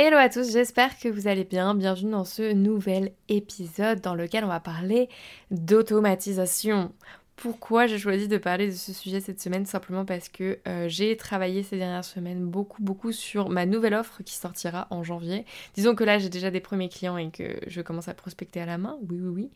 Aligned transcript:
Hello 0.00 0.16
à 0.16 0.28
tous, 0.28 0.52
j'espère 0.52 0.96
que 0.96 1.08
vous 1.08 1.26
allez 1.26 1.42
bien. 1.42 1.74
Bienvenue 1.74 2.12
dans 2.12 2.24
ce 2.24 2.52
nouvel 2.52 3.10
épisode 3.28 4.00
dans 4.00 4.14
lequel 4.14 4.44
on 4.44 4.46
va 4.46 4.60
parler 4.60 5.08
d'automatisation. 5.50 6.92
Pourquoi 7.34 7.88
j'ai 7.88 7.98
choisi 7.98 8.28
de 8.28 8.38
parler 8.38 8.68
de 8.68 8.76
ce 8.76 8.92
sujet 8.92 9.18
cette 9.18 9.40
semaine? 9.40 9.66
Simplement 9.66 10.04
parce 10.04 10.28
que 10.28 10.60
euh, 10.68 10.88
j'ai 10.88 11.16
travaillé 11.16 11.64
ces 11.64 11.78
dernières 11.78 12.04
semaines 12.04 12.46
beaucoup 12.46 12.80
beaucoup 12.80 13.10
sur 13.10 13.48
ma 13.48 13.66
nouvelle 13.66 13.94
offre 13.94 14.22
qui 14.22 14.34
sortira 14.36 14.86
en 14.90 15.02
janvier. 15.02 15.44
Disons 15.74 15.96
que 15.96 16.04
là 16.04 16.18
j'ai 16.20 16.28
déjà 16.28 16.52
des 16.52 16.60
premiers 16.60 16.88
clients 16.88 17.16
et 17.16 17.32
que 17.32 17.58
je 17.66 17.80
commence 17.80 18.06
à 18.06 18.14
prospecter 18.14 18.60
à 18.60 18.66
la 18.66 18.78
main, 18.78 18.98
oui 19.10 19.18
oui 19.20 19.30
oui. 19.34 19.50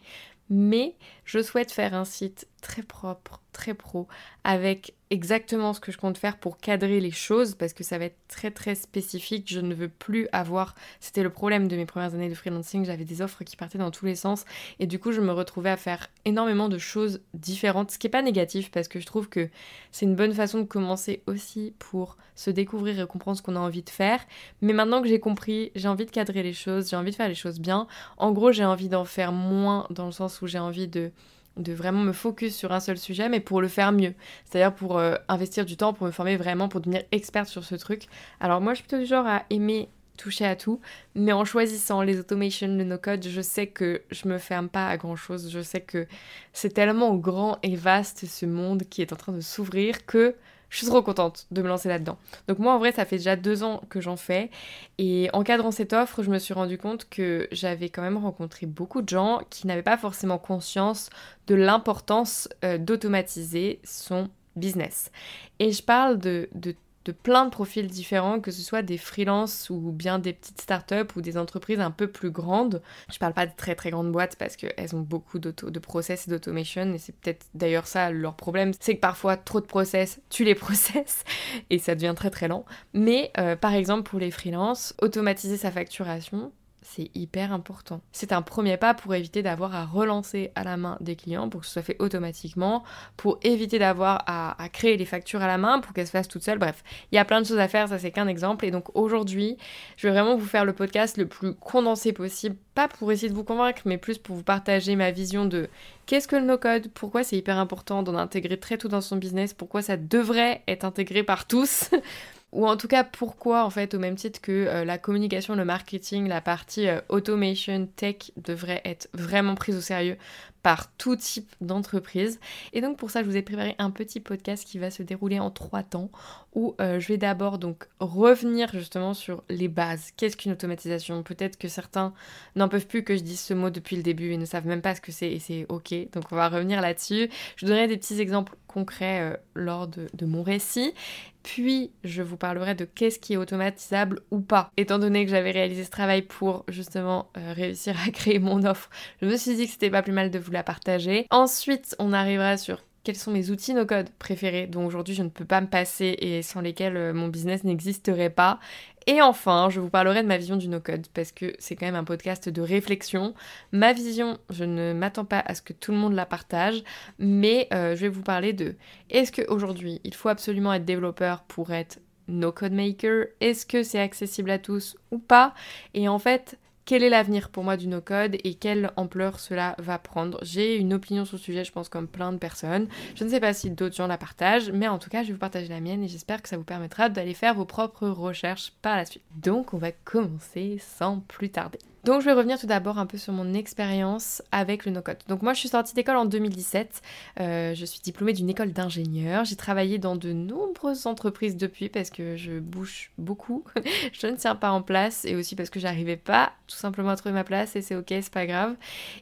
Mais 0.50 0.96
je 1.24 1.40
souhaite 1.40 1.70
faire 1.70 1.94
un 1.94 2.04
site 2.04 2.48
très 2.62 2.82
propre, 2.82 3.41
très 3.52 3.74
pro, 3.74 4.08
avec 4.44 4.94
exactement 5.10 5.74
ce 5.74 5.80
que 5.80 5.92
je 5.92 5.98
compte 5.98 6.16
faire 6.16 6.38
pour 6.38 6.56
cadrer 6.56 6.98
les 6.98 7.10
choses 7.10 7.54
parce 7.54 7.74
que 7.74 7.84
ça 7.84 7.98
va 7.98 8.06
être 8.06 8.16
très 8.28 8.50
très 8.50 8.74
spécifique. 8.74 9.46
Je 9.52 9.60
ne 9.60 9.74
veux 9.74 9.88
plus 9.88 10.26
avoir. 10.32 10.74
C'était 11.00 11.22
le 11.22 11.28
problème 11.28 11.68
de 11.68 11.76
mes 11.76 11.84
premières 11.84 12.14
années 12.14 12.30
de 12.30 12.34
freelancing. 12.34 12.86
J'avais 12.86 13.04
des 13.04 13.20
offres 13.20 13.44
qui 13.44 13.56
partaient 13.56 13.78
dans 13.78 13.90
tous 13.90 14.06
les 14.06 14.14
sens 14.14 14.46
et 14.80 14.86
du 14.86 14.98
coup 14.98 15.12
je 15.12 15.20
me 15.20 15.32
retrouvais 15.32 15.70
à 15.70 15.76
faire 15.76 16.08
énormément 16.24 16.70
de 16.70 16.78
choses 16.78 17.20
différentes. 17.34 17.90
Ce 17.90 17.98
qui 17.98 18.06
n'est 18.06 18.10
pas 18.12 18.22
négatif 18.22 18.70
parce 18.70 18.88
que 18.88 19.00
je 19.00 19.06
trouve 19.06 19.28
que 19.28 19.50
c'est 19.90 20.06
une 20.06 20.16
bonne 20.16 20.32
façon 20.32 20.60
de 20.60 20.64
commencer 20.64 21.22
aussi 21.26 21.74
pour 21.78 22.16
se 22.34 22.50
découvrir 22.50 22.98
et 22.98 23.06
comprendre 23.06 23.36
ce 23.36 23.42
qu'on 23.42 23.56
a 23.56 23.60
envie 23.60 23.82
de 23.82 23.90
faire. 23.90 24.20
Mais 24.62 24.72
maintenant 24.72 25.02
que 25.02 25.08
j'ai 25.08 25.20
compris, 25.20 25.72
j'ai 25.74 25.88
envie 25.88 26.06
de 26.06 26.10
cadrer 26.10 26.42
les 26.42 26.54
choses, 26.54 26.88
j'ai 26.88 26.96
envie 26.96 27.10
de 27.10 27.16
faire 27.16 27.28
les 27.28 27.34
choses 27.34 27.60
bien. 27.60 27.86
En 28.16 28.32
gros, 28.32 28.50
j'ai 28.50 28.64
envie 28.64 28.88
d'en 28.88 29.04
faire 29.04 29.32
moins 29.32 29.86
dans 29.90 30.06
le 30.06 30.12
sens 30.12 30.40
où 30.40 30.46
j'ai 30.46 30.58
envie 30.58 30.88
de 30.88 31.12
de 31.56 31.72
vraiment 31.72 32.02
me 32.02 32.12
focus 32.12 32.56
sur 32.56 32.72
un 32.72 32.80
seul 32.80 32.98
sujet, 32.98 33.28
mais 33.28 33.40
pour 33.40 33.60
le 33.60 33.68
faire 33.68 33.92
mieux. 33.92 34.14
C'est-à-dire 34.44 34.74
pour 34.74 34.98
euh, 34.98 35.16
investir 35.28 35.64
du 35.64 35.76
temps, 35.76 35.92
pour 35.92 36.06
me 36.06 36.12
former 36.12 36.36
vraiment, 36.36 36.68
pour 36.68 36.80
devenir 36.80 37.02
experte 37.12 37.48
sur 37.48 37.64
ce 37.64 37.74
truc. 37.74 38.06
Alors 38.40 38.60
moi, 38.60 38.72
je 38.72 38.76
suis 38.76 38.88
plutôt 38.88 39.02
du 39.02 39.06
genre 39.06 39.26
à 39.26 39.44
aimer 39.50 39.88
toucher 40.16 40.44
à 40.44 40.56
tout, 40.56 40.80
mais 41.14 41.32
en 41.32 41.44
choisissant 41.44 42.02
les 42.02 42.18
automations, 42.18 42.68
le 42.68 42.84
no-code, 42.84 43.26
je 43.26 43.40
sais 43.40 43.66
que 43.66 44.02
je 44.10 44.28
me 44.28 44.38
ferme 44.38 44.68
pas 44.68 44.88
à 44.88 44.96
grand-chose. 44.96 45.50
Je 45.50 45.60
sais 45.60 45.80
que 45.80 46.06
c'est 46.52 46.74
tellement 46.74 47.14
grand 47.16 47.58
et 47.62 47.76
vaste 47.76 48.26
ce 48.26 48.46
monde 48.46 48.84
qui 48.88 49.02
est 49.02 49.12
en 49.12 49.16
train 49.16 49.32
de 49.32 49.40
s'ouvrir 49.40 50.06
que 50.06 50.34
je 50.72 50.78
suis 50.78 50.86
trop 50.86 51.02
contente 51.02 51.46
de 51.50 51.60
me 51.60 51.68
lancer 51.68 51.90
là-dedans. 51.90 52.16
Donc 52.48 52.58
moi 52.58 52.72
en 52.72 52.78
vrai 52.78 52.92
ça 52.92 53.04
fait 53.04 53.18
déjà 53.18 53.36
deux 53.36 53.62
ans 53.62 53.82
que 53.90 54.00
j'en 54.00 54.16
fais 54.16 54.50
et 54.96 55.28
en 55.34 55.42
cadrant 55.42 55.70
cette 55.70 55.92
offre 55.92 56.22
je 56.22 56.30
me 56.30 56.38
suis 56.38 56.54
rendu 56.54 56.78
compte 56.78 57.08
que 57.10 57.46
j'avais 57.52 57.90
quand 57.90 58.00
même 58.00 58.16
rencontré 58.16 58.64
beaucoup 58.64 59.02
de 59.02 59.08
gens 59.08 59.42
qui 59.50 59.66
n'avaient 59.66 59.82
pas 59.82 59.98
forcément 59.98 60.38
conscience 60.38 61.10
de 61.46 61.54
l'importance 61.54 62.48
euh, 62.64 62.78
d'automatiser 62.78 63.80
son 63.84 64.30
business. 64.56 65.12
Et 65.58 65.72
je 65.72 65.82
parle 65.82 66.18
de, 66.18 66.48
de 66.54 66.74
de 67.04 67.12
plein 67.12 67.44
de 67.44 67.50
profils 67.50 67.86
différents, 67.86 68.40
que 68.40 68.50
ce 68.50 68.62
soit 68.62 68.82
des 68.82 68.98
freelances 68.98 69.70
ou 69.70 69.92
bien 69.92 70.18
des 70.18 70.32
petites 70.32 70.60
startups 70.60 71.16
ou 71.16 71.20
des 71.20 71.36
entreprises 71.36 71.80
un 71.80 71.90
peu 71.90 72.06
plus 72.06 72.30
grandes. 72.30 72.82
Je 73.12 73.18
parle 73.18 73.34
pas 73.34 73.46
de 73.46 73.52
très 73.56 73.74
très 73.74 73.90
grandes 73.90 74.12
boîtes 74.12 74.36
parce 74.36 74.56
qu'elles 74.56 74.94
ont 74.94 75.00
beaucoup 75.00 75.38
de 75.38 75.78
process 75.78 76.28
et 76.28 76.30
d'automation 76.30 76.92
et 76.92 76.98
c'est 76.98 77.14
peut-être 77.14 77.46
d'ailleurs 77.54 77.86
ça 77.86 78.10
leur 78.10 78.34
problème, 78.34 78.72
c'est 78.78 78.96
que 78.96 79.00
parfois 79.00 79.36
trop 79.36 79.60
de 79.60 79.66
process, 79.66 80.20
tu 80.30 80.44
les 80.44 80.54
process 80.62 81.24
et 81.70 81.78
ça 81.78 81.94
devient 81.94 82.14
très 82.16 82.30
très 82.30 82.48
lent. 82.48 82.64
Mais 82.94 83.30
euh, 83.38 83.56
par 83.56 83.74
exemple 83.74 84.08
pour 84.08 84.18
les 84.18 84.30
freelances, 84.30 84.94
automatiser 85.00 85.56
sa 85.56 85.70
facturation, 85.70 86.52
c'est 86.82 87.10
hyper 87.14 87.52
important. 87.52 88.00
C'est 88.12 88.32
un 88.32 88.42
premier 88.42 88.76
pas 88.76 88.94
pour 88.94 89.14
éviter 89.14 89.42
d'avoir 89.42 89.74
à 89.74 89.84
relancer 89.84 90.50
à 90.54 90.64
la 90.64 90.76
main 90.76 90.96
des 91.00 91.16
clients, 91.16 91.48
pour 91.48 91.60
que 91.60 91.66
ce 91.66 91.72
soit 91.72 91.82
fait 91.82 91.96
automatiquement, 92.00 92.82
pour 93.16 93.38
éviter 93.42 93.78
d'avoir 93.78 94.24
à, 94.26 94.56
créer 94.72 94.96
les 94.96 95.04
factures 95.04 95.42
à 95.42 95.46
la 95.46 95.58
main, 95.58 95.80
pour 95.80 95.92
qu'elles 95.92 96.06
se 96.06 96.12
fassent 96.12 96.28
toutes 96.28 96.42
seules. 96.42 96.58
Bref, 96.58 96.82
il 97.10 97.16
y 97.16 97.18
a 97.18 97.24
plein 97.24 97.40
de 97.40 97.46
choses 97.46 97.58
à 97.58 97.68
faire, 97.68 97.88
ça 97.88 97.98
c'est 97.98 98.10
qu'un 98.10 98.26
exemple. 98.26 98.64
Et 98.64 98.70
donc 98.70 98.94
aujourd'hui, 98.94 99.56
je 99.96 100.08
vais 100.08 100.12
vraiment 100.12 100.36
vous 100.36 100.46
faire 100.46 100.64
le 100.64 100.72
podcast 100.72 101.16
le 101.16 101.26
plus 101.26 101.54
condensé 101.54 102.12
possible, 102.12 102.56
pas 102.74 102.88
pour 102.88 103.10
essayer 103.12 103.28
de 103.28 103.34
vous 103.34 103.44
convaincre, 103.44 103.82
mais 103.84 103.98
plus 103.98 104.18
pour 104.18 104.36
vous 104.36 104.42
partager 104.42 104.96
ma 104.96 105.10
vision 105.10 105.44
de 105.44 105.68
qu'est-ce 106.06 106.28
que 106.28 106.36
le 106.36 106.42
no-code, 106.42 106.88
pourquoi 106.92 107.22
c'est 107.22 107.36
hyper 107.36 107.58
important 107.58 108.02
d'en 108.02 108.16
intégrer 108.16 108.58
très 108.58 108.76
tôt 108.76 108.88
dans 108.88 109.00
son 109.00 109.16
business, 109.16 109.54
pourquoi 109.54 109.82
ça 109.82 109.96
devrait 109.96 110.62
être 110.66 110.84
intégré 110.84 111.22
par 111.22 111.46
tous. 111.46 111.90
ou 112.52 112.66
en 112.66 112.76
tout 112.76 112.88
cas 112.88 113.02
pourquoi 113.02 113.64
en 113.64 113.70
fait 113.70 113.94
au 113.94 113.98
même 113.98 114.14
titre 114.14 114.40
que 114.40 114.52
euh, 114.52 114.84
la 114.84 114.98
communication, 114.98 115.54
le 115.54 115.64
marketing, 115.64 116.28
la 116.28 116.42
partie 116.42 116.86
euh, 116.86 117.00
automation, 117.08 117.88
tech 117.96 118.30
devrait 118.36 118.82
être 118.84 119.08
vraiment 119.14 119.54
prise 119.54 119.76
au 119.76 119.80
sérieux 119.80 120.18
par 120.62 120.92
tout 120.92 121.16
type 121.16 121.50
d'entreprise. 121.60 122.38
Et 122.72 122.80
donc 122.80 122.96
pour 122.96 123.10
ça, 123.10 123.22
je 123.22 123.28
vous 123.28 123.36
ai 123.36 123.42
préparé 123.42 123.74
un 123.78 123.90
petit 123.90 124.20
podcast 124.20 124.64
qui 124.64 124.78
va 124.78 124.92
se 124.92 125.02
dérouler 125.02 125.40
en 125.40 125.50
trois 125.50 125.82
temps 125.82 126.10
où 126.54 126.76
euh, 126.80 127.00
je 127.00 127.08
vais 127.08 127.16
d'abord 127.16 127.58
donc 127.58 127.88
revenir 127.98 128.70
justement 128.72 129.12
sur 129.14 129.42
les 129.48 129.66
bases. 129.66 130.12
Qu'est-ce 130.16 130.36
qu'une 130.36 130.52
automatisation? 130.52 131.22
Peut-être 131.24 131.56
que 131.56 131.66
certains 131.66 132.12
n'en 132.54 132.68
peuvent 132.68 132.86
plus 132.86 133.02
que 133.02 133.16
je 133.16 133.22
dise 133.22 133.40
ce 133.40 133.54
mot 133.54 133.70
depuis 133.70 133.96
le 133.96 134.02
début 134.02 134.32
et 134.32 134.36
ne 134.36 134.44
savent 134.44 134.66
même 134.66 134.82
pas 134.82 134.94
ce 134.94 135.00
que 135.00 135.10
c'est 135.10 135.32
et 135.32 135.40
c'est 135.40 135.66
ok. 135.68 135.94
Donc 136.12 136.24
on 136.30 136.36
va 136.36 136.48
revenir 136.48 136.80
là-dessus. 136.80 137.28
Je 137.56 137.66
donnerai 137.66 137.88
des 137.88 137.96
petits 137.96 138.20
exemples 138.20 138.54
concrets 138.68 139.40
lors 139.54 139.88
de 139.88 140.26
mon 140.26 140.42
récit. 140.42 140.94
Puis 141.42 141.90
je 142.04 142.22
vous 142.22 142.36
parlerai 142.36 142.74
de 142.74 142.84
qu'est-ce 142.84 143.18
qui 143.18 143.34
est 143.34 143.36
automatisable 143.36 144.20
ou 144.30 144.40
pas. 144.40 144.70
Étant 144.76 144.98
donné 144.98 145.24
que 145.24 145.30
j'avais 145.30 145.50
réalisé 145.50 145.84
ce 145.84 145.90
travail 145.90 146.22
pour 146.22 146.64
justement 146.68 147.30
euh, 147.36 147.52
réussir 147.52 147.94
à 148.06 148.10
créer 148.10 148.38
mon 148.38 148.64
offre, 148.64 148.90
je 149.20 149.26
me 149.26 149.36
suis 149.36 149.56
dit 149.56 149.66
que 149.66 149.72
c'était 149.72 149.90
pas 149.90 150.02
plus 150.02 150.12
mal 150.12 150.30
de 150.30 150.38
vous 150.38 150.52
la 150.52 150.62
partager. 150.62 151.26
Ensuite, 151.30 151.96
on 151.98 152.12
arrivera 152.12 152.56
sur 152.56 152.82
quels 153.04 153.16
sont 153.16 153.32
mes 153.32 153.50
outils 153.50 153.74
no-code 153.74 154.10
préférés 154.18 154.66
dont 154.66 154.86
aujourd'hui 154.86 155.14
je 155.14 155.22
ne 155.22 155.28
peux 155.28 155.44
pas 155.44 155.60
me 155.60 155.66
passer 155.66 156.16
et 156.20 156.42
sans 156.42 156.60
lesquels 156.60 156.96
euh, 156.96 157.12
mon 157.12 157.28
business 157.28 157.64
n'existerait 157.64 158.30
pas. 158.30 158.60
Et 159.06 159.20
enfin, 159.20 159.68
je 159.70 159.80
vous 159.80 159.88
parlerai 159.88 160.22
de 160.22 160.28
ma 160.28 160.36
vision 160.36 160.56
du 160.56 160.68
no-code 160.68 161.06
parce 161.14 161.32
que 161.32 161.54
c'est 161.58 161.76
quand 161.76 161.86
même 161.86 161.94
un 161.94 162.04
podcast 162.04 162.48
de 162.48 162.62
réflexion. 162.62 163.34
Ma 163.72 163.92
vision, 163.92 164.38
je 164.50 164.64
ne 164.64 164.92
m'attends 164.92 165.24
pas 165.24 165.40
à 165.40 165.54
ce 165.54 165.62
que 165.62 165.72
tout 165.72 165.92
le 165.92 165.98
monde 165.98 166.14
la 166.14 166.26
partage, 166.26 166.82
mais 167.18 167.68
euh, 167.72 167.96
je 167.96 168.02
vais 168.02 168.08
vous 168.08 168.22
parler 168.22 168.52
de 168.52 168.76
est-ce 169.10 169.32
qu'aujourd'hui 169.32 170.00
il 170.04 170.14
faut 170.14 170.28
absolument 170.28 170.72
être 170.72 170.84
développeur 170.84 171.42
pour 171.42 171.72
être 171.72 171.98
no-code 172.28 172.72
maker? 172.72 173.26
Est-ce 173.40 173.66
que 173.66 173.82
c'est 173.82 174.00
accessible 174.00 174.50
à 174.50 174.58
tous 174.58 174.96
ou 175.10 175.18
pas? 175.18 175.54
Et 175.94 176.08
en 176.08 176.18
fait, 176.18 176.58
quel 176.84 177.02
est 177.02 177.08
l'avenir 177.08 177.50
pour 177.50 177.64
moi 177.64 177.76
du 177.76 177.86
no-code 177.86 178.36
et 178.42 178.54
quelle 178.54 178.90
ampleur 178.96 179.38
cela 179.38 179.76
va 179.78 179.98
prendre? 179.98 180.38
J'ai 180.42 180.76
une 180.76 180.94
opinion 180.94 181.24
sur 181.24 181.36
le 181.36 181.42
sujet, 181.42 181.64
je 181.64 181.72
pense, 181.72 181.88
comme 181.88 182.08
plein 182.08 182.32
de 182.32 182.38
personnes. 182.38 182.88
Je 183.14 183.24
ne 183.24 183.28
sais 183.28 183.40
pas 183.40 183.54
si 183.54 183.70
d'autres 183.70 183.94
gens 183.94 184.06
la 184.06 184.18
partagent, 184.18 184.70
mais 184.70 184.88
en 184.88 184.98
tout 184.98 185.10
cas, 185.10 185.22
je 185.22 185.28
vais 185.28 185.34
vous 185.34 185.38
partager 185.38 185.68
la 185.68 185.80
mienne 185.80 186.02
et 186.02 186.08
j'espère 186.08 186.42
que 186.42 186.48
ça 186.48 186.56
vous 186.56 186.64
permettra 186.64 187.08
d'aller 187.08 187.34
faire 187.34 187.54
vos 187.54 187.64
propres 187.64 188.08
recherches 188.08 188.72
par 188.82 188.96
la 188.96 189.04
suite. 189.04 189.22
Donc, 189.36 189.74
on 189.74 189.78
va 189.78 189.92
commencer 189.92 190.78
sans 190.80 191.20
plus 191.20 191.50
tarder. 191.50 191.78
Donc 192.04 192.20
je 192.20 192.26
vais 192.26 192.32
revenir 192.32 192.58
tout 192.58 192.66
d'abord 192.66 192.98
un 192.98 193.06
peu 193.06 193.16
sur 193.16 193.32
mon 193.32 193.54
expérience 193.54 194.42
avec 194.50 194.84
le 194.86 194.90
no-code. 194.90 195.18
Donc 195.28 195.42
moi 195.42 195.54
je 195.54 195.60
suis 195.60 195.68
sortie 195.68 195.94
d'école 195.94 196.16
en 196.16 196.24
2017, 196.24 197.00
euh, 197.38 197.74
je 197.76 197.84
suis 197.84 198.00
diplômée 198.00 198.32
d'une 198.32 198.50
école 198.50 198.72
d'ingénieur, 198.72 199.44
j'ai 199.44 199.54
travaillé 199.54 199.98
dans 199.98 200.16
de 200.16 200.32
nombreuses 200.32 201.06
entreprises 201.06 201.56
depuis 201.56 201.88
parce 201.88 202.10
que 202.10 202.36
je 202.36 202.58
bouge 202.58 203.12
beaucoup, 203.18 203.64
je 204.12 204.26
ne 204.26 204.34
tiens 204.34 204.56
pas 204.56 204.72
en 204.72 204.82
place 204.82 205.24
et 205.24 205.36
aussi 205.36 205.54
parce 205.54 205.70
que 205.70 205.78
j'arrivais 205.78 206.16
pas 206.16 206.52
tout 206.66 206.76
simplement 206.76 207.10
à 207.10 207.16
trouver 207.16 207.34
ma 207.34 207.44
place 207.44 207.76
et 207.76 207.82
c'est 207.82 207.94
ok, 207.94 208.08
c'est 208.08 208.32
pas 208.32 208.46
grave. 208.46 208.74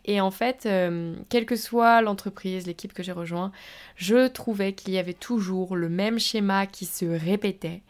Et 0.06 0.22
en 0.22 0.30
fait, 0.30 0.64
euh, 0.64 1.14
quelle 1.28 1.44
que 1.44 1.56
soit 1.56 2.00
l'entreprise, 2.00 2.66
l'équipe 2.66 2.94
que 2.94 3.02
j'ai 3.02 3.12
rejoint, 3.12 3.52
je 3.96 4.26
trouvais 4.26 4.72
qu'il 4.72 4.94
y 4.94 4.98
avait 4.98 5.12
toujours 5.12 5.76
le 5.76 5.90
même 5.90 6.18
schéma 6.18 6.66
qui 6.66 6.86
se 6.86 7.04
répétait 7.04 7.82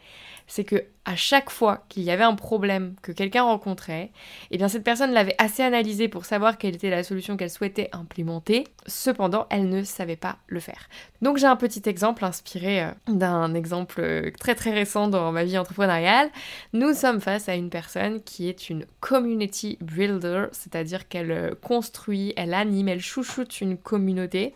c'est 0.51 0.65
que 0.65 0.83
à 1.05 1.15
chaque 1.15 1.49
fois 1.49 1.83
qu'il 1.89 2.03
y 2.03 2.11
avait 2.11 2.23
un 2.23 2.35
problème 2.35 2.93
que 3.01 3.11
quelqu'un 3.11 3.43
rencontrait, 3.43 4.11
eh 4.51 4.57
bien 4.57 4.67
cette 4.67 4.83
personne 4.83 5.11
l'avait 5.11 5.35
assez 5.39 5.63
analysé 5.63 6.07
pour 6.07 6.25
savoir 6.25 6.57
quelle 6.57 6.75
était 6.75 6.91
la 6.91 7.03
solution 7.03 7.37
qu'elle 7.37 7.49
souhaitait 7.49 7.89
implémenter. 7.91 8.65
Cependant, 8.85 9.47
elle 9.49 9.69
ne 9.69 9.83
savait 9.83 10.15
pas 10.15 10.37
le 10.47 10.59
faire. 10.59 10.89
Donc 11.21 11.37
j'ai 11.37 11.47
un 11.47 11.55
petit 11.55 11.81
exemple 11.87 12.23
inspiré 12.23 12.83
euh, 12.83 12.91
d'un 13.07 13.55
exemple 13.55 13.99
euh, 13.99 14.31
très 14.39 14.53
très 14.53 14.71
récent 14.71 15.07
dans 15.07 15.31
ma 15.31 15.43
vie 15.43 15.57
entrepreneuriale. 15.57 16.29
Nous 16.73 16.93
sommes 16.93 17.21
face 17.21 17.49
à 17.49 17.55
une 17.55 17.69
personne 17.69 18.21
qui 18.21 18.47
est 18.47 18.69
une 18.69 18.85
community 18.99 19.79
builder, 19.81 20.47
c'est-à-dire 20.51 21.07
qu'elle 21.07 21.31
euh, 21.31 21.55
construit, 21.61 22.33
elle 22.37 22.53
anime, 22.53 22.89
elle 22.89 23.01
chouchoute 23.01 23.59
une 23.61 23.77
communauté. 23.77 24.53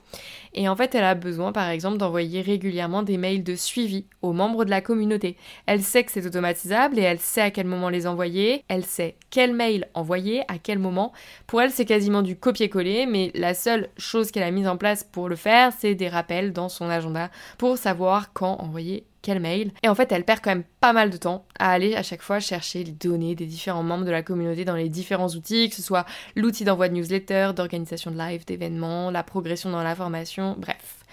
Et 0.53 0.69
en 0.69 0.75
fait, 0.75 0.93
elle 0.93 1.03
a 1.03 1.15
besoin 1.15 1.51
par 1.51 1.69
exemple 1.69 1.97
d'envoyer 1.97 2.41
régulièrement 2.41 3.01
des 3.01 3.17
mails 3.17 3.43
de 3.43 3.55
suivi 3.55 4.05
aux 4.21 4.33
membres 4.33 4.63
de 4.63 4.69
la 4.69 4.81
communauté. 4.81 5.37
Sait 5.85 6.03
que 6.03 6.11
c'est 6.11 6.25
automatisable 6.25 6.99
et 6.99 7.03
elle 7.03 7.19
sait 7.19 7.41
à 7.41 7.51
quel 7.51 7.67
moment 7.67 7.89
les 7.89 8.07
envoyer, 8.07 8.63
elle 8.67 8.83
sait 8.83 9.15
quel 9.29 9.53
mail 9.53 9.87
envoyer, 9.93 10.43
à 10.47 10.57
quel 10.57 10.79
moment. 10.79 11.13
Pour 11.47 11.61
elle, 11.61 11.71
c'est 11.71 11.85
quasiment 11.85 12.21
du 12.21 12.35
copier-coller, 12.35 13.05
mais 13.05 13.31
la 13.35 13.53
seule 13.53 13.89
chose 13.97 14.31
qu'elle 14.31 14.43
a 14.43 14.51
mise 14.51 14.67
en 14.67 14.77
place 14.77 15.03
pour 15.03 15.29
le 15.29 15.35
faire, 15.35 15.71
c'est 15.77 15.95
des 15.95 16.09
rappels 16.09 16.51
dans 16.51 16.69
son 16.69 16.89
agenda 16.89 17.29
pour 17.57 17.77
savoir 17.77 18.33
quand 18.33 18.57
envoyer 18.61 19.05
quel 19.21 19.39
mail. 19.39 19.71
Et 19.81 19.89
en 19.89 19.95
fait, 19.95 20.11
elle 20.11 20.23
perd 20.23 20.41
quand 20.41 20.51
même 20.51 20.63
pas 20.79 20.93
mal 20.93 21.09
de 21.09 21.17
temps 21.17 21.45
à 21.57 21.71
aller 21.71 21.95
à 21.95 22.03
chaque 22.03 22.21
fois 22.21 22.39
chercher 22.39 22.83
les 22.83 22.91
données 22.91 23.33
des 23.33 23.47
différents 23.47 23.81
membres 23.81 24.05
de 24.05 24.11
la 24.11 24.21
communauté 24.21 24.65
dans 24.65 24.75
les 24.75 24.87
différents 24.87 25.29
outils, 25.29 25.69
que 25.69 25.75
ce 25.75 25.81
soit 25.81 26.05
l'outil 26.35 26.63
d'envoi 26.63 26.89
de 26.89 26.93
newsletter, 26.93 27.51
d'organisation 27.55 28.11
de 28.11 28.17
live, 28.17 28.45
d'événements, 28.45 29.09
la 29.09 29.23
progression 29.23 29.71
dans 29.71 29.81
la 29.81 29.95
formation, 29.95 30.55
bref. 30.59 31.03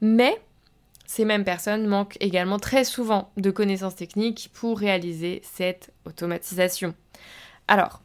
Mais 0.00 0.40
ces 1.08 1.24
mêmes 1.24 1.42
personnes 1.42 1.86
manquent 1.86 2.18
également 2.20 2.58
très 2.58 2.84
souvent 2.84 3.32
de 3.38 3.50
connaissances 3.50 3.96
techniques 3.96 4.50
pour 4.52 4.78
réaliser 4.78 5.40
cette 5.42 5.90
automatisation. 6.04 6.94
Alors, 7.66 8.02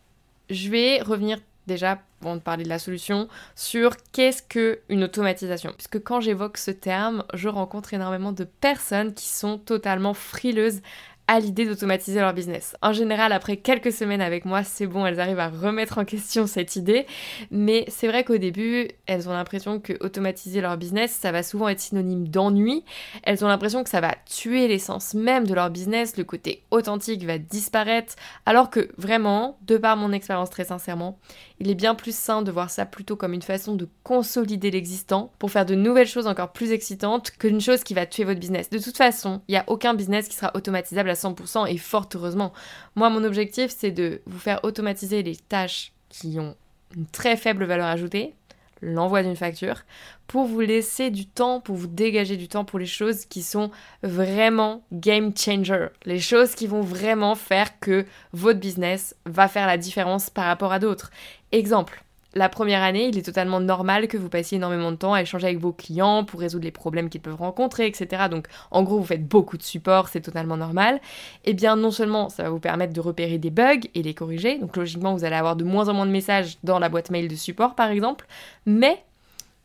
je 0.50 0.70
vais 0.70 1.02
revenir 1.02 1.38
déjà, 1.68 2.02
avant 2.22 2.38
de 2.38 2.42
parler 2.42 2.64
de 2.64 2.70
la 2.70 2.80
solution, 2.80 3.28
sur 3.56 3.98
qu'est-ce 4.14 4.42
que 4.42 4.80
une 4.88 5.04
automatisation. 5.04 5.74
Puisque 5.74 6.02
quand 6.02 6.22
j'évoque 6.22 6.58
ce 6.58 6.72
terme, 6.72 7.26
je 7.34 7.50
rencontre 7.50 7.94
énormément 7.94 8.32
de 8.32 8.46
personnes 8.46 9.14
qui 9.14 9.28
sont 9.28 9.58
totalement 9.58 10.14
frileuses 10.14 10.82
à 11.28 11.40
l'idée 11.40 11.66
d'automatiser 11.66 12.20
leur 12.20 12.34
business. 12.34 12.76
En 12.82 12.92
général, 12.92 13.32
après 13.32 13.58
quelques 13.58 13.92
semaines 13.92 14.22
avec 14.22 14.46
moi, 14.46 14.64
c'est 14.64 14.88
bon, 14.88 15.06
elles 15.06 15.20
arrivent 15.20 15.40
à 15.40 15.50
remettre 15.50 15.98
en 15.98 16.06
question 16.06 16.48
cette 16.48 16.76
idée, 16.76 17.06
mais 17.50 17.86
c'est 17.88 18.08
vrai 18.08 18.24
qu'au 18.24 18.38
début, 18.38 18.90
elles 19.06 19.30
ont 19.30 19.34
l'impression 19.34 19.80
que 19.80 19.94
automatiser 20.02 20.60
leur 20.62 20.78
business, 20.78 21.12
ça 21.12 21.32
va 21.32 21.44
souvent 21.44 21.70
être 21.70 21.80
synonyme 21.80 22.28
d'ennui. 22.28 22.84
Elles 23.24 23.46
ont 23.46 23.48
l'impression 23.48 23.84
que 23.84 23.90
ça 23.90 24.02
va 24.02 24.16
tuer 24.26 24.68
l'essence 24.68 25.14
même 25.14 25.48
de 25.48 25.54
leur 25.54 25.70
business, 25.70 26.18
le 26.18 26.24
côté 26.24 26.64
authentique 26.72 27.26
va 27.26 27.38
disparaître, 27.38 28.16
alors 28.46 28.70
que 28.70 28.90
vraiment, 28.98 29.58
de 29.62 29.78
par 29.78 29.96
mon 29.98 30.12
expérience 30.12 30.50
très 30.50 30.66
sincèrement, 30.66 31.20
il 31.60 31.70
est 31.70 31.76
bien 31.76 31.96
plus 31.96 32.16
sain 32.16 32.42
de 32.42 32.52
voir 32.52 32.70
ça 32.70 32.86
plutôt 32.86 33.16
comme 33.16 33.34
une 33.34 33.42
façon 33.42 33.76
de 33.76 33.88
consolider 34.04 34.72
l'existant 34.72 35.32
pour 35.40 35.52
faire 35.52 35.66
de 35.66 35.76
nouvelles 35.76 36.08
choses 36.08 36.28
encore 36.28 36.52
plus 36.52 36.72
excitantes 36.72 37.32
qu'une 37.32 37.62
chose 37.62 37.84
qui 37.84 37.94
va 37.94 38.06
tuer 38.06 38.26
votre 38.26 38.40
business. 38.40 38.70
De 38.70 38.80
toute 38.80 38.98
façon, 38.98 39.42
il 39.48 39.54
n'y 39.54 39.58
a 39.58 39.64
aucun 39.68 39.94
business 39.94 40.28
qui 40.28 40.36
sera 40.36 40.52
automatisable 40.56 41.10
à 41.10 41.16
100% 41.24 41.68
et 41.68 41.78
fort 41.78 42.08
heureusement. 42.16 42.54
Moi, 42.96 43.10
mon 43.10 43.24
objectif, 43.24 43.74
c'est 43.76 43.92
de 43.92 44.22
vous 44.26 44.40
faire 44.40 44.60
automatiser 44.64 45.24
les 45.24 45.36
tâches 45.36 45.92
qui 46.10 46.40
ont 46.40 46.56
une 46.96 47.08
très 47.08 47.38
faible 47.38 47.66
valeur 47.66 47.88
ajoutée, 47.88 48.36
l'envoi 48.82 49.24
d'une 49.24 49.36
facture, 49.36 49.84
pour 50.28 50.46
vous 50.46 50.60
laisser 50.60 51.10
du 51.10 51.26
temps, 51.26 51.60
pour 51.60 51.76
vous 51.76 51.88
dégager 51.88 52.38
du 52.38 52.48
temps 52.48 52.66
pour 52.66 52.80
les 52.80 52.86
choses 52.86 53.26
qui 53.26 53.42
sont 53.42 53.72
vraiment 54.04 54.84
game 54.92 55.32
changer, 55.36 55.88
les 56.06 56.20
choses 56.20 56.56
qui 56.56 56.68
vont 56.68 56.82
vraiment 56.82 57.36
faire 57.36 57.80
que 57.80 58.06
votre 58.34 58.60
business 58.60 59.16
va 59.26 59.48
faire 59.48 59.68
la 59.68 59.78
différence 59.78 60.30
par 60.30 60.46
rapport 60.46 60.72
à 60.72 60.80
d'autres. 60.80 61.12
Exemple, 61.52 62.04
la 62.36 62.50
première 62.50 62.82
année, 62.82 63.08
il 63.08 63.18
est 63.18 63.24
totalement 63.24 63.60
normal 63.60 64.08
que 64.08 64.18
vous 64.18 64.30
passiez 64.30 64.58
énormément 64.58 64.92
de 64.92 64.98
temps 64.98 65.14
à 65.14 65.22
échanger 65.22 65.48
avec 65.48 65.60
vos 65.60 65.72
clients 65.72 66.24
pour 66.24 66.40
résoudre 66.40 66.66
les 66.66 66.72
problèmes 66.72 67.10
qu'ils 67.10 67.22
peuvent 67.22 67.36
rencontrer, 67.36 67.86
etc. 67.88 68.24
Donc, 68.30 68.48
en 68.72 68.84
gros, 68.84 68.98
vous 68.98 69.06
faites 69.06 69.28
beaucoup 69.28 69.58
de 69.58 69.64
support, 69.64 70.10
c'est 70.10 70.22
totalement 70.22 70.58
normal. 70.58 71.00
Eh 71.46 71.54
bien, 71.54 71.76
non 71.76 71.92
seulement 71.92 72.30
ça 72.30 72.44
va 72.44 72.50
vous 72.50 72.60
permettre 72.60 72.94
de 72.94 73.02
repérer 73.02 73.38
des 73.38 73.52
bugs 73.52 73.88
et 73.94 74.02
les 74.02 74.14
corriger, 74.14 74.58
donc 74.58 74.76
logiquement, 74.78 75.14
vous 75.14 75.26
allez 75.26 75.36
avoir 75.36 75.56
de 75.56 75.64
moins 75.64 75.90
en 75.90 75.94
moins 75.94 76.06
de 76.06 76.12
messages 76.12 76.58
dans 76.64 76.80
la 76.80 76.90
boîte 76.90 77.12
mail 77.12 77.28
de 77.28 77.36
support, 77.36 77.76
par 77.76 77.92
exemple, 77.92 78.26
mais 78.66 79.04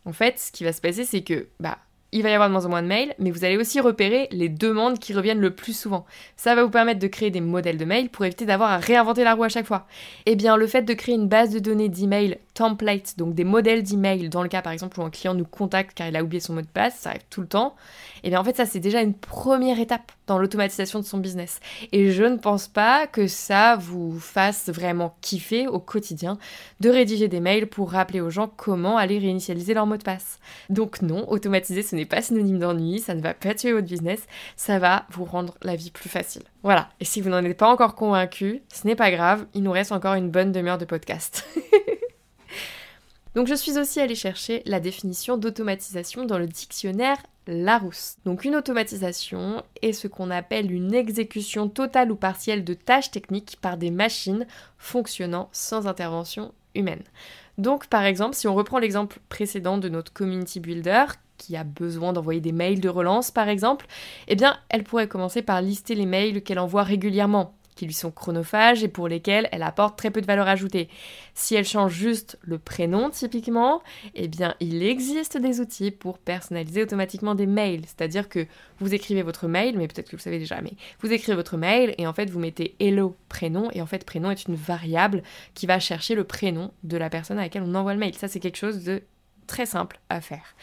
en 0.04 0.12
fait, 0.12 0.38
ce 0.38 0.52
qui 0.52 0.64
va 0.64 0.72
se 0.72 0.80
passer, 0.80 1.04
c'est 1.04 1.22
que, 1.22 1.48
bah, 1.60 1.78
il 2.12 2.22
va 2.22 2.30
y 2.30 2.34
avoir 2.34 2.48
de 2.48 2.52
moins 2.52 2.64
en 2.64 2.70
moins 2.70 2.82
de 2.82 2.86
mails, 2.86 3.14
mais 3.18 3.30
vous 3.30 3.44
allez 3.44 3.56
aussi 3.56 3.80
repérer 3.80 4.28
les 4.30 4.48
demandes 4.48 4.98
qui 4.98 5.12
reviennent 5.12 5.40
le 5.40 5.54
plus 5.54 5.78
souvent. 5.78 6.06
Ça 6.36 6.54
va 6.54 6.64
vous 6.64 6.70
permettre 6.70 7.00
de 7.00 7.06
créer 7.06 7.30
des 7.30 7.40
modèles 7.40 7.76
de 7.76 7.84
mails 7.84 8.08
pour 8.08 8.24
éviter 8.24 8.46
d'avoir 8.46 8.70
à 8.70 8.78
réinventer 8.78 9.24
la 9.24 9.34
roue 9.34 9.44
à 9.44 9.48
chaque 9.48 9.66
fois. 9.66 9.86
Eh 10.26 10.34
bien, 10.34 10.56
le 10.56 10.66
fait 10.66 10.82
de 10.82 10.94
créer 10.94 11.14
une 11.14 11.28
base 11.28 11.50
de 11.50 11.58
données 11.58 11.88
d'email 11.88 12.38
template, 12.54 13.18
donc 13.18 13.34
des 13.34 13.44
modèles 13.44 13.82
d'email, 13.82 14.28
dans 14.28 14.42
le 14.42 14.48
cas 14.48 14.62
par 14.62 14.72
exemple 14.72 14.98
où 15.00 15.02
un 15.02 15.10
client 15.10 15.34
nous 15.34 15.44
contacte 15.44 15.92
car 15.94 16.08
il 16.08 16.16
a 16.16 16.24
oublié 16.24 16.40
son 16.40 16.54
mot 16.54 16.62
de 16.62 16.66
passe, 16.66 16.96
ça 16.96 17.10
arrive 17.10 17.22
tout 17.30 17.40
le 17.40 17.46
temps, 17.46 17.76
eh 18.24 18.30
bien 18.30 18.40
en 18.40 18.44
fait 18.44 18.56
ça 18.56 18.66
c'est 18.66 18.80
déjà 18.80 19.00
une 19.00 19.14
première 19.14 19.78
étape 19.78 20.12
dans 20.28 20.38
l'automatisation 20.38 21.00
de 21.00 21.04
son 21.04 21.18
business. 21.18 21.58
Et 21.90 22.12
je 22.12 22.22
ne 22.22 22.36
pense 22.36 22.68
pas 22.68 23.08
que 23.08 23.26
ça 23.26 23.76
vous 23.76 24.18
fasse 24.20 24.68
vraiment 24.68 25.16
kiffer 25.20 25.66
au 25.66 25.80
quotidien 25.80 26.38
de 26.80 26.90
rédiger 26.90 27.26
des 27.26 27.40
mails 27.40 27.66
pour 27.66 27.90
rappeler 27.90 28.20
aux 28.20 28.30
gens 28.30 28.46
comment 28.56 28.96
aller 28.96 29.18
réinitialiser 29.18 29.74
leur 29.74 29.86
mot 29.86 29.96
de 29.96 30.02
passe. 30.04 30.38
Donc 30.68 31.02
non, 31.02 31.28
automatiser 31.30 31.82
ce 31.82 31.96
n'est 31.96 32.06
pas 32.06 32.22
synonyme 32.22 32.58
d'ennui, 32.58 33.00
ça 33.00 33.14
ne 33.14 33.22
va 33.22 33.34
pas 33.34 33.54
tuer 33.54 33.72
votre 33.72 33.88
business, 33.88 34.20
ça 34.56 34.78
va 34.78 35.06
vous 35.10 35.24
rendre 35.24 35.54
la 35.62 35.74
vie 35.74 35.90
plus 35.90 36.08
facile. 36.08 36.42
Voilà, 36.62 36.90
et 37.00 37.04
si 37.04 37.20
vous 37.20 37.30
n'en 37.30 37.44
êtes 37.44 37.56
pas 37.56 37.70
encore 37.70 37.94
convaincu, 37.94 38.62
ce 38.72 38.86
n'est 38.86 38.96
pas 38.96 39.10
grave, 39.10 39.46
il 39.54 39.62
nous 39.62 39.72
reste 39.72 39.92
encore 39.92 40.14
une 40.14 40.30
bonne 40.30 40.52
demi-heure 40.52 40.78
de 40.78 40.84
podcast. 40.84 41.46
Donc 43.38 43.46
je 43.46 43.54
suis 43.54 43.78
aussi 43.78 44.00
allée 44.00 44.16
chercher 44.16 44.64
la 44.66 44.80
définition 44.80 45.36
d'automatisation 45.36 46.24
dans 46.24 46.40
le 46.40 46.48
dictionnaire 46.48 47.18
Larousse. 47.46 48.16
Donc 48.24 48.44
une 48.44 48.56
automatisation 48.56 49.62
est 49.80 49.92
ce 49.92 50.08
qu'on 50.08 50.32
appelle 50.32 50.72
une 50.72 50.92
exécution 50.92 51.68
totale 51.68 52.10
ou 52.10 52.16
partielle 52.16 52.64
de 52.64 52.74
tâches 52.74 53.12
techniques 53.12 53.56
par 53.60 53.76
des 53.76 53.92
machines 53.92 54.44
fonctionnant 54.76 55.50
sans 55.52 55.86
intervention 55.86 56.52
humaine. 56.74 57.04
Donc 57.58 57.86
par 57.86 58.02
exemple, 58.02 58.34
si 58.34 58.48
on 58.48 58.56
reprend 58.56 58.80
l'exemple 58.80 59.20
précédent 59.28 59.78
de 59.78 59.88
notre 59.88 60.12
community 60.12 60.58
builder 60.58 61.04
qui 61.36 61.56
a 61.56 61.62
besoin 61.62 62.12
d'envoyer 62.12 62.40
des 62.40 62.50
mails 62.50 62.80
de 62.80 62.88
relance 62.88 63.30
par 63.30 63.48
exemple, 63.48 63.86
eh 64.26 64.34
bien 64.34 64.58
elle 64.68 64.82
pourrait 64.82 65.06
commencer 65.06 65.42
par 65.42 65.62
lister 65.62 65.94
les 65.94 66.06
mails 66.06 66.42
qu'elle 66.42 66.58
envoie 66.58 66.82
régulièrement 66.82 67.54
qui 67.78 67.86
lui 67.86 67.94
sont 67.94 68.10
chronophages 68.10 68.82
et 68.82 68.88
pour 68.88 69.06
lesquels 69.06 69.48
elle 69.52 69.62
apporte 69.62 69.96
très 69.96 70.10
peu 70.10 70.20
de 70.20 70.26
valeur 70.26 70.48
ajoutée. 70.48 70.88
Si 71.34 71.54
elle 71.54 71.64
change 71.64 71.92
juste 71.92 72.36
le 72.42 72.58
prénom 72.58 73.08
typiquement, 73.08 73.82
eh 74.16 74.26
bien 74.26 74.56
il 74.58 74.82
existe 74.82 75.38
des 75.38 75.60
outils 75.60 75.92
pour 75.92 76.18
personnaliser 76.18 76.82
automatiquement 76.82 77.36
des 77.36 77.46
mails. 77.46 77.82
C'est-à-dire 77.86 78.28
que 78.28 78.46
vous 78.80 78.94
écrivez 78.94 79.22
votre 79.22 79.46
mail, 79.46 79.78
mais 79.78 79.86
peut-être 79.86 80.06
que 80.06 80.12
vous 80.12 80.18
le 80.18 80.22
savez 80.22 80.40
déjà, 80.40 80.60
mais 80.60 80.72
vous 81.00 81.12
écrivez 81.12 81.36
votre 81.36 81.56
mail 81.56 81.94
et 81.98 82.06
en 82.08 82.12
fait 82.12 82.28
vous 82.28 82.40
mettez 82.40 82.74
hello 82.80 83.16
prénom 83.28 83.70
et 83.72 83.80
en 83.80 83.86
fait 83.86 84.04
prénom 84.04 84.32
est 84.32 84.46
une 84.46 84.56
variable 84.56 85.22
qui 85.54 85.66
va 85.66 85.78
chercher 85.78 86.16
le 86.16 86.24
prénom 86.24 86.72
de 86.82 86.96
la 86.96 87.10
personne 87.10 87.38
à 87.38 87.42
laquelle 87.42 87.62
on 87.64 87.76
envoie 87.76 87.94
le 87.94 88.00
mail. 88.00 88.14
Ça 88.16 88.26
c'est 88.26 88.40
quelque 88.40 88.58
chose 88.58 88.82
de 88.82 89.02
très 89.46 89.66
simple 89.66 90.00
à 90.08 90.20
faire. 90.20 90.56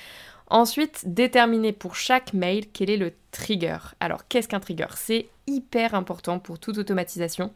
Ensuite, 0.48 1.04
déterminer 1.06 1.72
pour 1.72 1.96
chaque 1.96 2.34
mail 2.34 2.66
quel 2.72 2.90
est 2.90 2.98
le 2.98 3.14
trigger. 3.32 3.78
Alors, 4.00 4.28
qu'est-ce 4.28 4.48
qu'un 4.48 4.60
trigger? 4.60 4.88
C'est 4.96 5.28
hyper 5.48 5.96
important 5.96 6.40
pour 6.40 6.60
toute 6.60 6.78
automatisation. 6.78 7.52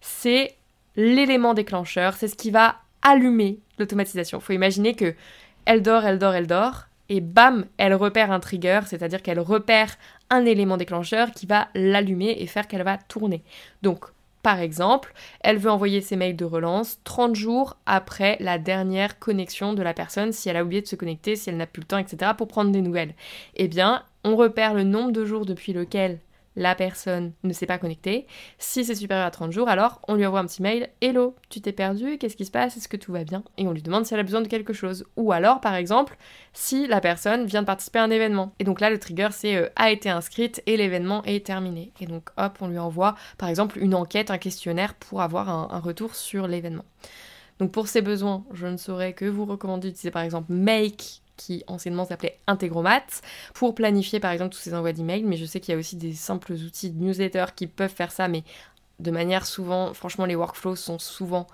C'est 0.00 0.56
l'élément 0.96 1.54
déclencheur, 1.54 2.14
c'est 2.14 2.28
ce 2.28 2.34
qui 2.34 2.50
va 2.50 2.76
allumer 3.02 3.58
l'automatisation. 3.78 4.38
Il 4.38 4.44
faut 4.44 4.52
imaginer 4.52 4.94
que 4.94 5.14
elle 5.64 5.82
dort, 5.82 6.04
elle 6.04 6.18
dort, 6.18 6.34
elle 6.34 6.46
dort, 6.46 6.86
et 7.08 7.20
bam, 7.20 7.66
elle 7.76 7.94
repère 7.94 8.32
un 8.32 8.40
trigger, 8.40 8.80
c'est-à-dire 8.86 9.22
qu'elle 9.22 9.40
repère 9.40 9.96
un 10.30 10.44
élément 10.44 10.76
déclencheur 10.76 11.32
qui 11.32 11.46
va 11.46 11.68
l'allumer 11.74 12.36
et 12.38 12.46
faire 12.46 12.66
qu'elle 12.66 12.82
va 12.82 12.96
tourner. 12.96 13.42
Donc, 13.82 14.06
par 14.42 14.60
exemple, 14.60 15.12
elle 15.40 15.58
veut 15.58 15.70
envoyer 15.70 16.00
ses 16.00 16.16
mails 16.16 16.36
de 16.36 16.44
relance 16.44 16.98
30 17.04 17.36
jours 17.36 17.76
après 17.86 18.36
la 18.40 18.58
dernière 18.58 19.18
connexion 19.18 19.72
de 19.72 19.82
la 19.82 19.94
personne, 19.94 20.32
si 20.32 20.48
elle 20.48 20.56
a 20.56 20.64
oublié 20.64 20.82
de 20.82 20.86
se 20.86 20.96
connecter, 20.96 21.36
si 21.36 21.48
elle 21.48 21.56
n'a 21.56 21.66
plus 21.66 21.80
le 21.80 21.86
temps, 21.86 21.98
etc., 21.98 22.32
pour 22.36 22.48
prendre 22.48 22.72
des 22.72 22.82
nouvelles. 22.82 23.14
Eh 23.54 23.68
bien, 23.68 24.02
on 24.24 24.36
repère 24.36 24.74
le 24.74 24.82
nombre 24.82 25.12
de 25.12 25.24
jours 25.24 25.46
depuis 25.46 25.72
lequel 25.72 26.18
la 26.56 26.74
personne 26.74 27.32
ne 27.44 27.52
s'est 27.52 27.66
pas 27.66 27.78
connectée. 27.78 28.26
Si 28.58 28.84
c'est 28.84 28.94
supérieur 28.94 29.26
à 29.26 29.30
30 29.30 29.52
jours, 29.52 29.68
alors 29.68 30.00
on 30.08 30.14
lui 30.14 30.26
envoie 30.26 30.40
un 30.40 30.46
petit 30.46 30.62
mail 30.62 30.90
Hello, 31.00 31.34
tu 31.48 31.60
t'es 31.60 31.72
perdu, 31.72 32.18
qu'est-ce 32.18 32.36
qui 32.36 32.44
se 32.44 32.50
passe 32.50 32.76
Est-ce 32.76 32.88
que 32.88 32.96
tout 32.96 33.12
va 33.12 33.24
bien? 33.24 33.42
Et 33.58 33.66
on 33.66 33.72
lui 33.72 33.82
demande 33.82 34.04
si 34.04 34.14
elle 34.14 34.20
a 34.20 34.24
besoin 34.24 34.40
de 34.40 34.48
quelque 34.48 34.72
chose. 34.72 35.04
Ou 35.16 35.32
alors, 35.32 35.60
par 35.60 35.74
exemple, 35.74 36.16
si 36.52 36.86
la 36.86 37.00
personne 37.00 37.46
vient 37.46 37.62
de 37.62 37.66
participer 37.66 37.98
à 37.98 38.04
un 38.04 38.10
événement. 38.10 38.54
Et 38.58 38.64
donc 38.64 38.80
là, 38.80 38.90
le 38.90 38.98
trigger, 38.98 39.28
c'est 39.30 39.56
euh, 39.56 39.68
a 39.76 39.90
été 39.90 40.10
inscrite 40.10 40.62
et 40.66 40.76
l'événement 40.76 41.22
est 41.24 41.46
terminé. 41.46 41.92
Et 42.00 42.06
donc, 42.06 42.30
hop, 42.36 42.58
on 42.60 42.68
lui 42.68 42.78
envoie, 42.78 43.14
par 43.38 43.48
exemple, 43.48 43.78
une 43.78 43.94
enquête, 43.94 44.30
un 44.30 44.38
questionnaire 44.38 44.94
pour 44.94 45.22
avoir 45.22 45.48
un 45.48 45.80
retour 45.80 46.14
sur 46.14 46.46
l'événement. 46.46 46.84
Donc 47.62 47.70
pour 47.70 47.86
ces 47.86 48.02
besoins, 48.02 48.44
je 48.52 48.66
ne 48.66 48.76
saurais 48.76 49.12
que 49.12 49.24
vous 49.24 49.44
recommander 49.44 49.88
d'utiliser 49.88 50.10
par 50.10 50.22
exemple 50.22 50.52
Make 50.52 51.21
qui 51.36 51.64
anciennement 51.66 52.04
s'appelait 52.04 52.38
Integromat, 52.46 53.02
pour 53.54 53.74
planifier 53.74 54.20
par 54.20 54.30
exemple 54.32 54.54
tous 54.54 54.60
ces 54.60 54.74
envois 54.74 54.92
d'emails, 54.92 55.24
mais 55.24 55.36
je 55.36 55.44
sais 55.44 55.60
qu'il 55.60 55.72
y 55.72 55.76
a 55.76 55.78
aussi 55.78 55.96
des 55.96 56.12
simples 56.12 56.52
outils 56.52 56.90
de 56.90 57.02
newsletter 57.02 57.46
qui 57.54 57.66
peuvent 57.66 57.92
faire 57.92 58.12
ça, 58.12 58.28
mais 58.28 58.44
de 59.00 59.10
manière 59.10 59.46
souvent, 59.46 59.94
franchement 59.94 60.26
les 60.26 60.36
workflows 60.36 60.76
sont 60.76 60.98
souvent 60.98 61.46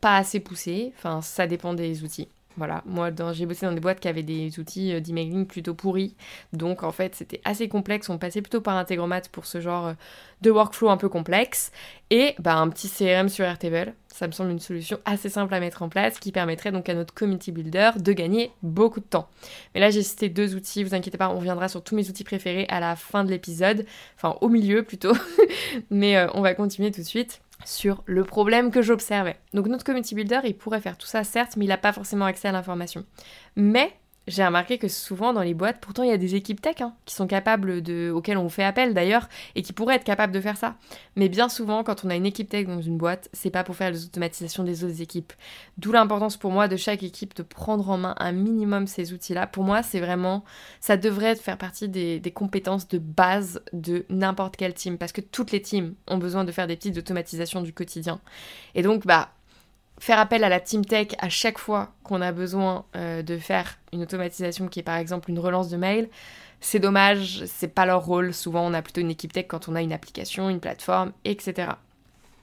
pas 0.00 0.16
assez 0.16 0.40
poussés, 0.40 0.92
enfin 0.96 1.22
ça 1.22 1.46
dépend 1.46 1.74
des 1.74 2.02
outils. 2.04 2.28
Voilà, 2.58 2.82
moi 2.86 3.10
j'ai 3.32 3.46
bossé 3.46 3.66
dans 3.66 3.72
des 3.72 3.78
boîtes 3.78 4.00
qui 4.00 4.08
avaient 4.08 4.24
des 4.24 4.58
outils 4.58 4.92
euh, 4.92 4.98
d'emailing 4.98 5.46
plutôt 5.46 5.74
pourris, 5.74 6.16
donc 6.52 6.82
en 6.82 6.90
fait 6.90 7.14
c'était 7.14 7.40
assez 7.44 7.68
complexe, 7.68 8.08
on 8.08 8.18
passait 8.18 8.42
plutôt 8.42 8.60
par 8.60 8.76
Integromat 8.76 9.22
pour 9.30 9.46
ce 9.46 9.60
genre 9.60 9.86
euh, 9.86 9.92
de 10.42 10.50
workflow 10.50 10.88
un 10.88 10.96
peu 10.96 11.08
complexe, 11.08 11.70
et 12.10 12.34
bah, 12.40 12.56
un 12.56 12.68
petit 12.68 12.88
CRM 12.88 13.28
sur 13.28 13.44
Airtable, 13.44 13.94
ça 14.08 14.26
me 14.26 14.32
semble 14.32 14.50
une 14.50 14.58
solution 14.58 14.98
assez 15.04 15.28
simple 15.28 15.54
à 15.54 15.60
mettre 15.60 15.82
en 15.82 15.88
place 15.88 16.18
qui 16.18 16.32
permettrait 16.32 16.72
donc 16.72 16.88
à 16.88 16.94
notre 16.94 17.14
community 17.14 17.52
builder 17.52 17.92
de 17.96 18.12
gagner 18.12 18.50
beaucoup 18.64 18.98
de 18.98 19.06
temps. 19.06 19.28
Mais 19.74 19.80
là 19.80 19.90
j'ai 19.90 20.02
cité 20.02 20.28
deux 20.28 20.56
outils, 20.56 20.82
vous 20.82 20.96
inquiétez 20.96 21.16
pas, 21.16 21.28
on 21.28 21.36
reviendra 21.36 21.68
sur 21.68 21.84
tous 21.84 21.94
mes 21.94 22.10
outils 22.10 22.24
préférés 22.24 22.66
à 22.70 22.80
la 22.80 22.96
fin 22.96 23.22
de 23.22 23.30
l'épisode, 23.30 23.86
enfin 24.16 24.36
au 24.40 24.48
milieu 24.48 24.82
plutôt, 24.82 25.12
mais 25.90 26.16
euh, 26.16 26.26
on 26.34 26.40
va 26.40 26.54
continuer 26.54 26.90
tout 26.90 27.02
de 27.02 27.06
suite 27.06 27.40
sur 27.64 28.02
le 28.06 28.24
problème 28.24 28.70
que 28.70 28.82
j'observais. 28.82 29.36
Donc 29.54 29.66
notre 29.66 29.84
community 29.84 30.14
builder, 30.14 30.40
il 30.44 30.56
pourrait 30.56 30.80
faire 30.80 30.96
tout 30.96 31.06
ça 31.06 31.24
certes, 31.24 31.56
mais 31.56 31.64
il 31.64 31.68
n'a 31.68 31.78
pas 31.78 31.92
forcément 31.92 32.24
accès 32.24 32.48
à 32.48 32.52
l'information. 32.52 33.04
Mais 33.56 33.92
j'ai 34.28 34.44
remarqué 34.44 34.78
que 34.78 34.88
souvent 34.88 35.32
dans 35.32 35.42
les 35.42 35.54
boîtes, 35.54 35.78
pourtant 35.80 36.02
il 36.02 36.10
y 36.10 36.12
a 36.12 36.18
des 36.18 36.34
équipes 36.34 36.60
tech 36.60 36.80
hein, 36.80 36.94
qui 37.04 37.14
sont 37.14 37.26
capables 37.26 37.82
de, 37.82 38.10
auxquelles 38.10 38.38
on 38.38 38.48
fait 38.48 38.64
appel 38.64 38.94
d'ailleurs, 38.94 39.28
et 39.54 39.62
qui 39.62 39.72
pourraient 39.72 39.96
être 39.96 40.04
capables 40.04 40.32
de 40.32 40.40
faire 40.40 40.56
ça. 40.56 40.76
Mais 41.16 41.28
bien 41.28 41.48
souvent, 41.48 41.82
quand 41.84 42.04
on 42.04 42.10
a 42.10 42.16
une 42.16 42.26
équipe 42.26 42.48
tech 42.48 42.66
dans 42.66 42.80
une 42.80 42.96
boîte, 42.96 43.28
c'est 43.32 43.50
pas 43.50 43.64
pour 43.64 43.76
faire 43.76 43.90
les 43.90 44.04
automatisations 44.04 44.64
des 44.64 44.84
autres 44.84 45.00
équipes. 45.00 45.32
D'où 45.78 45.92
l'importance 45.92 46.36
pour 46.36 46.52
moi 46.52 46.68
de 46.68 46.76
chaque 46.76 47.02
équipe 47.02 47.34
de 47.34 47.42
prendre 47.42 47.88
en 47.90 47.98
main 47.98 48.14
un 48.18 48.32
minimum 48.32 48.86
ces 48.86 49.12
outils-là. 49.12 49.46
Pour 49.46 49.64
moi, 49.64 49.82
c'est 49.82 50.00
vraiment, 50.00 50.44
ça 50.80 50.96
devrait 50.96 51.36
faire 51.36 51.58
partie 51.58 51.88
des, 51.88 52.20
des 52.20 52.30
compétences 52.30 52.88
de 52.88 52.98
base 52.98 53.62
de 53.72 54.06
n'importe 54.10 54.56
quel 54.56 54.74
team, 54.74 54.98
parce 54.98 55.12
que 55.12 55.20
toutes 55.20 55.52
les 55.52 55.62
teams 55.62 55.94
ont 56.06 56.18
besoin 56.18 56.44
de 56.44 56.52
faire 56.52 56.66
des 56.66 56.76
petites 56.76 56.98
automatisations 56.98 57.62
du 57.62 57.72
quotidien. 57.72 58.20
Et 58.74 58.82
donc, 58.82 59.06
bah, 59.06 59.30
faire 59.98 60.18
appel 60.18 60.44
à 60.44 60.48
la 60.48 60.60
team 60.60 60.84
tech 60.84 61.08
à 61.18 61.28
chaque 61.28 61.58
fois 61.58 61.92
qu'on 62.02 62.20
a 62.20 62.32
besoin 62.32 62.84
euh, 62.96 63.22
de 63.22 63.38
faire 63.38 63.78
une 63.92 64.02
automatisation 64.02 64.68
qui 64.68 64.80
est 64.80 64.84
par 64.84 64.96
exemple 64.96 65.30
une 65.30 65.38
relance 65.38 65.68
de 65.68 65.76
mail, 65.76 66.08
c'est 66.60 66.78
dommage, 66.78 67.44
c'est 67.46 67.68
pas 67.68 67.86
leur 67.86 68.04
rôle. 68.04 68.34
Souvent, 68.34 68.66
on 68.66 68.74
a 68.74 68.82
plutôt 68.82 69.00
une 69.00 69.10
équipe 69.10 69.32
tech 69.32 69.46
quand 69.48 69.68
on 69.68 69.74
a 69.74 69.82
une 69.82 69.92
application, 69.92 70.50
une 70.50 70.60
plateforme, 70.60 71.12
etc. 71.24 71.72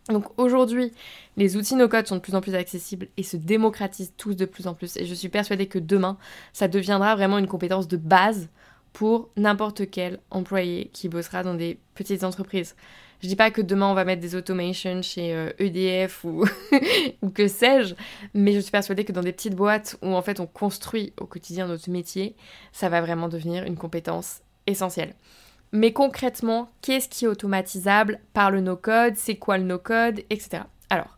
Donc 0.10 0.26
aujourd'hui, 0.38 0.94
les 1.36 1.58
outils 1.58 1.76
no-code 1.76 2.08
sont 2.08 2.16
de 2.16 2.22
plus 2.22 2.36
en 2.36 2.42
plus 2.42 2.56
accessibles 2.56 3.08
et 3.18 3.24
se 3.24 3.38
démocratisent 3.38 4.14
tous 4.18 4.36
de 4.36 4.46
plus 4.46 4.68
en 4.68 4.74
plus. 4.74 4.98
Et 4.98 5.06
je 5.06 5.14
suis 5.14 5.30
persuadée 5.30 5.68
que 5.68 5.80
demain, 5.80 6.18
ça 6.54 6.68
deviendra 6.68 7.16
vraiment 7.16 7.40
une 7.40 7.48
compétence 7.48 7.88
de 7.88 7.98
base 7.98 8.50
pour 8.94 9.30
n'importe 9.36 9.90
quel 9.90 10.20
employé 10.32 10.90
qui 10.94 11.10
bossera 11.10 11.44
dans 11.44 11.56
des 11.56 11.80
petites 11.96 12.24
entreprises. 12.24 12.76
Je 13.22 13.28
dis 13.28 13.36
pas 13.36 13.52
que 13.52 13.62
demain 13.62 13.88
on 13.88 13.94
va 13.94 14.06
mettre 14.06 14.22
des 14.22 14.36
automations 14.36 15.02
chez 15.02 15.52
EDF 15.60 16.26
euh, 16.26 16.30
e 16.30 16.32
ou, 16.32 16.46
ou 17.22 17.30
que 17.30 17.48
sais-je, 17.48 17.96
mais 18.34 18.54
je 18.54 18.60
suis 18.60 18.72
persuadée 18.72 19.06
que 19.06 19.12
dans 19.12 19.22
des 19.22 19.32
petites 19.32 19.56
boîtes 19.56 19.98
où 20.02 20.14
en 20.14 20.22
fait 20.22 20.40
on 20.40 20.48
construit 20.48 21.14
au 21.20 21.26
quotidien 21.26 21.68
notre 21.68 21.90
métier, 21.90 22.36
ça 22.72 22.90
va 22.90 23.02
vraiment 23.02 23.30
devenir 23.30 23.64
une 23.64 23.78
compétence 23.78 24.42
essentielle. 24.68 25.14
Mais 25.72 25.92
concrètement, 25.92 26.70
qu'est-ce 26.82 27.10
qui 27.10 27.26
est 27.26 27.28
automatisable 27.28 28.20
par 28.34 28.52
le 28.52 28.62
no-code? 28.62 29.16
C'est 29.18 29.36
quoi 29.36 29.58
le 29.58 29.66
no-code? 29.66 30.22
Etc. 30.30 30.64
Alors, 30.90 31.18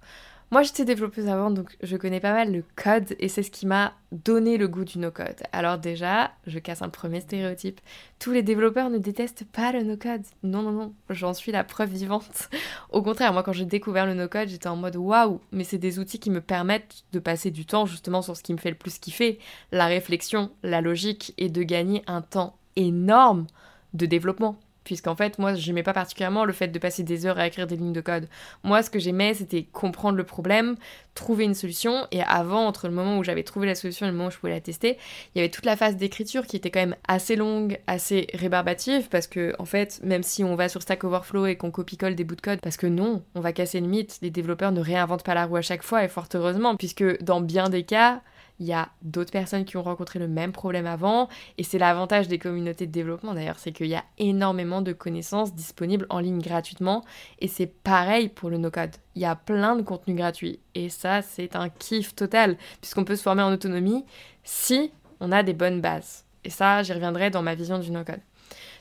moi, 0.49 0.63
j'étais 0.63 0.85
développeuse 0.85 1.27
avant, 1.27 1.51
donc 1.51 1.75
je 1.83 1.97
connais 1.97 2.21
pas 2.21 2.31
mal 2.31 2.53
le 2.53 2.63
code 2.77 3.17
et 3.19 3.27
c'est 3.27 3.43
ce 3.43 3.51
qui 3.51 3.65
m'a 3.65 3.93
donné 4.13 4.57
le 4.57 4.69
goût 4.69 4.85
du 4.85 4.97
no-code. 4.97 5.43
Alors 5.51 5.77
déjà, 5.77 6.31
je 6.45 6.57
casse 6.59 6.81
un 6.81 6.87
premier 6.87 7.19
stéréotype. 7.19 7.81
Tous 8.17 8.31
les 8.31 8.43
développeurs 8.43 8.89
ne 8.89 8.97
détestent 8.97 9.43
pas 9.43 9.73
le 9.73 9.83
no-code. 9.83 10.23
Non, 10.43 10.61
non, 10.61 10.71
non, 10.71 10.93
j'en 11.09 11.33
suis 11.33 11.51
la 11.51 11.65
preuve 11.65 11.89
vivante. 11.89 12.47
Au 12.91 13.01
contraire, 13.01 13.33
moi, 13.33 13.43
quand 13.43 13.51
j'ai 13.51 13.65
découvert 13.65 14.05
le 14.05 14.13
no-code, 14.13 14.47
j'étais 14.47 14.69
en 14.69 14.77
mode 14.77 14.95
waouh, 14.95 15.41
mais 15.51 15.65
c'est 15.65 15.77
des 15.77 15.99
outils 15.99 16.19
qui 16.19 16.29
me 16.29 16.39
permettent 16.39 17.03
de 17.11 17.19
passer 17.19 17.51
du 17.51 17.65
temps 17.65 17.85
justement 17.85 18.21
sur 18.21 18.37
ce 18.37 18.43
qui 18.43 18.53
me 18.53 18.57
fait 18.57 18.69
le 18.69 18.77
plus 18.77 18.99
kiffer, 18.99 19.39
la 19.73 19.87
réflexion, 19.87 20.51
la 20.63 20.79
logique 20.79 21.33
et 21.37 21.49
de 21.49 21.63
gagner 21.63 22.03
un 22.07 22.21
temps 22.21 22.55
énorme 22.77 23.47
de 23.93 24.05
développement 24.05 24.57
puisqu'en 24.87 25.17
fait, 25.17 25.37
moi, 25.37 25.53
j'aimais 25.53 25.83
pas 25.83 25.91
particulièrement 25.91 26.45
le 26.45 26.53
fait 26.53 26.69
de 26.69 26.79
passer 26.79 27.03
des 27.03 27.25
heures 27.25 27.37
à 27.37 27.45
écrire 27.45 27.67
des 27.67 27.75
lignes 27.75 27.91
de 27.91 27.99
code. 27.99 28.29
Moi, 28.63 28.81
ce 28.81 28.89
que 28.89 28.99
j'aimais, 28.99 29.33
c'était 29.33 29.63
comprendre 29.63 30.17
le 30.17 30.23
problème, 30.23 30.77
trouver 31.13 31.43
une 31.43 31.53
solution, 31.53 32.07
et 32.11 32.21
avant, 32.23 32.65
entre 32.65 32.87
le 32.87 32.93
moment 32.93 33.17
où 33.17 33.23
j'avais 33.23 33.43
trouvé 33.43 33.67
la 33.67 33.75
solution 33.75 34.05
et 34.05 34.09
le 34.09 34.15
moment 34.15 34.29
où 34.29 34.31
je 34.31 34.37
pouvais 34.37 34.53
la 34.53 34.61
tester, 34.61 34.97
il 35.35 35.39
y 35.39 35.41
avait 35.41 35.51
toute 35.51 35.65
la 35.65 35.75
phase 35.75 35.97
d'écriture 35.97 36.47
qui 36.47 36.55
était 36.55 36.71
quand 36.71 36.79
même 36.79 36.95
assez 37.05 37.35
longue, 37.35 37.79
assez 37.85 38.27
rébarbative, 38.33 39.09
parce 39.09 39.27
que, 39.27 39.53
en 39.59 39.65
fait, 39.65 39.99
même 40.03 40.23
si 40.23 40.45
on 40.45 40.55
va 40.55 40.69
sur 40.69 40.81
Stack 40.81 41.03
Overflow 41.03 41.47
et 41.47 41.57
qu'on 41.57 41.69
copie-colle 41.69 42.15
des 42.15 42.23
bouts 42.23 42.35
de 42.35 42.41
code, 42.41 42.61
parce 42.61 42.77
que 42.77 42.87
non, 42.87 43.23
on 43.35 43.41
va 43.41 43.51
casser 43.51 43.81
le 43.81 43.87
mythe, 43.87 44.19
les 44.21 44.29
développeurs 44.29 44.71
ne 44.71 44.79
réinventent 44.79 45.25
pas 45.25 45.33
la 45.33 45.47
roue 45.47 45.57
à 45.57 45.61
chaque 45.61 45.83
fois, 45.83 46.05
et 46.05 46.07
fort 46.07 46.29
heureusement, 46.33 46.77
puisque 46.77 47.21
dans 47.21 47.41
bien 47.41 47.67
des 47.67 47.83
cas, 47.83 48.21
il 48.59 48.65
y 48.65 48.73
a 48.73 48.89
d'autres 49.01 49.31
personnes 49.31 49.65
qui 49.65 49.77
ont 49.77 49.83
rencontré 49.83 50.19
le 50.19 50.27
même 50.27 50.51
problème 50.51 50.87
avant, 50.87 51.29
et 51.57 51.63
c'est 51.63 51.77
l'avantage 51.77 52.27
des 52.27 52.39
communautés 52.39 52.87
de 52.87 52.91
développement 52.91 53.33
d'ailleurs, 53.33 53.59
c'est 53.59 53.71
qu'il 53.71 53.87
y 53.87 53.95
a 53.95 54.03
énormément 54.17 54.81
de 54.81 54.93
connaissances 54.93 55.53
disponibles 55.53 56.07
en 56.09 56.19
ligne 56.19 56.41
gratuitement, 56.41 57.03
et 57.39 57.47
c'est 57.47 57.67
pareil 57.67 58.29
pour 58.29 58.49
le 58.49 58.57
no-code. 58.57 58.95
Il 59.15 59.21
y 59.21 59.25
a 59.25 59.35
plein 59.35 59.75
de 59.75 59.81
contenus 59.81 60.17
gratuits, 60.17 60.59
et 60.75 60.89
ça 60.89 61.21
c'est 61.21 61.55
un 61.55 61.69
kiff 61.69 62.15
total, 62.15 62.57
puisqu'on 62.81 63.05
peut 63.05 63.15
se 63.15 63.23
former 63.23 63.43
en 63.43 63.53
autonomie 63.53 64.05
si 64.43 64.91
on 65.19 65.31
a 65.31 65.43
des 65.43 65.53
bonnes 65.53 65.81
bases. 65.81 66.25
Et 66.43 66.49
ça, 66.49 66.81
j'y 66.83 66.93
reviendrai 66.93 67.29
dans 67.29 67.41
ma 67.41 67.55
vision 67.55 67.77
du 67.77 67.91
no-code. 67.91 68.21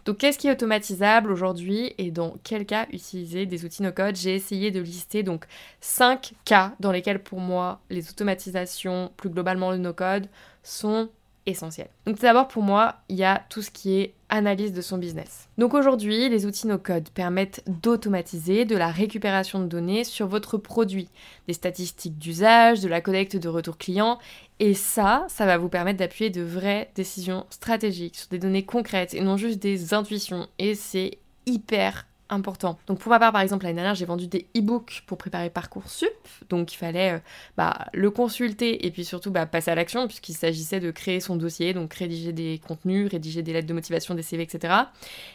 Donc 0.06 0.18
qu'est-ce 0.18 0.38
qui 0.38 0.46
est 0.46 0.52
automatisable 0.52 1.32
aujourd'hui 1.32 1.92
et 1.98 2.12
dans 2.12 2.36
quel 2.44 2.64
cas 2.64 2.86
utiliser 2.92 3.44
des 3.44 3.64
outils 3.64 3.82
no-code 3.82 4.14
J'ai 4.14 4.36
essayé 4.36 4.70
de 4.70 4.80
lister 4.80 5.24
donc 5.24 5.46
5 5.80 6.32
cas 6.44 6.74
dans 6.78 6.92
lesquels 6.92 7.20
pour 7.20 7.40
moi 7.40 7.80
les 7.90 8.08
automatisations, 8.08 9.10
plus 9.16 9.30
globalement 9.30 9.72
le 9.72 9.78
no-code, 9.78 10.28
sont 10.62 11.08
essentielles. 11.46 11.90
Donc 12.06 12.18
d'abord 12.20 12.48
pour 12.48 12.62
moi, 12.62 12.96
il 13.08 13.16
y 13.16 13.24
a 13.24 13.42
tout 13.48 13.62
ce 13.62 13.70
qui 13.70 13.98
est 13.98 14.14
analyse 14.28 14.72
de 14.72 14.80
son 14.82 14.98
business. 14.98 15.48
Donc 15.56 15.72
aujourd'hui, 15.72 16.28
les 16.28 16.46
outils 16.46 16.66
no-code 16.66 17.08
permettent 17.10 17.62
d'automatiser 17.66 18.64
de 18.64 18.76
la 18.76 18.88
récupération 18.88 19.60
de 19.60 19.66
données 19.66 20.04
sur 20.04 20.26
votre 20.26 20.58
produit, 20.58 21.08
des 21.46 21.52
statistiques 21.52 22.18
d'usage, 22.18 22.80
de 22.80 22.88
la 22.88 23.00
collecte 23.00 23.36
de 23.36 23.48
retours 23.48 23.78
clients, 23.78 24.18
et 24.58 24.74
ça, 24.74 25.26
ça 25.28 25.46
va 25.46 25.58
vous 25.58 25.68
permettre 25.68 25.98
d'appuyer 25.98 26.30
de 26.30 26.42
vraies 26.42 26.90
décisions 26.94 27.46
stratégiques 27.50 28.16
sur 28.16 28.28
des 28.28 28.38
données 28.38 28.64
concrètes 28.64 29.14
et 29.14 29.20
non 29.20 29.36
juste 29.36 29.60
des 29.60 29.94
intuitions, 29.94 30.48
et 30.58 30.74
c'est 30.74 31.18
hyper 31.46 32.06
important. 32.28 32.78
Donc 32.86 32.98
pour 32.98 33.10
ma 33.10 33.18
part, 33.18 33.32
par 33.32 33.40
exemple, 33.40 33.64
l'année 33.64 33.76
dernière, 33.76 33.94
j'ai 33.94 34.04
vendu 34.04 34.26
des 34.26 34.46
e-books 34.56 35.04
pour 35.06 35.18
préparer 35.18 35.50
Parcoursup. 35.50 36.08
Donc 36.48 36.72
il 36.72 36.76
fallait 36.76 37.14
euh, 37.14 37.18
bah, 37.56 37.86
le 37.92 38.10
consulter 38.10 38.86
et 38.86 38.90
puis 38.90 39.04
surtout 39.04 39.30
bah, 39.30 39.46
passer 39.46 39.70
à 39.70 39.74
l'action 39.74 40.06
puisqu'il 40.06 40.34
s'agissait 40.34 40.80
de 40.80 40.90
créer 40.90 41.20
son 41.20 41.36
dossier, 41.36 41.74
donc 41.74 41.92
rédiger 41.94 42.32
des 42.32 42.60
contenus, 42.66 43.10
rédiger 43.10 43.42
des 43.42 43.52
lettres 43.52 43.68
de 43.68 43.74
motivation, 43.74 44.14
des 44.14 44.22
CV, 44.22 44.42
etc. 44.42 44.74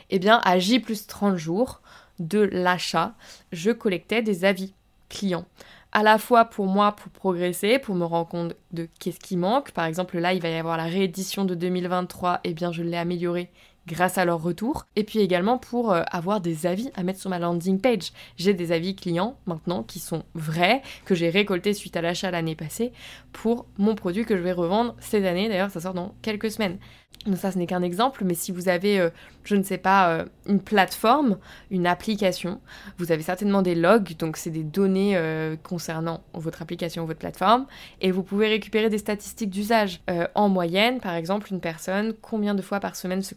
Eh 0.10 0.20
bien, 0.20 0.42
à 0.44 0.60
J 0.60 0.80
plus 0.80 1.08
30 1.08 1.38
jours 1.38 1.82
de 2.20 2.40
l'achat, 2.40 3.14
je 3.52 3.72
collectais 3.72 4.22
des 4.22 4.46
avis 4.46 4.74
clients 5.10 5.46
à 5.92 6.04
la 6.04 6.18
fois 6.18 6.46
pour 6.46 6.68
moi 6.68 6.94
pour 6.94 7.12
progresser, 7.12 7.80
pour 7.80 7.96
me 7.96 8.06
rendre 8.06 8.28
compte 8.28 8.56
de 8.72 8.88
qu'est-ce 9.00 9.20
qui 9.20 9.38
manque. 9.38 9.72
Par 9.72 9.86
exemple, 9.86 10.18
là, 10.20 10.34
il 10.34 10.42
va 10.42 10.50
y 10.50 10.56
avoir 10.56 10.78
la 10.78 10.86
réédition 10.86 11.46
de 11.46 11.56
2023, 11.56 12.36
et 12.44 12.50
eh 12.50 12.54
bien 12.54 12.72
je 12.72 12.84
l'ai 12.84 12.98
améliorée 12.98 13.50
grâce 13.92 14.18
à 14.18 14.26
leur 14.26 14.42
retour. 14.42 14.86
Et 14.96 15.04
puis 15.04 15.20
également 15.20 15.58
pour 15.58 15.92
euh, 15.92 16.04
avoir 16.12 16.42
des 16.42 16.66
avis 16.66 16.90
à 16.96 17.04
mettre 17.04 17.20
sur 17.20 17.30
ma 17.30 17.40
landing 17.40 17.80
page. 17.80 18.12
J'ai 18.38 18.54
des 18.54 18.72
avis 18.72 18.96
clients 18.96 19.38
maintenant 19.46 19.84
qui 19.84 20.00
sont 20.00 20.24
vrais, 20.34 20.82
que 21.06 21.16
j'ai 21.16 21.30
récoltés 21.30 21.74
suite 21.74 21.98
à 21.98 22.02
l'achat 22.02 22.32
l'année 22.32 22.56
passée 22.56 22.92
pour 23.34 23.66
mon 23.78 23.96
produit 23.96 24.26
que 24.26 24.38
je 24.38 24.42
vais 24.42 24.54
revendre 24.54 24.96
cette 25.00 25.26
année. 25.26 25.50
D'ailleurs, 25.50 25.72
ça 25.72 25.82
sort 25.82 25.94
dans 25.94 26.16
quelques 26.22 26.52
semaines. 26.52 26.78
Donc 27.26 27.38
ça, 27.38 27.52
ce 27.52 27.58
n'est 27.60 27.68
qu'un 27.68 27.84
exemple, 27.84 28.24
mais 28.26 28.34
si 28.34 28.52
vous 28.52 28.68
avez, 28.68 29.00
euh, 29.00 29.10
je 29.44 29.56
ne 29.56 29.62
sais 29.62 29.78
pas, 29.78 30.10
euh, 30.10 30.26
une 30.48 30.60
plateforme, 30.60 31.38
une 31.70 31.86
application, 31.86 32.60
vous 32.98 33.12
avez 33.12 33.22
certainement 33.22 33.62
des 33.62 33.76
logs, 33.76 34.16
donc 34.18 34.38
c'est 34.38 34.50
des 34.50 34.64
données 34.64 35.20
concernant 35.64 36.24
votre 36.34 36.62
application, 36.64 37.06
votre 37.06 37.20
plateforme, 37.20 37.68
et 38.00 38.12
vous 38.12 38.24
pouvez 38.24 38.48
récupérer 38.48 38.90
des 38.90 38.98
statistiques 38.98 39.52
d'usage. 39.52 40.02
en 40.34 40.50
moyenne, 40.50 41.00
par 41.00 41.14
exemple, 41.14 41.50
une 41.52 41.60
personne, 41.60 42.14
combien 42.22 42.56
de 42.56 42.62
fois 42.62 42.80
par 42.80 42.96
semaine 42.96 43.22
se 43.22 43.36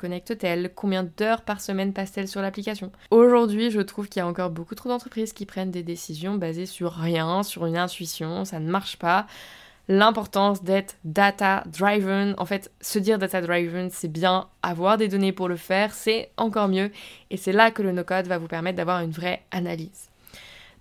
Combien 0.75 1.05
d'heures 1.05 1.43
par 1.43 1.61
semaine 1.61 1.93
passe-t-elle 1.93 2.29
sur 2.29 2.43
l'application? 2.43 2.93
Aujourd'hui, 3.11 3.71
je 3.71 3.81
trouve 3.81 4.09
qu'il 4.09 4.21
y 4.21 4.23
a 4.23 4.27
encore 4.27 4.51
beaucoup 4.51 4.75
trop 4.75 4.89
d'entreprises 4.89 5.33
qui 5.33 5.47
prennent 5.47 5.71
des 5.71 5.83
décisions 5.83 6.35
basées 6.35 6.67
sur 6.67 6.93
rien, 6.93 7.43
sur 7.43 7.67
une 7.67 7.79
intuition, 7.79 8.45
ça 8.45 8.61
ne 8.61 8.71
marche 8.71 8.97
pas 8.97 9.27
l'importance 9.89 10.63
d'être 10.63 10.97
data 11.05 11.63
driven. 11.67 12.35
En 12.39 12.47
fait, 12.47 12.71
se 12.81 12.99
dire 12.99 13.19
data 13.19 13.41
driven, 13.41 13.91
c'est 13.91 14.09
bien. 14.09 14.49
Avoir 14.63 14.97
des 14.97 15.09
données 15.09 15.33
pour 15.33 15.49
le 15.49 15.57
faire, 15.57 15.93
c'est 15.93 16.31
encore 16.37 16.69
mieux. 16.69 16.91
Et 17.31 17.37
c'est 17.37 17.53
là 17.53 17.71
que 17.71 17.83
le 17.83 17.93
no-code 17.93 18.27
va 18.27 18.39
vous 18.39 18.49
permettre 18.49 18.77
d'avoir 18.77 19.01
une 19.01 19.11
vraie 19.11 19.43
analyse. 19.51 20.09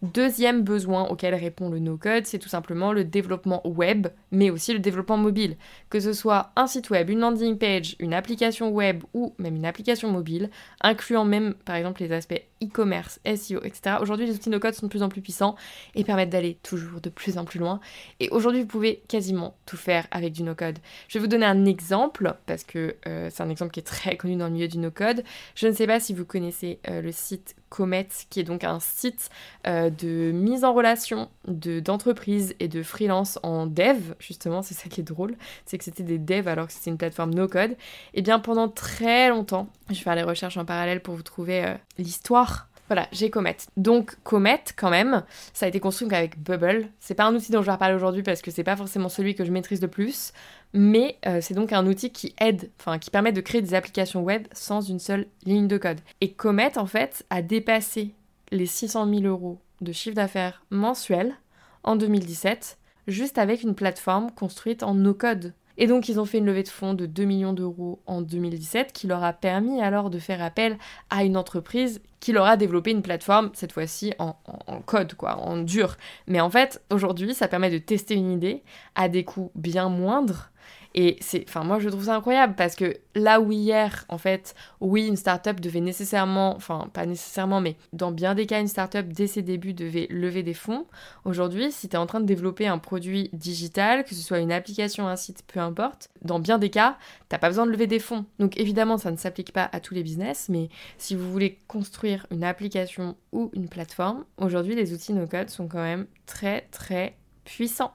Deuxième 0.04 0.64
besoin 0.64 1.08
auquel 1.08 1.34
répond 1.34 1.70
le 1.70 1.80
no-code, 1.80 2.26
c'est 2.26 2.38
tout 2.38 2.50
simplement 2.50 2.92
le 2.92 3.06
développement 3.06 3.66
web, 3.66 4.08
mais 4.32 4.50
aussi 4.50 4.74
le 4.74 4.80
développement 4.80 5.16
mobile. 5.16 5.56
Que 5.90 6.02
ce 6.02 6.12
soit 6.12 6.52
un 6.58 6.68
site 6.68 6.90
web, 6.90 7.10
une 7.10 7.22
landing 7.22 7.58
page, 7.58 7.96
une 8.00 8.14
application 8.14 8.70
web 8.70 9.02
ou 9.14 9.34
même 9.38 9.56
une 9.56 9.66
application 9.66 10.12
mobile, 10.12 10.50
incluant 10.82 11.24
même 11.24 11.54
par 11.54 11.78
exemple 11.78 12.02
les 12.02 12.12
aspects 12.12 12.44
e-commerce, 12.64 13.20
SEO, 13.26 13.60
etc. 13.64 13.98
Aujourd'hui, 14.02 14.26
les 14.26 14.36
outils 14.36 14.50
no-code 14.50 14.74
sont 14.74 14.86
de 14.86 14.92
plus 14.92 15.04
en 15.04 15.10
plus 15.10 15.22
puissants 15.22 15.56
et 15.96 16.04
permettent 16.04 16.30
d'aller 16.30 16.58
toujours 16.64 17.02
de 17.02 17.10
plus 17.10 17.38
en 17.38 17.46
plus 17.46 17.60
loin. 17.60 17.80
Et 18.20 18.30
aujourd'hui, 18.30 18.62
vous 18.62 18.68
pouvez 18.68 19.04
quasiment 19.08 19.56
tout 19.66 19.78
faire 19.78 20.08
avec 20.12 20.34
du 20.34 20.44
no-code. 20.44 20.80
Je 21.08 21.18
vais 21.18 21.22
vous 21.22 21.28
donner 21.28 21.46
un 21.46 21.66
exemple, 21.66 22.36
parce 22.46 22.64
que 22.64 22.96
euh, 23.08 23.30
c'est 23.32 23.44
un 23.44 23.50
exemple 23.50 23.72
qui 23.72 23.80
est 23.80 23.84
très 23.84 24.18
connu 24.18 24.36
dans 24.36 24.46
le 24.46 24.54
milieu 24.54 24.68
du 24.68 24.78
no-code. 24.78 25.24
Je 25.56 25.68
ne 25.68 25.74
sais 25.74 25.88
pas 25.88 26.00
si 26.00 26.14
vous 26.14 26.26
connaissez 26.26 26.80
euh, 26.90 27.02
le 27.02 27.12
site 27.12 27.56
Comet, 27.70 28.08
qui 28.30 28.40
est 28.40 28.44
donc 28.44 28.64
un 28.64 28.80
site 28.80 29.30
euh, 29.66 29.90
de 29.90 30.32
mise 30.32 30.64
en 30.64 30.74
relation 30.74 31.30
d'entreprises 31.48 32.54
et 32.60 32.68
de 32.68 32.84
freelance 32.84 33.40
en 33.42 33.66
dev, 33.66 34.14
justement, 34.20 34.62
c'est 34.62 34.76
ça 34.76 34.90
qui 34.90 35.02
est 35.02 35.04
drôle, 35.04 35.36
c'est 35.66 35.80
que 35.80 35.84
c'était 35.84 36.04
des 36.04 36.20
devs 36.20 36.48
alors 36.48 36.68
que 36.68 36.74
c'était 36.74 36.92
une 36.92 37.00
plateforme 37.00 37.34
no-code. 37.34 37.72
Et 37.72 38.20
eh 38.20 38.22
bien 38.22 38.38
pendant 38.38 38.70
très 38.70 39.30
longtemps, 39.30 39.70
je 39.90 39.96
vais 39.96 40.02
faire 40.02 40.16
les 40.16 40.22
recherches 40.22 40.58
en 40.58 40.66
parallèle 40.66 41.02
pour 41.02 41.16
vous 41.16 41.24
trouver 41.24 41.76
l'histoire 41.98 42.53
voilà, 42.88 43.08
j'ai 43.12 43.30
Comet. 43.30 43.58
Donc 43.78 44.18
Comet, 44.24 44.64
quand 44.76 44.90
même, 44.90 45.24
ça 45.54 45.66
a 45.66 45.70
été 45.70 45.80
construit 45.80 46.14
avec 46.14 46.42
Bubble. 46.42 46.90
C'est 47.00 47.16
pas 47.16 47.26
un 47.26 47.36
outil 47.36 47.52
dont 47.52 47.62
je 47.62 47.72
vais 47.72 47.94
aujourd'hui 47.94 48.24
parce 48.24 48.42
que 48.42 48.52
c'est 48.52 48.64
pas 48.64 48.76
forcément 48.76 49.10
celui 49.10 49.36
que 49.36 49.46
je 49.46 49.52
maîtrise 49.52 49.82
le 49.82 49.88
plus, 49.88 50.34
mais 50.74 51.18
euh, 51.26 51.40
c'est 51.42 51.54
donc 51.54 51.72
un 51.72 51.88
outil 51.88 52.12
qui 52.12 52.36
aide, 52.40 52.72
enfin 52.80 53.00
qui 53.00 53.10
permet 53.10 53.32
de 53.32 53.42
créer 53.42 53.62
des 53.62 53.74
applications 53.74 54.22
web 54.22 54.48
sans 54.52 54.82
une 54.82 55.00
seule 55.00 55.28
ligne 55.46 55.68
de 55.68 55.78
code. 55.78 56.02
Et 56.22 56.34
Comet, 56.34 56.78
en 56.78 56.86
fait, 56.86 57.26
a 57.30 57.42
dépassé 57.42 58.14
les 58.52 58.66
600 58.66 59.08
000 59.10 59.22
euros 59.24 59.60
de 59.82 59.92
chiffre 59.92 60.16
d'affaires 60.16 60.64
mensuel 60.70 61.36
en 61.84 61.96
2017, 61.96 62.78
juste 63.08 63.38
avec 63.38 63.64
une 63.64 63.76
plateforme 63.76 64.32
construite 64.32 64.84
en 64.84 64.94
no-code. 64.94 65.54
Et 65.78 65.88
donc 65.88 66.10
ils 66.10 66.20
ont 66.20 66.26
fait 66.26 66.38
une 66.38 66.46
levée 66.46 66.64
de 66.64 66.70
fonds 66.70 66.94
de 66.94 67.06
2 67.06 67.24
millions 67.24 67.54
d'euros 67.54 68.02
en 68.06 68.22
2017 68.22 68.94
qui 68.94 69.08
leur 69.08 69.24
a 69.24 69.34
permis 69.34 69.82
alors 69.82 70.10
de 70.10 70.20
faire 70.20 70.42
appel 70.42 70.78
à 71.10 71.24
une 71.24 71.38
entreprise 71.38 72.02
qui 72.20 72.32
leur 72.32 72.46
a 72.46 72.56
développé 72.56 72.92
une 72.92 73.02
plateforme, 73.02 73.50
cette 73.54 73.74
fois-ci 73.74 74.14
en, 74.18 74.36
en, 74.46 74.80
code, 74.82 75.14
quoi, 75.16 75.38
en 75.38 75.58
dur. 75.58 75.98
Mais 76.28 76.40
en 76.40 76.50
fait, 76.50 76.82
aujourd'hui, 76.90 77.34
ça 77.34 77.50
permet 77.50 77.70
de 77.70 77.80
tester 77.80 78.14
une 78.14 78.32
idée 78.32 78.64
à 78.96 79.10
des 79.10 79.26
coûts 79.26 79.52
bien 79.56 79.90
moindres 79.90 80.52
et 80.96 81.18
c'est, 81.22 81.46
enfin, 81.48 81.64
moi 81.64 81.80
je 81.80 81.90
trouve 81.90 82.06
ça 82.06 82.16
incroyable 82.16 82.56
parce 82.56 82.76
que 82.76 82.98
là 83.16 83.40
où 83.42 83.52
hier, 83.52 84.06
en 84.10 84.18
fait, 84.18 84.56
oui, 84.80 85.08
une 85.08 85.16
startup 85.16 85.60
devait 85.60 85.82
nécessairement, 85.82 86.56
enfin, 86.56 86.90
pas 86.94 87.06
nécessairement, 87.06 87.62
mais 87.62 87.76
dans 87.94 88.12
bien 88.12 88.36
des 88.36 88.46
cas, 88.46 88.60
une 88.60 88.68
startup 88.68 89.08
dès 89.12 89.28
ses 89.28 89.42
débuts 89.42 89.74
devait 89.74 90.08
lever 90.10 90.44
des 90.44 90.54
fonds. 90.54 90.86
Aujourd'hui, 91.26 91.72
si 91.72 91.90
tu 91.90 91.96
es 91.96 92.00
en 92.00 92.06
train 92.06 92.20
de 92.20 92.26
développer 92.26 92.68
un 92.68 92.78
produit 92.78 93.30
digital, 93.34 94.04
que 94.04 94.14
ce 94.14 94.22
soit 94.22 94.40
une 94.40 94.52
application, 94.52 95.08
un 95.08 95.16
site, 95.16 95.44
peu 95.48 95.60
importe, 95.60 96.10
dans 96.22 96.40
bien 96.40 96.60
des 96.60 96.70
cas, 96.70 96.98
t'as 97.30 97.40
pas 97.40 97.50
besoin 97.50 97.66
de 97.66 97.72
lever 97.72 97.88
des 97.88 98.00
fonds. 98.00 98.26
Donc 98.40 98.60
évidemment, 98.60 98.98
ça 98.98 99.12
ne 99.12 99.18
s'applique 99.18 99.54
pas 99.54 99.70
à 99.72 99.80
tous 99.80 99.94
les 99.94 100.04
business, 100.04 100.48
mais 100.50 100.70
si 100.98 101.16
vous 101.16 101.32
voulez 101.32 101.60
construire 101.68 102.28
une 102.32 102.44
application 102.44 103.16
ou 103.32 103.50
une 103.54 103.68
plateforme, 103.68 104.26
aujourd'hui, 104.38 104.76
les 104.76 104.94
outils 104.94 105.14
no-code 105.14 105.50
sont 105.50 105.68
quand 105.68 105.82
même 105.82 106.06
très 106.26 106.68
très 106.72 107.18
puissants. 107.46 107.94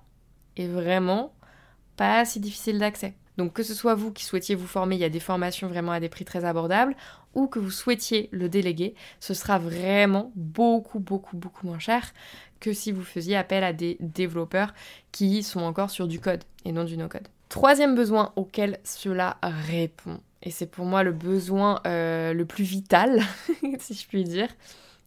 Et 0.57 0.67
vraiment, 0.67 1.33
pas 1.99 2.25
si 2.25 2.41
difficile 2.41 2.79
d'accès. 2.79 3.13
Donc 3.37 3.53
que 3.53 3.63
ce 3.63 3.75
soit 3.75 3.95
vous 3.95 4.11
qui 4.13 4.25
souhaitiez 4.25 4.55
vous 4.55 4.67
former, 4.67 4.97
il 4.97 5.01
y 5.01 5.05
a 5.05 5.11
des 5.11 5.21
formations 5.21 5.69
vraiment 5.69 5.93
à 5.93 6.01
des 6.01 6.09
prix 6.09 6.25
très 6.25 6.45
abordables, 6.45 6.97
ou 7.35 7.47
que 7.47 7.59
vous 7.59 7.71
souhaitiez 7.71 8.29
le 8.33 8.49
déléguer, 8.49 8.95
ce 9.21 9.35
sera 9.35 9.59
vraiment 9.59 10.33
beaucoup, 10.35 10.99
beaucoup, 10.99 11.37
beaucoup 11.37 11.67
moins 11.67 11.79
cher 11.79 12.13
que 12.59 12.73
si 12.73 12.91
vous 12.91 13.05
faisiez 13.05 13.37
appel 13.37 13.63
à 13.63 13.73
des 13.73 13.97
développeurs 14.01 14.75
qui 15.13 15.43
sont 15.43 15.61
encore 15.61 15.91
sur 15.91 16.09
du 16.09 16.19
code 16.19 16.43
et 16.65 16.73
non 16.73 16.85
du 16.85 16.97
no-code. 16.97 17.29
Troisième 17.49 17.95
besoin 17.95 18.33
auquel 18.37 18.79
cela 18.83 19.37
répond, 19.43 20.21
et 20.43 20.51
c'est 20.51 20.67
pour 20.67 20.85
moi 20.85 21.03
le 21.03 21.13
besoin 21.13 21.81
euh, 21.87 22.33
le 22.33 22.45
plus 22.45 22.65
vital, 22.65 23.23
si 23.79 23.95
je 23.95 24.07
puis 24.07 24.25
dire, 24.25 24.49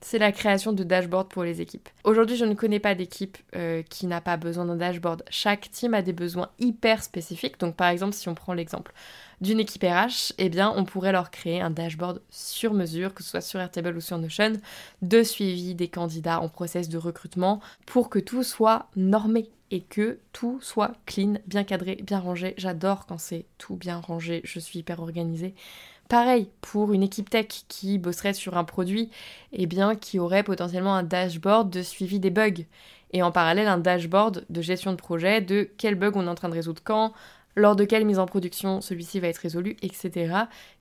c'est 0.01 0.17
la 0.17 0.31
création 0.31 0.73
de 0.73 0.83
dashboards 0.83 1.27
pour 1.27 1.43
les 1.43 1.61
équipes. 1.61 1.87
Aujourd'hui, 2.03 2.35
je 2.35 2.45
ne 2.45 2.53
connais 2.53 2.79
pas 2.79 2.95
d'équipe 2.95 3.37
euh, 3.55 3.83
qui 3.83 4.07
n'a 4.07 4.19
pas 4.19 4.37
besoin 4.37 4.65
d'un 4.65 4.75
dashboard. 4.75 5.23
Chaque 5.29 5.69
team 5.71 5.93
a 5.93 6.01
des 6.01 6.13
besoins 6.13 6.49
hyper 6.59 7.03
spécifiques. 7.03 7.59
Donc, 7.59 7.75
par 7.75 7.89
exemple, 7.89 8.13
si 8.13 8.27
on 8.27 8.35
prend 8.35 8.53
l'exemple 8.53 8.93
d'une 9.41 9.59
équipe 9.59 9.83
RH, 9.83 10.33
eh 10.37 10.49
bien, 10.49 10.73
on 10.75 10.85
pourrait 10.85 11.11
leur 11.11 11.31
créer 11.31 11.61
un 11.61 11.69
dashboard 11.69 12.21
sur 12.29 12.73
mesure, 12.73 13.13
que 13.13 13.23
ce 13.23 13.29
soit 13.29 13.41
sur 13.41 13.59
Airtable 13.59 13.95
ou 13.95 14.01
sur 14.01 14.17
Notion, 14.17 14.53
de 15.01 15.23
suivi 15.23 15.75
des 15.75 15.87
candidats 15.87 16.41
en 16.41 16.49
process 16.49 16.89
de 16.89 16.97
recrutement 16.97 17.59
pour 17.85 18.09
que 18.09 18.19
tout 18.19 18.43
soit 18.43 18.87
normé 18.95 19.49
et 19.71 19.81
que 19.81 20.19
tout 20.33 20.59
soit 20.61 20.93
clean, 21.05 21.35
bien 21.47 21.63
cadré, 21.63 21.97
bien 22.03 22.19
rangé. 22.19 22.53
J'adore 22.57 23.05
quand 23.05 23.17
c'est 23.17 23.45
tout 23.57 23.75
bien 23.75 23.99
rangé, 23.99 24.41
je 24.43 24.59
suis 24.59 24.79
hyper 24.79 24.99
organisée. 24.99 25.55
Pareil, 26.11 26.49
pour 26.59 26.91
une 26.91 27.03
équipe 27.03 27.29
tech 27.29 27.47
qui 27.69 27.97
bosserait 27.97 28.33
sur 28.33 28.57
un 28.57 28.65
produit, 28.65 29.09
eh 29.53 29.65
bien, 29.65 29.95
qui 29.95 30.19
aurait 30.19 30.43
potentiellement 30.43 30.93
un 30.93 31.03
dashboard 31.03 31.69
de 31.69 31.81
suivi 31.81 32.19
des 32.19 32.31
bugs. 32.31 32.65
Et 33.13 33.23
en 33.23 33.31
parallèle, 33.31 33.69
un 33.69 33.77
dashboard 33.77 34.45
de 34.49 34.61
gestion 34.61 34.91
de 34.91 34.97
projet, 34.97 35.39
de 35.39 35.69
quel 35.77 35.95
bug 35.95 36.17
on 36.17 36.25
est 36.25 36.29
en 36.29 36.35
train 36.35 36.49
de 36.49 36.53
résoudre 36.53 36.81
quand, 36.83 37.13
lors 37.55 37.77
de 37.77 37.85
quelle 37.85 38.05
mise 38.05 38.19
en 38.19 38.25
production 38.25 38.81
celui-ci 38.81 39.21
va 39.21 39.29
être 39.29 39.37
résolu, 39.37 39.77
etc. 39.81 40.35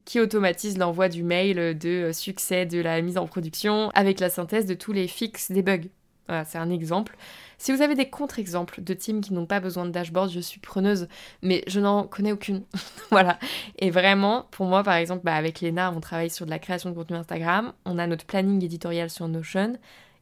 Qui 0.04 0.18
automatise 0.18 0.78
l'envoi 0.78 1.08
du 1.08 1.22
mail 1.22 1.78
de 1.78 2.10
succès 2.12 2.66
de 2.66 2.80
la 2.80 3.00
mise 3.00 3.16
en 3.16 3.28
production 3.28 3.90
avec 3.94 4.18
la 4.18 4.30
synthèse 4.30 4.66
de 4.66 4.74
tous 4.74 4.92
les 4.92 5.06
fixes 5.06 5.52
des 5.52 5.62
bugs. 5.62 5.90
C'est 6.44 6.58
un 6.58 6.70
exemple. 6.70 7.16
Si 7.58 7.72
vous 7.72 7.82
avez 7.82 7.94
des 7.94 8.08
contre-exemples 8.08 8.82
de 8.82 8.94
teams 8.94 9.20
qui 9.20 9.34
n'ont 9.34 9.44
pas 9.44 9.60
besoin 9.60 9.84
de 9.84 9.90
dashboard, 9.90 10.30
je 10.30 10.40
suis 10.40 10.60
preneuse, 10.60 11.08
mais 11.42 11.62
je 11.66 11.78
n'en 11.78 12.06
connais 12.06 12.32
aucune. 12.32 12.62
voilà. 13.10 13.38
Et 13.78 13.90
vraiment, 13.90 14.46
pour 14.50 14.64
moi, 14.66 14.82
par 14.82 14.94
exemple, 14.94 15.22
bah, 15.24 15.34
avec 15.34 15.60
Léna, 15.60 15.92
on 15.94 16.00
travaille 16.00 16.30
sur 16.30 16.46
de 16.46 16.50
la 16.50 16.58
création 16.58 16.88
de 16.88 16.94
contenu 16.94 17.16
Instagram. 17.16 17.74
On 17.84 17.98
a 17.98 18.06
notre 18.06 18.24
planning 18.24 18.64
éditorial 18.64 19.10
sur 19.10 19.28
Notion. 19.28 19.74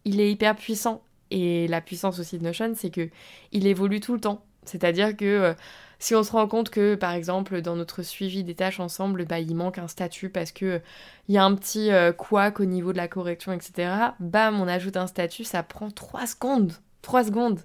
Il 0.05 0.21
est 0.21 0.33
hyper 0.33 0.57
puissant. 0.57 1.03
Et 1.31 1.69
la 1.69 1.81
puissance 1.81 2.19
aussi 2.19 2.39
de 2.39 2.43
Notion, 2.45 2.73
c'est 2.75 2.91
que 2.91 3.09
il 3.53 3.67
évolue 3.67 4.01
tout 4.01 4.15
le 4.15 4.21
temps. 4.21 4.43
C'est-à-dire 4.65 5.17
que 5.17 5.25
euh, 5.25 5.55
si 5.99 6.15
on 6.15 6.23
se 6.23 6.31
rend 6.33 6.47
compte 6.47 6.71
que, 6.71 6.95
par 6.95 7.13
exemple, 7.13 7.61
dans 7.61 7.75
notre 7.75 8.03
suivi 8.03 8.45
des 8.45 8.55
tâches 8.55 8.81
ensemble, 8.81 9.25
bah, 9.25 9.41
il 9.41 9.55
manque 9.55 9.79
un 9.79 9.89
statut 9.89 10.29
parce 10.29 10.53
que 10.53 10.81
il 11.29 11.35
y 11.35 11.39
a 11.39 11.45
un 11.45 11.55
petit 11.55 11.91
euh, 11.91 12.13
au 12.31 12.65
niveau 12.65 12.93
de 12.93 12.97
la 12.97 13.09
correction, 13.09 13.53
etc., 13.53 13.91
bam, 14.21 14.61
on 14.61 14.69
ajoute 14.69 14.97
un 14.97 15.09
statut, 15.09 15.45
ça 15.45 15.63
prend 15.63 15.91
3 15.91 16.27
secondes. 16.27 16.73
3 17.03 17.25
secondes. 17.25 17.61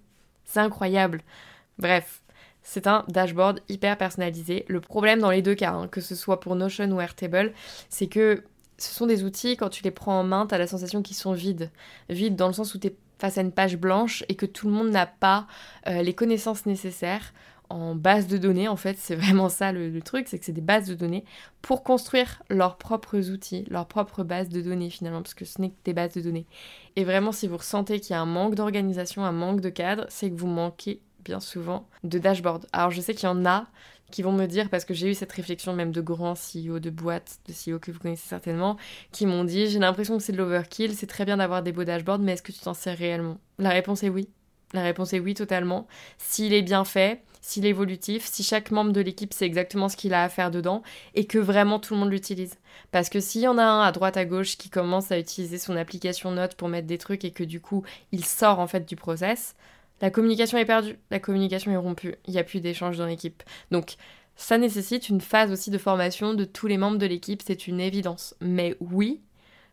C'est 0.46 0.60
incroyable. 0.60 1.22
Bref, 1.78 2.22
c'est 2.63 2.88
un 2.88 3.06
dashboard 3.08 3.60
hyper 3.69 3.98
personnalisé. 3.98 4.65
Le 4.67 4.82
problème 4.82 5.19
dans 5.19 5.32
les 5.32 5.41
deux 5.41 5.56
cas, 5.56 5.74
hein, 5.74 5.88
que 5.88 6.02
ce 6.02 6.15
soit 6.15 6.39
pour 6.39 6.56
Notion 6.56 6.89
ou 6.91 7.02
Airtable, 7.02 7.54
c'est 7.89 8.08
que 8.08 8.43
ce 8.78 8.93
sont 8.93 9.06
des 9.06 9.24
outils, 9.24 9.58
quand 9.58 9.69
tu 9.69 9.84
les 9.84 9.91
prends 9.91 10.19
en 10.19 10.24
main, 10.24 10.48
tu 10.48 10.56
as 10.56 10.58
la 10.58 10.67
sensation 10.67 11.04
qu'ils 11.04 11.15
sont 11.15 11.34
vides. 11.34 11.69
Vides 12.10 12.36
dans 12.36 12.48
le 12.48 12.54
sens 12.54 12.74
où 12.74 12.80
tu 12.80 12.88
es 12.88 12.96
face 13.19 13.38
à 13.38 13.41
une 13.41 13.52
page 13.52 13.78
blanche 13.78 14.24
et 14.28 14.36
que 14.36 14.46
tout 14.46 14.67
le 14.67 14.74
monde 14.74 14.89
n'a 14.89 15.06
pas 15.06 15.48
euh, 15.88 16.02
les 16.02 16.13
connaissances 16.13 16.65
nécessaires 16.65 17.34
en 17.74 17.96
base 17.96 18.28
de 18.28 18.38
données, 18.38 18.68
en 18.68 18.76
fait, 18.76 18.98
c'est 18.98 19.16
vraiment 19.24 19.50
ça 19.50 19.72
le, 19.72 20.02
truc, 20.02 20.28
c'est 20.28 20.40
que 20.40 20.46
c'est 20.46 20.52
des 20.52 20.62
bases 20.62 20.88
de 20.88 20.96
données 20.96 21.26
pour 21.62 21.84
construire 21.84 22.44
leurs 22.50 22.78
propres 22.78 23.30
outils, 23.32 23.66
leurs 23.70 23.88
propres 23.88 24.24
bases 24.24 24.50
de 24.50 24.62
données 24.62 24.90
finalement, 24.90 25.22
parce 25.22 25.34
que 25.34 25.46
ce 25.46 25.60
n'est 25.60 25.70
que 25.70 25.76
des 25.86 25.94
bases 25.94 26.14
de 26.14 26.22
données. 26.22 26.46
Et 26.96 27.04
vraiment, 27.04 27.32
si 27.32 27.48
vous 27.48 27.58
ressentez 27.58 28.00
qu'il 28.00 28.12
y 28.12 28.18
a 28.18 28.22
un 28.22 28.26
manque 28.26 28.56
d'organisation, 28.56 29.26
un 29.26 29.32
manque 29.32 29.62
de 29.62 29.70
cadre, 29.70 30.06
c'est 30.10 30.30
que 30.30 30.36
vous 30.36 30.48
manquez 30.48 31.02
bien 31.26 31.40
souvent 31.40 31.88
de 32.04 32.20
dashboard. 32.20 32.68
Alors 32.74 32.92
je 32.92 33.02
sais 33.02 33.14
qu'il 33.14 33.28
y 33.28 33.32
en 33.32 33.46
a 33.46 33.68
qui 34.12 34.22
vont 34.22 34.32
me 34.32 34.46
dire, 34.46 34.70
parce 34.70 34.86
que 34.86 34.94
j'ai 34.94 35.10
eu 35.10 35.16
cette 35.16 35.32
réflexion 35.32 35.74
même 35.74 35.92
de 35.92 36.02
grands 36.02 36.36
CEO 36.36 36.78
de 36.78 36.92
boîtes, 36.92 37.40
de 37.48 37.54
CEO 37.54 37.80
que 37.80 37.90
vous 37.90 37.98
connaissez 37.98 38.28
certainement, 38.28 38.78
qui 39.12 39.26
m'ont 39.26 39.44
dit, 39.44 39.68
j'ai 39.68 39.80
l'impression 39.80 40.18
que 40.18 40.24
c'est 40.24 40.34
de 40.34 40.38
l'overkill, 40.38 40.94
c'est 40.94 41.08
très 41.08 41.26
bien 41.26 41.38
d'avoir 41.38 41.64
des 41.64 41.72
beaux 41.72 41.84
dashboards, 41.84 42.20
mais 42.20 42.34
est-ce 42.34 42.44
que 42.44 42.52
tu 42.52 42.60
t'en 42.60 42.76
sers 42.76 42.96
réellement? 42.96 43.40
La 43.58 43.72
réponse 43.72 44.04
est 44.04 44.10
oui. 44.10 44.30
La 44.74 44.84
réponse 44.84 45.14
est 45.14 45.20
oui, 45.20 45.34
totalement. 45.34 45.88
S'il 46.20 46.54
est 46.54 46.62
bien 46.62 46.84
fait, 46.84 47.24
s'il 47.44 47.66
est 47.66 47.70
évolutif, 47.70 48.26
si 48.26 48.42
chaque 48.42 48.72
membre 48.72 48.94
de 48.94 49.02
l'équipe 49.02 49.34
sait 49.34 49.46
exactement 49.46 49.90
ce 49.90 49.98
qu'il 49.98 50.14
a 50.14 50.24
à 50.24 50.30
faire 50.30 50.50
dedans 50.50 50.82
et 51.14 51.26
que 51.26 51.38
vraiment 51.38 51.78
tout 51.78 51.94
le 51.94 52.00
monde 52.00 52.10
l'utilise. 52.10 52.56
Parce 52.92 53.10
que 53.10 53.20
s'il 53.20 53.42
y 53.42 53.48
en 53.50 53.58
a 53.58 53.64
un 53.64 53.82
à 53.82 53.92
droite 53.92 54.16
à 54.16 54.24
gauche 54.24 54.58
qui 54.58 54.70
commence 54.70 55.12
à 55.12 55.20
utiliser 55.20 55.58
son 55.58 55.76
application 55.76 56.32
Note 56.32 56.56
pour 56.56 56.70
mettre 56.70 56.88
des 56.88 56.98
trucs 56.98 57.26
et 57.26 57.32
que 57.32 57.44
du 57.44 57.60
coup 57.60 57.84
il 58.14 58.24
sort 58.24 58.60
en 58.60 58.68
fait 58.68 58.88
du 58.88 58.96
process, 58.96 59.56
la 60.02 60.10
communication 60.10 60.58
est 60.58 60.66
perdue, 60.66 60.98
la 61.12 61.20
communication 61.20 61.70
est 61.72 61.78
rompue, 61.78 62.16
il 62.28 62.32
n'y 62.32 62.40
a 62.40 62.46
plus 62.46 62.62
d'échange 62.62 62.98
dans 62.98 63.06
l'équipe. 63.06 63.44
Donc 63.72 63.96
ça 64.38 64.58
nécessite 64.58 65.10
une 65.10 65.22
phase 65.22 65.52
aussi 65.52 65.70
de 65.70 65.78
formation 65.78 66.34
de 66.34 66.46
tous 66.46 66.68
les 66.68 66.78
membres 66.78 66.98
de 66.98 67.06
l'équipe, 67.06 67.42
c'est 67.46 67.68
une 67.68 67.82
évidence. 67.82 68.36
Mais 68.40 68.78
oui, 68.80 69.20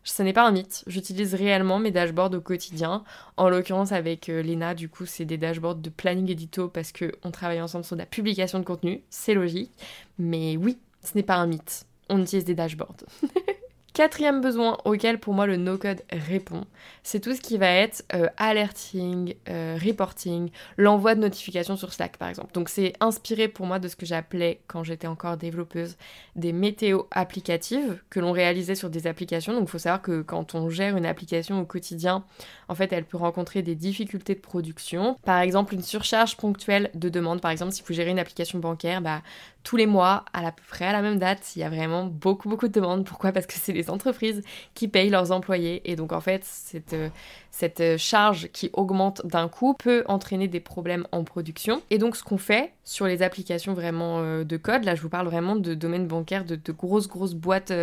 ce 0.03 0.23
n'est 0.23 0.33
pas 0.33 0.47
un 0.47 0.51
mythe. 0.51 0.83
J'utilise 0.87 1.35
réellement 1.35 1.79
mes 1.79 1.91
dashboards 1.91 2.33
au 2.33 2.41
quotidien. 2.41 3.03
En 3.37 3.49
l'occurrence, 3.49 3.91
avec 3.91 4.29
euh, 4.29 4.41
Lena, 4.41 4.73
du 4.73 4.89
coup, 4.89 5.05
c'est 5.05 5.25
des 5.25 5.37
dashboards 5.37 5.75
de 5.75 5.89
planning 5.89 6.29
édito 6.29 6.67
parce 6.67 6.91
qu'on 6.91 7.31
travaille 7.31 7.61
ensemble 7.61 7.85
sur 7.85 7.95
la 7.95 8.05
publication 8.05 8.59
de 8.59 8.65
contenu. 8.65 9.03
C'est 9.09 9.33
logique. 9.33 9.71
Mais 10.17 10.57
oui, 10.57 10.77
ce 11.03 11.11
n'est 11.15 11.23
pas 11.23 11.35
un 11.35 11.47
mythe. 11.47 11.85
On 12.09 12.21
utilise 12.21 12.45
des 12.45 12.55
dashboards. 12.55 12.97
Quatrième 14.01 14.41
besoin 14.41 14.79
auquel 14.83 15.19
pour 15.19 15.35
moi 15.35 15.45
le 15.45 15.57
no-code 15.57 16.01
répond, 16.11 16.65
c'est 17.03 17.19
tout 17.19 17.35
ce 17.35 17.39
qui 17.39 17.59
va 17.59 17.69
être 17.69 18.03
euh, 18.15 18.25
alerting, 18.37 19.35
euh, 19.47 19.77
reporting, 19.79 20.49
l'envoi 20.75 21.13
de 21.13 21.19
notifications 21.19 21.77
sur 21.77 21.93
Slack 21.93 22.17
par 22.17 22.27
exemple. 22.27 22.51
Donc 22.55 22.69
c'est 22.69 22.93
inspiré 22.99 23.47
pour 23.47 23.67
moi 23.67 23.77
de 23.77 23.87
ce 23.87 23.95
que 23.95 24.07
j'appelais 24.07 24.59
quand 24.65 24.83
j'étais 24.83 25.05
encore 25.05 25.37
développeuse 25.37 25.97
des 26.35 26.51
météos 26.51 27.07
applicatives 27.11 28.01
que 28.09 28.19
l'on 28.19 28.31
réalisait 28.31 28.73
sur 28.73 28.89
des 28.89 29.05
applications. 29.05 29.53
Donc 29.53 29.67
il 29.67 29.69
faut 29.69 29.77
savoir 29.77 30.01
que 30.01 30.23
quand 30.23 30.55
on 30.55 30.67
gère 30.71 30.97
une 30.97 31.05
application 31.05 31.61
au 31.61 31.65
quotidien, 31.65 32.25
en 32.69 32.73
fait 32.73 32.91
elle 32.91 33.05
peut 33.05 33.17
rencontrer 33.17 33.61
des 33.61 33.75
difficultés 33.75 34.33
de 34.33 34.39
production. 34.39 35.15
Par 35.23 35.41
exemple 35.41 35.75
une 35.75 35.83
surcharge 35.83 36.37
ponctuelle 36.37 36.89
de 36.95 37.09
demandes. 37.09 37.39
Par 37.39 37.51
exemple 37.51 37.73
si 37.73 37.83
vous 37.87 37.93
gérez 37.93 38.09
une 38.09 38.17
application 38.17 38.57
bancaire, 38.57 38.99
bah, 38.99 39.21
tous 39.63 39.77
les 39.77 39.85
mois, 39.85 40.25
à 40.33 40.51
peu 40.51 40.63
près 40.67 40.85
à 40.85 40.91
la 40.91 41.03
même 41.03 41.19
date, 41.19 41.55
il 41.55 41.59
y 41.59 41.63
a 41.63 41.69
vraiment 41.69 42.05
beaucoup 42.05 42.49
beaucoup 42.49 42.67
de 42.67 42.73
demandes. 42.73 43.05
Pourquoi? 43.05 43.31
Parce 43.31 43.45
que 43.45 43.53
c'est 43.53 43.73
les 43.73 43.90
entreprises 43.91 44.41
qui 44.73 44.87
payent 44.87 45.09
leurs 45.09 45.31
employés. 45.31 45.81
Et 45.85 45.95
donc 45.95 46.11
en 46.11 46.21
fait, 46.21 46.43
cette, 46.43 46.93
euh, 46.93 47.09
cette 47.51 47.81
euh, 47.81 47.97
charge 47.97 48.49
qui 48.51 48.69
augmente 48.73 49.25
d'un 49.25 49.47
coup 49.47 49.73
peut 49.73 50.03
entraîner 50.07 50.47
des 50.47 50.59
problèmes 50.59 51.05
en 51.11 51.23
production. 51.23 51.81
Et 51.89 51.97
donc 51.97 52.15
ce 52.15 52.23
qu'on 52.23 52.37
fait 52.37 52.73
sur 52.83 53.05
les 53.05 53.21
applications 53.21 53.73
vraiment 53.73 54.19
euh, 54.19 54.43
de 54.43 54.57
code, 54.57 54.83
là 54.83 54.95
je 54.95 55.01
vous 55.01 55.09
parle 55.09 55.27
vraiment 55.27 55.55
de 55.55 55.73
domaine 55.73 56.07
bancaire, 56.07 56.45
de, 56.45 56.57
grosses 56.71 57.07
grosses 57.07 57.35
boîtes, 57.35 57.73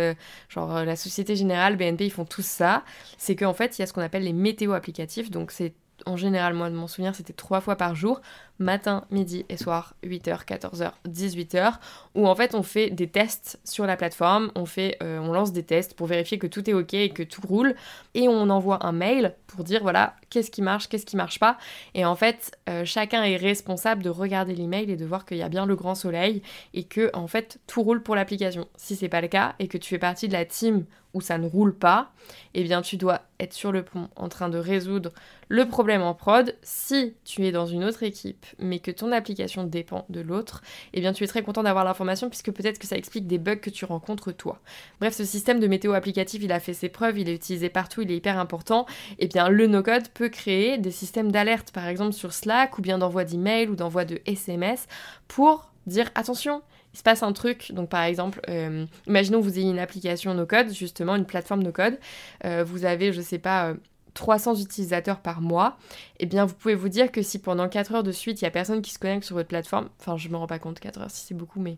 genre 0.49 0.83
la 0.83 0.95
Société 0.95 1.35
Générale, 1.35 1.77
BNP, 1.77 2.05
ils 2.05 2.11
font 2.11 2.25
tout 2.25 2.41
ça, 2.41 2.83
c'est 3.17 3.35
qu'en 3.35 3.53
fait 3.53 3.77
il 3.77 3.81
y 3.81 3.83
a 3.83 3.87
ce 3.87 3.93
qu'on 3.93 4.01
appelle 4.01 4.23
les 4.23 4.33
météos 4.33 4.73
applicatifs. 4.73 5.29
Donc 5.29 5.51
c'est 5.51 5.73
en 6.05 6.17
général, 6.17 6.53
moi 6.53 6.69
de 6.69 6.75
mon 6.75 6.87
souvenir, 6.87 7.15
c'était 7.15 7.33
trois 7.33 7.61
fois 7.61 7.75
par 7.75 7.95
jour, 7.95 8.21
matin, 8.59 9.05
midi 9.09 9.45
et 9.49 9.57
soir, 9.57 9.95
8h, 10.03 10.45
14h, 10.45 10.91
18h, 11.07 11.75
où 12.15 12.27
en 12.27 12.35
fait 12.35 12.53
on 12.53 12.63
fait 12.63 12.89
des 12.89 13.07
tests 13.07 13.59
sur 13.63 13.85
la 13.85 13.95
plateforme, 13.95 14.51
on, 14.55 14.65
euh, 14.77 15.19
on 15.19 15.31
lance 15.31 15.53
des 15.53 15.63
tests 15.63 15.93
pour 15.93 16.07
vérifier 16.07 16.37
que 16.37 16.47
tout 16.47 16.69
est 16.69 16.73
ok 16.73 16.93
et 16.93 17.09
que 17.09 17.23
tout 17.23 17.41
roule, 17.47 17.73
et 18.13 18.27
on 18.27 18.49
envoie 18.49 18.85
un 18.85 18.91
mail 18.91 19.35
pour 19.47 19.63
dire 19.63 19.81
voilà, 19.81 20.15
qu'est-ce 20.29 20.51
qui 20.51 20.61
marche, 20.61 20.89
qu'est-ce 20.89 21.05
qui 21.05 21.15
marche 21.15 21.39
pas, 21.39 21.57
et 21.95 22.03
en 22.05 22.15
fait 22.15 22.57
euh, 22.69 22.83
chacun 22.83 23.23
est 23.23 23.37
responsable 23.37 24.03
de 24.03 24.09
regarder 24.09 24.53
l'email 24.53 24.91
et 24.91 24.97
de 24.97 25.05
voir 25.05 25.25
qu'il 25.25 25.37
y 25.37 25.43
a 25.43 25.49
bien 25.49 25.65
le 25.65 25.75
grand 25.75 25.95
soleil 25.95 26.41
et 26.73 26.83
que 26.83 27.09
en 27.13 27.27
fait 27.27 27.59
tout 27.65 27.81
roule 27.81 28.03
pour 28.03 28.15
l'application. 28.15 28.67
Si 28.75 28.95
c'est 28.95 29.09
pas 29.09 29.21
le 29.21 29.29
cas 29.29 29.55
et 29.59 29.67
que 29.67 29.77
tu 29.77 29.89
fais 29.89 29.99
partie 29.99 30.27
de 30.27 30.33
la 30.33 30.45
team 30.45 30.85
où 31.13 31.21
ça 31.21 31.37
ne 31.37 31.47
roule 31.47 31.75
pas, 31.75 32.11
eh 32.53 32.63
bien 32.63 32.81
tu 32.81 32.97
dois 32.97 33.21
être 33.39 33.53
sur 33.53 33.71
le 33.71 33.83
pont 33.83 34.09
en 34.15 34.29
train 34.29 34.49
de 34.49 34.57
résoudre 34.57 35.11
le 35.47 35.67
problème 35.67 36.01
en 36.01 36.13
prod. 36.13 36.55
Si 36.61 37.15
tu 37.25 37.45
es 37.45 37.51
dans 37.51 37.65
une 37.65 37.83
autre 37.83 38.03
équipe, 38.03 38.45
mais 38.59 38.79
que 38.79 38.91
ton 38.91 39.11
application 39.11 39.63
dépend 39.63 40.05
de 40.09 40.21
l'autre, 40.21 40.61
eh 40.93 41.01
bien 41.01 41.13
tu 41.13 41.23
es 41.23 41.27
très 41.27 41.41
content 41.41 41.63
d'avoir 41.63 41.85
l'information 41.85 42.29
puisque 42.29 42.51
peut-être 42.51 42.77
que 42.77 42.85
ça 42.85 42.97
explique 42.97 43.27
des 43.27 43.39
bugs 43.39 43.55
que 43.55 43.69
tu 43.69 43.85
rencontres 43.85 44.31
toi. 44.31 44.59
Bref, 44.99 45.15
ce 45.15 45.25
système 45.25 45.59
de 45.59 45.67
météo 45.67 45.93
applicatif, 45.93 46.43
il 46.43 46.51
a 46.51 46.59
fait 46.59 46.73
ses 46.73 46.89
preuves, 46.89 47.17
il 47.17 47.29
est 47.29 47.35
utilisé 47.35 47.69
partout, 47.69 48.01
il 48.01 48.11
est 48.11 48.17
hyper 48.17 48.37
important. 48.37 48.85
Eh 49.17 49.27
bien 49.27 49.49
le 49.49 49.67
no-code 49.67 50.09
peut 50.09 50.29
créer 50.29 50.77
des 50.77 50.91
systèmes 50.91 51.31
d'alerte, 51.31 51.71
par 51.71 51.87
exemple 51.87 52.13
sur 52.13 52.33
Slack, 52.33 52.77
ou 52.77 52.81
bien 52.81 52.99
d'envoi 52.99 53.23
d'email 53.23 53.67
ou 53.69 53.75
d'envoi 53.75 54.05
de 54.05 54.19
SMS, 54.25 54.87
pour 55.27 55.71
dire 55.87 56.11
attention, 56.15 56.61
se 56.99 57.03
passe 57.03 57.23
un 57.23 57.33
truc, 57.33 57.71
donc 57.71 57.89
par 57.89 58.03
exemple, 58.03 58.41
euh, 58.49 58.85
imaginons 59.07 59.39
que 59.39 59.45
vous 59.45 59.57
ayez 59.57 59.69
une 59.69 59.79
application 59.79 60.33
no-code, 60.33 60.71
justement 60.73 61.15
une 61.15 61.25
plateforme 61.25 61.63
no-code, 61.63 61.97
euh, 62.45 62.63
vous 62.65 62.85
avez, 62.85 63.13
je 63.13 63.21
sais 63.21 63.39
pas, 63.39 63.69
euh, 63.69 63.73
300 64.19 64.55
utilisateurs 64.55 65.21
par 65.21 65.39
mois, 65.39 65.77
eh 66.19 66.25
bien 66.25 66.45
vous 66.45 66.53
pouvez 66.53 66.75
vous 66.75 66.89
dire 66.89 67.09
que 67.09 67.21
si 67.21 67.39
pendant 67.39 67.69
4 67.69 67.95
heures 67.95 68.03
de 68.03 68.11
suite, 68.11 68.41
il 68.41 68.43
n'y 68.43 68.49
a 68.49 68.51
personne 68.51 68.81
qui 68.81 68.91
se 68.91 68.99
connecte 68.99 69.23
sur 69.23 69.37
votre 69.37 69.47
plateforme, 69.47 69.87
enfin 69.97 70.17
je 70.17 70.27
me 70.27 70.35
rends 70.35 70.45
pas 70.45 70.59
compte 70.59 70.77
4 70.81 70.99
heures 70.99 71.09
si 71.09 71.25
c'est 71.25 71.33
beaucoup, 71.33 71.61
mais 71.61 71.77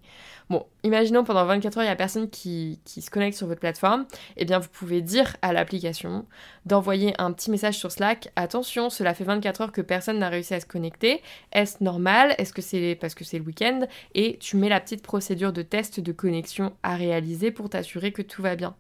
bon, 0.50 0.66
imaginons 0.82 1.24
pendant 1.24 1.46
24 1.46 1.78
heures, 1.78 1.84
il 1.84 1.88
n'y 1.88 1.92
a 1.92 1.96
personne 1.96 2.32
qui, 2.32 2.80
qui, 2.84 3.04
se 3.04 3.12
connecte 3.12 3.38
sur 3.38 3.46
votre 3.46 3.60
plateforme, 3.60 4.08
eh 4.38 4.46
bien 4.46 4.58
vous 4.58 4.70
pouvez 4.70 5.04
dire 5.04 5.38
à 5.44 5.54
l'application 5.54 6.26
d'envoyer 6.66 7.14
un 7.20 7.32
petit 7.32 7.52
message 7.52 7.78
sur 7.78 7.92
Slack, 7.92 8.32
attention, 8.36 8.90
cela 8.90 9.14
fait 9.14 9.24
24 9.24 9.62
heures 9.62 9.72
que 9.72 9.82
personne 9.82 10.18
n'a 10.18 10.30
réussi 10.30 10.56
à 10.56 10.60
se 10.60 10.66
connecter, 10.66 11.22
est-ce 11.52 11.84
normal, 11.84 12.34
est-ce 12.40 12.54
que 12.54 12.64
c'est 12.64 12.98
parce 13.00 13.14
que 13.14 13.24
c'est 13.24 13.38
le 13.38 13.46
week-end, 13.46 13.82
et 14.16 14.40
tu 14.40 14.58
mets 14.58 14.70
la 14.70 14.80
petite 14.80 15.04
procédure 15.04 15.54
de 15.54 15.62
test 15.62 16.00
de 16.00 16.12
connexion 16.12 16.74
à 16.82 16.96
réaliser 16.96 17.52
pour 17.52 17.70
t'assurer 17.70 18.12
que 18.12 18.24
tout 18.24 18.42
va 18.42 18.56
bien. 18.56 18.76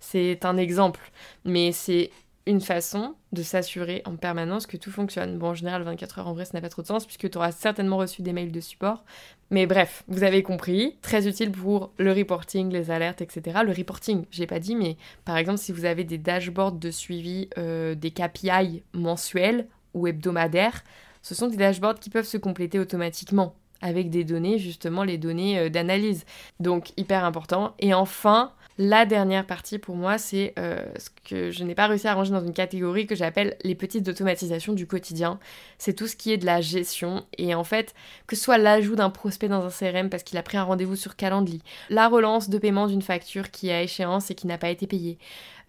C'est 0.00 0.46
un 0.46 0.56
exemple, 0.56 1.12
mais 1.44 1.72
c'est 1.72 2.10
une 2.46 2.60
façon 2.60 3.14
de 3.32 3.42
s'assurer 3.42 4.02
en 4.04 4.16
permanence 4.16 4.66
que 4.66 4.76
tout 4.76 4.90
fonctionne. 4.90 5.38
Bon, 5.38 5.48
en 5.48 5.54
général, 5.54 5.82
24 5.82 6.18
heures 6.18 6.28
en 6.28 6.32
vrai, 6.32 6.44
ça 6.44 6.52
n'a 6.54 6.60
pas 6.60 6.68
trop 6.68 6.82
de 6.82 6.86
sens 6.86 7.06
puisque 7.06 7.30
tu 7.30 7.38
auras 7.38 7.52
certainement 7.52 7.98
reçu 7.98 8.22
des 8.22 8.32
mails 8.32 8.50
de 8.50 8.60
support. 8.60 9.04
Mais 9.50 9.66
bref, 9.66 10.02
vous 10.08 10.24
avez 10.24 10.42
compris, 10.42 10.96
très 11.02 11.28
utile 11.28 11.52
pour 11.52 11.92
le 11.98 12.12
reporting, 12.12 12.70
les 12.72 12.90
alertes, 12.90 13.20
etc. 13.20 13.60
Le 13.64 13.72
reporting, 13.72 14.24
j'ai 14.30 14.46
pas 14.46 14.58
dit, 14.58 14.74
mais 14.74 14.96
par 15.24 15.36
exemple, 15.36 15.58
si 15.58 15.72
vous 15.72 15.84
avez 15.84 16.04
des 16.04 16.18
dashboards 16.18 16.72
de 16.72 16.90
suivi 16.90 17.48
euh, 17.58 17.94
des 17.94 18.10
KPI 18.10 18.82
mensuels 18.92 19.68
ou 19.94 20.06
hebdomadaires, 20.06 20.82
ce 21.22 21.34
sont 21.34 21.46
des 21.46 21.56
dashboards 21.56 22.00
qui 22.00 22.10
peuvent 22.10 22.26
se 22.26 22.38
compléter 22.38 22.80
automatiquement 22.80 23.54
avec 23.82 24.10
des 24.10 24.24
données, 24.24 24.58
justement 24.58 25.04
les 25.04 25.18
données 25.18 25.58
euh, 25.58 25.68
d'analyse. 25.68 26.24
Donc 26.60 26.92
hyper 26.96 27.24
important. 27.24 27.74
Et 27.78 27.94
enfin, 27.94 28.52
la 28.78 29.04
dernière 29.04 29.46
partie 29.46 29.78
pour 29.78 29.96
moi, 29.96 30.18
c'est 30.18 30.54
euh, 30.58 30.84
ce 30.98 31.10
que 31.28 31.50
je 31.50 31.64
n'ai 31.64 31.74
pas 31.74 31.86
réussi 31.86 32.08
à 32.08 32.14
ranger 32.14 32.32
dans 32.32 32.44
une 32.44 32.52
catégorie 32.52 33.06
que 33.06 33.14
j'appelle 33.14 33.56
les 33.64 33.74
petites 33.74 34.08
automatisations 34.08 34.72
du 34.72 34.86
quotidien. 34.86 35.38
C'est 35.78 35.92
tout 35.92 36.06
ce 36.06 36.16
qui 36.16 36.32
est 36.32 36.38
de 36.38 36.46
la 36.46 36.60
gestion 36.60 37.24
et 37.38 37.54
en 37.54 37.64
fait, 37.64 37.94
que 38.26 38.36
ce 38.36 38.42
soit 38.42 38.58
l'ajout 38.58 38.96
d'un 38.96 39.10
prospect 39.10 39.48
dans 39.48 39.64
un 39.64 39.70
CRM 39.70 40.08
parce 40.08 40.22
qu'il 40.22 40.38
a 40.38 40.42
pris 40.42 40.56
un 40.56 40.64
rendez-vous 40.64 40.96
sur 40.96 41.16
Calendly, 41.16 41.62
la 41.90 42.08
relance 42.08 42.48
de 42.48 42.58
paiement 42.58 42.86
d'une 42.86 43.02
facture 43.02 43.50
qui 43.50 43.68
est 43.68 43.74
à 43.74 43.82
échéance 43.82 44.30
et 44.30 44.34
qui 44.34 44.46
n'a 44.46 44.58
pas 44.58 44.70
été 44.70 44.86
payée. 44.86 45.18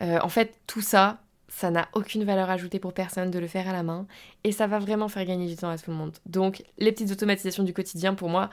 Euh, 0.02 0.20
en 0.22 0.30
fait, 0.30 0.56
tout 0.66 0.82
ça, 0.82 1.20
ça 1.50 1.70
n'a 1.70 1.88
aucune 1.94 2.24
valeur 2.24 2.50
ajoutée 2.50 2.80
pour 2.80 2.94
personne 2.94 3.30
de 3.30 3.38
le 3.38 3.48
faire 3.48 3.70
à 3.70 3.74
la 3.74 3.84
main 3.84 4.08
et 4.44 4.52
ça 4.52 4.66
va 4.66 4.80
vraiment 4.80 5.08
faire 5.08 5.26
gagner 5.26 5.48
du 5.48 5.56
temps 5.56 5.70
à 5.70 5.78
tout 5.78 5.92
le 5.92 5.98
monde. 5.98 6.14
Donc 6.26 6.64
les 6.80 6.92
petites 6.92 7.12
automatisations 7.12 7.64
du 7.64 7.74
quotidien 7.74 8.16
pour 8.16 8.30
moi, 8.30 8.50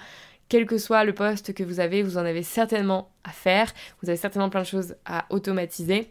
quel 0.50 0.66
que 0.66 0.76
soit 0.76 1.04
le 1.04 1.14
poste 1.14 1.54
que 1.54 1.62
vous 1.62 1.80
avez, 1.80 2.02
vous 2.02 2.18
en 2.18 2.24
avez 2.26 2.42
certainement 2.42 3.10
à 3.24 3.30
faire, 3.30 3.72
vous 4.02 4.10
avez 4.10 4.18
certainement 4.18 4.50
plein 4.50 4.60
de 4.60 4.66
choses 4.66 4.96
à 5.06 5.24
automatiser. 5.30 6.10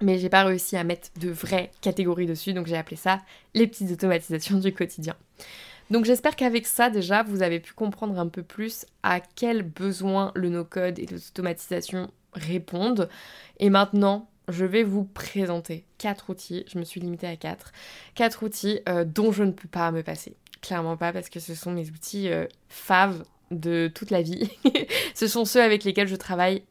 Mais 0.00 0.18
j'ai 0.18 0.28
pas 0.28 0.44
réussi 0.44 0.76
à 0.76 0.84
mettre 0.84 1.10
de 1.20 1.28
vraies 1.28 1.70
catégories 1.80 2.26
dessus, 2.26 2.54
donc 2.54 2.66
j'ai 2.66 2.76
appelé 2.76 2.96
ça 2.96 3.20
les 3.54 3.66
petites 3.66 3.90
automatisations 3.92 4.58
du 4.58 4.72
quotidien. 4.72 5.14
Donc 5.90 6.04
j'espère 6.04 6.34
qu'avec 6.34 6.66
ça 6.66 6.88
déjà 6.88 7.22
vous 7.22 7.42
avez 7.42 7.60
pu 7.60 7.72
comprendre 7.72 8.18
un 8.18 8.28
peu 8.28 8.42
plus 8.42 8.86
à 9.02 9.20
quels 9.20 9.62
besoins 9.62 10.32
le 10.34 10.48
no-code 10.48 10.98
et 10.98 11.06
l'automatisation 11.06 12.10
répondent. 12.32 13.08
Et 13.58 13.70
maintenant, 13.70 14.30
je 14.48 14.64
vais 14.64 14.82
vous 14.82 15.04
présenter 15.04 15.84
quatre 15.98 16.30
outils, 16.30 16.64
je 16.68 16.78
me 16.78 16.84
suis 16.84 17.00
limitée 17.00 17.26
à 17.26 17.36
quatre, 17.36 17.72
quatre 18.14 18.44
outils 18.44 18.80
euh, 18.88 19.04
dont 19.04 19.30
je 19.30 19.42
ne 19.44 19.52
peux 19.52 19.68
pas 19.68 19.90
me 19.90 20.02
passer. 20.02 20.36
Clairement 20.62 20.96
pas 20.96 21.12
parce 21.12 21.28
que 21.28 21.40
ce 21.40 21.54
sont 21.54 21.72
mes 21.72 21.90
outils 21.90 22.30
euh, 22.30 22.46
faves 22.68 23.24
de 23.50 23.90
toute 23.94 24.10
la 24.10 24.22
vie. 24.22 24.50
ce 25.14 25.26
sont 25.26 25.44
ceux 25.44 25.62
avec 25.62 25.84
lesquels 25.84 26.08
je 26.08 26.16
travaille 26.16 26.62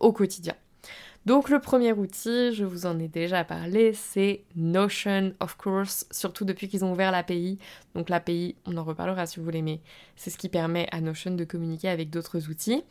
au 0.00 0.12
quotidien. 0.12 0.54
Donc 1.26 1.50
le 1.50 1.58
premier 1.58 1.92
outil, 1.92 2.54
je 2.54 2.64
vous 2.64 2.86
en 2.86 3.00
ai 3.00 3.08
déjà 3.08 3.42
parlé, 3.42 3.92
c'est 3.92 4.44
Notion, 4.54 5.32
of 5.40 5.56
course, 5.56 6.06
surtout 6.12 6.44
depuis 6.44 6.68
qu'ils 6.68 6.84
ont 6.84 6.92
ouvert 6.92 7.10
l'API. 7.10 7.58
Donc 7.96 8.10
l'API, 8.10 8.54
on 8.64 8.76
en 8.76 8.84
reparlera 8.84 9.26
si 9.26 9.40
vous 9.40 9.44
voulez, 9.44 9.60
mais 9.60 9.80
c'est 10.14 10.30
ce 10.30 10.38
qui 10.38 10.48
permet 10.48 10.86
à 10.92 11.00
Notion 11.00 11.32
de 11.32 11.42
communiquer 11.42 11.88
avec 11.88 12.10
d'autres 12.10 12.48
outils. 12.48 12.84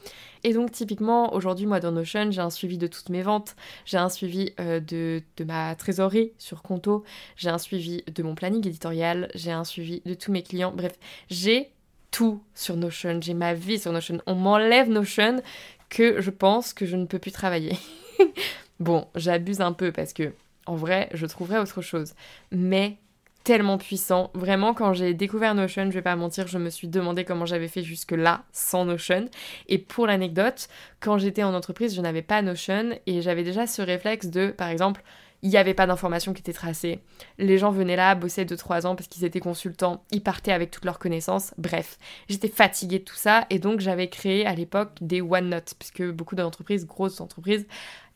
Et 0.43 0.51
donc 0.51 0.73
typiquement, 0.73 1.33
aujourd'hui, 1.33 1.65
moi 1.65 1.79
dans 1.79 1.93
Notion, 1.93 2.29
j'ai 2.29 2.41
un 2.41 2.49
suivi 2.49 2.77
de 2.77 2.87
toutes 2.87 3.07
mes 3.07 3.21
ventes, 3.21 3.55
j'ai 3.85 3.97
un 3.99 4.09
suivi 4.09 4.51
euh, 4.59 4.81
de, 4.81 5.21
de 5.37 5.43
ma 5.45 5.73
trésorerie 5.75 6.33
sur 6.37 6.61
Conto, 6.61 7.05
j'ai 7.37 7.49
un 7.49 7.57
suivi 7.57 8.03
de 8.13 8.21
mon 8.21 8.35
planning 8.35 8.67
éditorial, 8.67 9.29
j'ai 9.33 9.53
un 9.53 9.63
suivi 9.63 10.01
de 10.05 10.13
tous 10.13 10.33
mes 10.33 10.43
clients, 10.43 10.73
bref, 10.75 10.99
j'ai 11.29 11.71
tout 12.15 12.41
sur 12.53 12.77
Notion, 12.77 13.19
j'ai 13.21 13.33
ma 13.33 13.53
vie 13.53 13.77
sur 13.77 13.91
Notion. 13.91 14.21
On 14.25 14.35
m'enlève 14.35 14.89
Notion 14.89 15.41
que 15.89 16.21
je 16.21 16.29
pense 16.29 16.71
que 16.73 16.85
je 16.85 16.95
ne 16.95 17.03
peux 17.03 17.19
plus 17.19 17.33
travailler. 17.33 17.77
bon, 18.79 19.09
j'abuse 19.15 19.59
un 19.59 19.73
peu 19.73 19.91
parce 19.91 20.13
que 20.13 20.31
en 20.65 20.75
vrai, 20.75 21.09
je 21.13 21.25
trouverais 21.25 21.59
autre 21.59 21.81
chose. 21.81 22.13
Mais 22.53 22.99
tellement 23.43 23.77
puissant. 23.77 24.31
Vraiment, 24.33 24.73
quand 24.73 24.93
j'ai 24.93 25.13
découvert 25.13 25.55
Notion, 25.55 25.87
je 25.87 25.91
vais 25.91 26.01
pas 26.01 26.15
mentir, 26.15 26.47
je 26.47 26.57
me 26.57 26.69
suis 26.69 26.87
demandé 26.87 27.25
comment 27.25 27.45
j'avais 27.45 27.67
fait 27.67 27.83
jusque-là 27.83 28.45
sans 28.53 28.85
Notion. 28.85 29.25
Et 29.67 29.77
pour 29.77 30.07
l'anecdote, 30.07 30.69
quand 31.01 31.17
j'étais 31.17 31.43
en 31.43 31.53
entreprise, 31.53 31.93
je 31.93 32.01
n'avais 32.01 32.21
pas 32.21 32.41
Notion 32.41 32.97
et 33.07 33.21
j'avais 33.21 33.43
déjà 33.43 33.67
ce 33.67 33.81
réflexe 33.81 34.27
de, 34.27 34.51
par 34.51 34.69
exemple, 34.69 35.03
il 35.41 35.49
n'y 35.49 35.57
avait 35.57 35.73
pas 35.73 35.87
d'informations 35.87 36.33
qui 36.33 36.41
étaient 36.41 36.53
tracées. 36.53 36.99
Les 37.37 37.57
gens 37.57 37.71
venaient 37.71 37.95
là, 37.95 38.15
bossaient 38.15 38.45
2-3 38.45 38.85
ans 38.85 38.95
parce 38.95 39.07
qu'ils 39.07 39.25
étaient 39.25 39.39
consultants, 39.39 40.03
ils 40.11 40.21
partaient 40.21 40.51
avec 40.51 40.71
toutes 40.71 40.85
leurs 40.85 40.99
connaissances. 40.99 41.53
Bref, 41.57 41.97
j'étais 42.29 42.47
fatiguée 42.47 42.99
de 42.99 43.03
tout 43.03 43.15
ça 43.15 43.45
et 43.49 43.59
donc 43.59 43.79
j'avais 43.79 44.09
créé 44.09 44.45
à 44.45 44.55
l'époque 44.55 44.91
des 45.01 45.21
OneNote, 45.21 45.75
puisque 45.77 46.03
beaucoup 46.03 46.35
d'entreprises, 46.35 46.85
grosses 46.85 47.21
entreprises, 47.21 47.67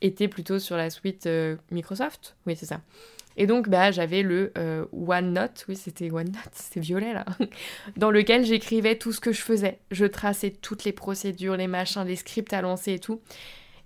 étaient 0.01 0.27
plutôt 0.27 0.60
sur 0.60 0.77
la 0.77 0.89
suite 0.89 1.25
euh, 1.25 1.55
Microsoft. 1.71 2.36
Oui, 2.47 2.55
c'est 2.55 2.65
ça. 2.65 2.82
Et 3.38 3.47
donc, 3.47 3.69
bah, 3.69 3.91
j'avais 3.91 4.21
le 4.21 4.51
euh, 4.58 4.86
OneNote, 4.91 5.65
oui, 5.69 5.75
c'était 5.77 6.12
OneNote, 6.12 6.36
c'était 6.53 6.82
violet 6.82 7.13
là, 7.13 7.25
dans 7.97 8.12
lequel 8.12 8.45
j'écrivais 8.45 8.97
tout 8.97 9.13
ce 9.13 9.21
que 9.21 9.32
je 9.32 9.41
faisais. 9.41 9.79
Je 9.91 10.05
traçais 10.05 10.51
toutes 10.51 10.84
les 10.84 10.91
procédures, 10.91 11.55
les 11.55 11.67
machins, 11.67 12.03
les 12.03 12.17
scripts 12.17 12.51
à 12.53 12.62
lancer 12.62 12.93
et 12.93 12.99
tout. 12.99 13.21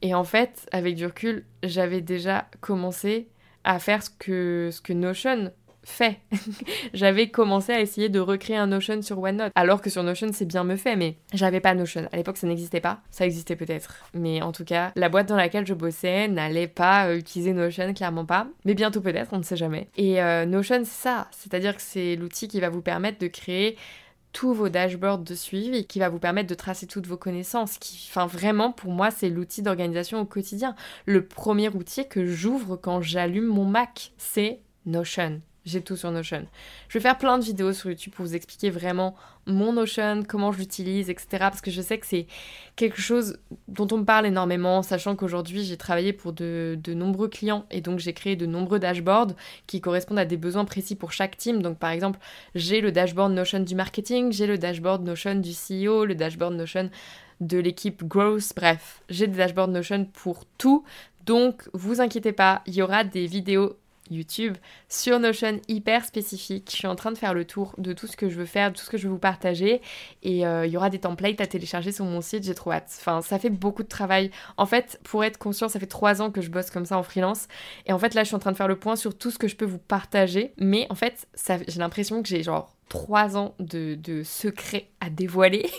Et 0.04 0.14
en 0.14 0.26
fait, 0.26 0.68
avec 0.74 0.96
du 0.96 1.06
recul, 1.06 1.46
j'avais 1.64 2.02
déjà 2.02 2.48
commencé 2.60 3.30
à 3.64 3.80
faire 3.80 4.04
ce 4.04 4.10
que, 4.10 4.70
ce 4.72 4.82
que 4.82 4.92
Notion 4.92 5.52
fait. 5.86 6.20
j'avais 6.94 7.30
commencé 7.30 7.72
à 7.72 7.80
essayer 7.80 8.10
de 8.10 8.20
recréer 8.20 8.58
un 8.58 8.68
Notion 8.68 9.02
sur 9.02 9.20
OneNote, 9.20 9.54
alors 9.56 9.82
que 9.82 9.90
sur 9.90 10.04
Notion 10.04 10.30
c'est 10.34 10.46
bien 10.46 10.66
me 10.66 10.76
fait, 10.76 10.98
mais 10.98 11.16
j'avais 11.34 11.62
pas 11.62 11.74
Notion. 11.74 12.08
À 12.12 12.18
l'époque 12.18 12.38
ça 12.38 12.48
n'existait 12.48 12.82
pas, 12.82 13.02
ça 13.12 13.26
existait 13.26 13.56
peut-être, 13.56 14.06
mais 14.14 14.42
en 14.42 14.52
tout 14.52 14.66
cas 14.66 14.92
la 14.96 15.10
boîte 15.10 15.28
dans 15.28 15.36
laquelle 15.36 15.66
je 15.66 15.74
bossais 15.74 16.28
n'allait 16.28 16.68
pas 16.68 17.08
euh, 17.08 17.18
utiliser 17.18 17.54
Notion, 17.54 17.94
clairement 17.94 18.26
pas, 18.26 18.48
mais 18.66 18.74
bientôt 18.74 19.02
peut-être, 19.02 19.32
on 19.34 19.38
ne 19.38 19.44
sait 19.44 19.58
jamais. 19.58 19.88
Et 19.98 20.22
euh, 20.22 20.46
Notion 20.46 20.84
ça, 20.86 21.28
c'est-à-dire 21.32 21.76
que 21.76 21.82
c'est 21.82 22.16
l'outil 22.16 22.48
qui 22.48 22.60
va 22.60 22.70
vous 22.70 22.82
permettre 22.82 23.20
de 23.20 23.28
créer 23.28 23.78
tous 24.34 24.54
vos 24.54 24.68
dashboards 24.68 25.20
de 25.20 25.36
suivi 25.36 25.86
qui 25.86 26.00
va 26.00 26.10
vous 26.10 26.20
permettre 26.20 26.50
de 26.50 26.56
tracer 26.56 26.88
toutes 26.88 27.08
vos 27.08 27.18
connaissances. 27.18 27.78
Qui, 27.78 28.08
enfin, 28.10 28.26
vraiment, 28.26 28.72
pour 28.72 28.92
moi, 28.92 29.12
c'est 29.12 29.30
l'outil 29.30 29.62
d'organisation 29.62 30.20
au 30.20 30.26
quotidien. 30.26 30.76
Le 31.06 31.26
premier 31.26 31.70
outil 31.70 32.08
que 32.08 32.26
j'ouvre 32.26 32.76
quand 32.76 33.02
j'allume 33.02 33.46
mon 33.46 33.66
Mac, 33.66 34.12
c'est 34.18 34.60
Notion. 34.86 35.42
J'ai 35.66 35.82
tout 35.82 35.96
sur 35.96 36.12
Notion. 36.12 36.46
Je 36.90 36.98
vais 36.98 37.02
faire 37.02 37.18
plein 37.18 37.38
de 37.38 37.44
vidéos 37.44 37.72
sur 37.72 37.90
YouTube 37.90 38.12
pour 38.14 38.26
vous 38.26 38.36
expliquer 38.36 38.70
vraiment 38.70 39.16
mon 39.46 39.72
Notion, 39.72 40.24
comment 40.28 40.52
je 40.52 40.60
l'utilise, 40.60 41.10
etc. 41.10 41.28
Parce 41.40 41.62
que 41.62 41.72
je 41.72 41.82
sais 41.82 41.98
que 41.98 42.06
c'est 42.06 42.28
quelque 42.76 43.00
chose 43.00 43.38
dont 43.70 43.88
on 43.92 44.00
me 44.00 44.04
parle 44.04 44.26
énormément, 44.26 44.84
sachant 44.84 45.16
qu'aujourd'hui 45.16 45.64
j'ai 45.64 45.78
travaillé 45.78 46.12
pour 46.12 46.34
de, 46.34 46.78
nombreux 46.88 47.30
clients 47.30 47.66
et 47.72 47.80
donc 47.80 48.00
j'ai 48.00 48.14
créé 48.14 48.36
de 48.36 48.46
nombreux 48.46 48.80
dashboards 48.80 49.34
qui 49.66 49.80
correspondent 49.80 50.20
à 50.20 50.26
des 50.26 50.38
besoins 50.38 50.66
précis 50.66 50.96
pour 50.96 51.14
chaque 51.14 51.38
team. 51.38 51.62
Donc 51.62 51.78
par 51.78 51.92
exemple, 51.92 52.20
j'ai 52.56 52.82
le 52.82 52.92
dashboard 52.92 53.32
Notion 53.32 53.62
du 53.62 53.76
marketing, 53.76 54.34
j'ai 54.34 54.48
le 54.48 54.58
dashboard 54.58 55.04
Notion 55.04 55.36
du 55.36 55.52
CEO, 55.52 56.04
le 56.04 56.16
dashboard 56.16 56.56
Notion 56.56 56.90
de 57.40 57.58
l'équipe 57.58 58.04
Growth, 58.04 58.52
bref, 58.56 59.02
j'ai 59.10 59.28
des 59.28 59.38
dashboards 59.38 59.70
Notion 59.70 60.06
pour 60.12 60.46
tout. 60.58 60.84
Donc, 61.26 61.70
vous 61.74 62.02
inquiétez 62.02 62.34
pas, 62.34 62.62
il 62.66 62.76
y 62.76 62.82
aura 62.82 63.06
des 63.06 63.28
vidéos 63.28 63.78
YouTube 64.10 64.58
sur 64.90 65.20
Notion 65.20 65.60
hyper 65.68 66.06
spécifique. 66.06 66.70
Je 66.72 66.76
suis 66.76 66.88
en 66.88 66.96
train 66.96 67.12
de 67.12 67.18
faire 67.18 67.34
le 67.34 67.46
tour 67.46 67.74
de 67.78 67.94
tout 67.94 68.08
ce 68.08 68.18
que 68.18 68.30
je 68.30 68.36
veux 68.36 68.46
faire, 68.46 68.72
de 68.72 68.78
tout 68.78 68.84
ce 68.84 68.90
que 68.90 68.98
je 68.98 69.08
veux 69.08 69.14
vous 69.14 69.20
partager. 69.20 69.82
Et 70.22 70.46
euh, 70.46 70.66
il 70.66 70.72
y 70.72 70.78
aura 70.78 70.90
des 70.90 71.00
templates 71.00 71.42
à 71.42 71.48
télécharger 71.48 71.92
sur 71.92 72.06
mon 72.06 72.22
site, 72.22 72.44
j'ai 72.44 72.56
trop 72.56 72.72
hâte. 72.72 72.92
Enfin, 73.00 73.22
ça 73.22 73.40
fait 73.40 73.50
beaucoup 73.50 73.84
de 73.84 73.88
travail. 73.88 74.32
En 74.58 74.66
fait, 74.66 75.00
pour 75.04 75.24
être 75.24 75.38
conscient, 75.38 75.70
ça 75.70 75.80
fait 75.80 75.86
trois 75.86 76.22
ans 76.22 76.32
que 76.32 76.42
je 76.42 76.50
bosse 76.50 76.70
comme 76.70 76.86
ça 76.86 76.98
en 76.98 77.04
freelance. 77.04 77.48
Et 77.86 77.94
en 77.94 78.00
fait, 78.00 78.14
là, 78.14 78.24
je 78.24 78.28
suis 78.28 78.36
en 78.36 78.40
train 78.40 78.52
de 78.52 78.58
faire 78.58 78.68
le 78.68 78.78
point 78.78 78.96
sur 78.96 79.18
tout 79.18 79.32
ce 79.32 79.40
que 79.40 79.48
je 79.48 79.56
peux 79.56 79.66
vous 79.66 79.80
partager. 79.80 80.54
Mais 80.58 80.88
en 80.90 80.96
fait, 80.96 81.28
j'ai 81.68 81.80
l'impression 81.80 82.22
que 82.22 82.30
j'ai 82.30 82.44
genre 82.44 82.73
trois 82.90 83.38
ans 83.38 83.56
de, 83.60 84.24
secrets 84.24 84.88
à 85.00 85.10
dévoiler. 85.10 85.70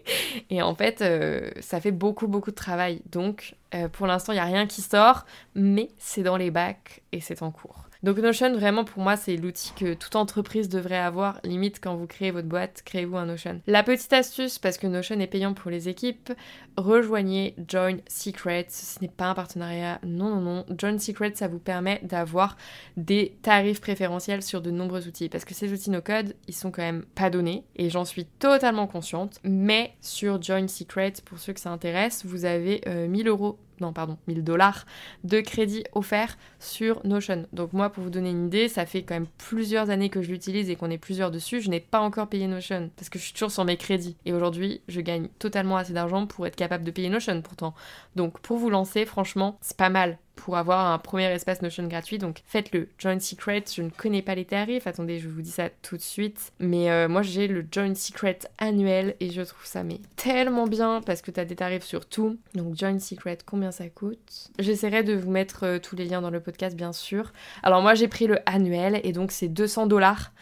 et 0.50 0.62
en 0.62 0.74
fait, 0.74 1.00
euh, 1.00 1.50
ça 1.60 1.80
fait 1.80 1.92
beaucoup, 1.92 2.26
beaucoup 2.26 2.50
de 2.50 2.56
travail. 2.56 3.02
Donc, 3.10 3.54
euh, 3.74 3.88
pour 3.88 4.06
l'instant, 4.06 4.32
il 4.32 4.36
n'y 4.36 4.40
a 4.40 4.44
rien 4.44 4.66
qui 4.66 4.82
sort, 4.82 5.24
mais 5.54 5.88
c'est 5.98 6.22
dans 6.22 6.36
les 6.36 6.50
bacs 6.50 7.02
et 7.12 7.20
c'est 7.20 7.42
en 7.42 7.50
cours. 7.50 7.83
Donc 8.04 8.18
Notion, 8.18 8.52
vraiment 8.52 8.84
pour 8.84 9.02
moi, 9.02 9.16
c'est 9.16 9.38
l'outil 9.38 9.72
que 9.74 9.94
toute 9.94 10.14
entreprise 10.14 10.68
devrait 10.68 10.98
avoir. 10.98 11.40
Limite, 11.42 11.80
quand 11.82 11.96
vous 11.96 12.06
créez 12.06 12.32
votre 12.32 12.46
boîte, 12.46 12.82
créez-vous 12.84 13.16
un 13.16 13.24
Notion. 13.24 13.62
La 13.66 13.82
petite 13.82 14.12
astuce, 14.12 14.58
parce 14.58 14.76
que 14.76 14.86
Notion 14.86 15.18
est 15.20 15.26
payant 15.26 15.54
pour 15.54 15.70
les 15.70 15.88
équipes, 15.88 16.30
rejoignez 16.76 17.54
Join 17.66 17.96
Secret. 18.06 18.66
Ce 18.68 19.00
n'est 19.00 19.08
pas 19.08 19.30
un 19.30 19.34
partenariat, 19.34 20.00
non, 20.04 20.28
non, 20.36 20.42
non. 20.42 20.66
Join 20.78 20.98
Secret, 20.98 21.32
ça 21.34 21.48
vous 21.48 21.58
permet 21.58 21.98
d'avoir 22.02 22.58
des 22.98 23.38
tarifs 23.40 23.80
préférentiels 23.80 24.42
sur 24.42 24.60
de 24.60 24.70
nombreux 24.70 25.08
outils. 25.08 25.30
Parce 25.30 25.46
que 25.46 25.54
ces 25.54 25.72
outils 25.72 25.88
no-code, 25.88 26.36
ils 26.46 26.54
sont 26.54 26.70
quand 26.70 26.82
même 26.82 27.06
pas 27.14 27.30
donnés. 27.30 27.64
Et 27.76 27.88
j'en 27.88 28.04
suis 28.04 28.26
totalement 28.26 28.86
consciente. 28.86 29.40
Mais 29.44 29.94
sur 30.02 30.42
Join 30.42 30.68
Secret, 30.68 31.14
pour 31.24 31.38
ceux 31.38 31.54
que 31.54 31.60
ça 31.60 31.70
intéresse, 31.70 32.26
vous 32.26 32.44
avez 32.44 32.82
1000 32.86 33.28
euh, 33.28 33.30
euros 33.30 33.58
non 33.80 33.92
pardon, 33.92 34.16
1000 34.28 34.44
dollars 34.44 34.86
de 35.24 35.40
crédit 35.40 35.84
offert 35.92 36.36
sur 36.58 37.04
Notion. 37.04 37.46
Donc 37.52 37.72
moi, 37.72 37.90
pour 37.90 38.04
vous 38.04 38.10
donner 38.10 38.30
une 38.30 38.46
idée, 38.46 38.68
ça 38.68 38.86
fait 38.86 39.02
quand 39.02 39.14
même 39.14 39.26
plusieurs 39.38 39.90
années 39.90 40.10
que 40.10 40.22
je 40.22 40.30
l'utilise 40.30 40.70
et 40.70 40.76
qu'on 40.76 40.90
est 40.90 40.98
plusieurs 40.98 41.30
dessus. 41.30 41.60
Je 41.60 41.70
n'ai 41.70 41.80
pas 41.80 42.00
encore 42.00 42.28
payé 42.28 42.46
Notion 42.46 42.90
parce 42.96 43.08
que 43.08 43.18
je 43.18 43.24
suis 43.24 43.32
toujours 43.32 43.50
sur 43.50 43.64
mes 43.64 43.76
crédits. 43.76 44.16
Et 44.24 44.32
aujourd'hui, 44.32 44.80
je 44.88 45.00
gagne 45.00 45.28
totalement 45.38 45.76
assez 45.76 45.92
d'argent 45.92 46.26
pour 46.26 46.46
être 46.46 46.56
capable 46.56 46.84
de 46.84 46.90
payer 46.90 47.08
Notion 47.08 47.40
pourtant. 47.42 47.74
Donc 48.16 48.40
pour 48.40 48.58
vous 48.58 48.70
lancer, 48.70 49.04
franchement, 49.04 49.58
c'est 49.60 49.76
pas 49.76 49.90
mal 49.90 50.18
pour 50.36 50.56
avoir 50.56 50.92
un 50.92 50.98
premier 50.98 51.24
espace 51.26 51.62
Notion 51.62 51.86
gratuit. 51.86 52.18
Donc 52.18 52.42
faites-le. 52.46 52.88
Join 52.98 53.20
Secret, 53.20 53.64
je 53.72 53.82
ne 53.82 53.90
connais 53.90 54.22
pas 54.22 54.34
les 54.34 54.44
tarifs. 54.44 54.86
Attendez, 54.86 55.18
je 55.18 55.28
vous 55.28 55.42
dis 55.42 55.50
ça 55.50 55.68
tout 55.82 55.96
de 55.96 56.02
suite. 56.02 56.52
Mais 56.58 56.90
euh, 56.90 57.08
moi 57.08 57.22
j'ai 57.22 57.48
le 57.48 57.64
Join 57.70 57.94
Secret 57.94 58.40
annuel 58.58 59.16
et 59.20 59.30
je 59.30 59.42
trouve 59.42 59.64
ça 59.64 59.82
mais 59.82 60.00
tellement 60.16 60.66
bien 60.66 61.00
parce 61.04 61.22
que 61.22 61.30
tu 61.30 61.40
as 61.40 61.44
des 61.44 61.56
tarifs 61.56 61.84
sur 61.84 62.06
tout. 62.06 62.38
Donc 62.54 62.76
Join 62.76 62.98
Secret, 63.00 63.38
combien 63.44 63.70
ça 63.70 63.88
coûte? 63.88 64.50
J'essaierai 64.58 65.02
de 65.02 65.14
vous 65.14 65.30
mettre 65.30 65.64
euh, 65.64 65.78
tous 65.78 65.96
les 65.96 66.04
liens 66.04 66.20
dans 66.20 66.30
le 66.30 66.40
podcast 66.40 66.76
bien 66.76 66.92
sûr. 66.92 67.32
Alors 67.62 67.82
moi 67.82 67.94
j'ai 67.94 68.08
pris 68.08 68.26
le 68.26 68.38
annuel 68.46 69.00
et 69.04 69.12
donc 69.12 69.32
c'est 69.32 69.48
200 69.48 69.86
dollars 69.86 70.32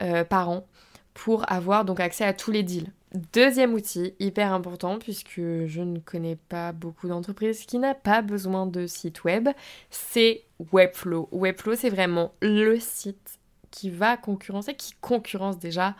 euh, 0.00 0.24
par 0.24 0.48
an 0.48 0.66
pour 1.14 1.50
avoir 1.52 1.84
donc 1.84 2.00
accès 2.00 2.24
à 2.24 2.32
tous 2.32 2.50
les 2.50 2.62
deals. 2.62 2.90
Deuxième 3.14 3.74
outil, 3.74 4.14
hyper 4.20 4.54
important, 4.54 4.98
puisque 4.98 5.36
je 5.36 5.82
ne 5.82 5.98
connais 5.98 6.36
pas 6.36 6.72
beaucoup 6.72 7.08
d'entreprises 7.08 7.66
qui 7.66 7.78
n'ont 7.78 7.94
pas 7.94 8.22
besoin 8.22 8.66
de 8.66 8.86
site 8.86 9.24
web, 9.24 9.50
c'est 9.90 10.44
Webflow. 10.72 11.28
Webflow, 11.30 11.74
c'est 11.74 11.90
vraiment 11.90 12.32
le 12.40 12.80
site 12.80 13.38
qui 13.70 13.90
va 13.90 14.16
concurrencer, 14.16 14.74
qui 14.74 14.94
concurrence 15.02 15.58
déjà 15.58 15.94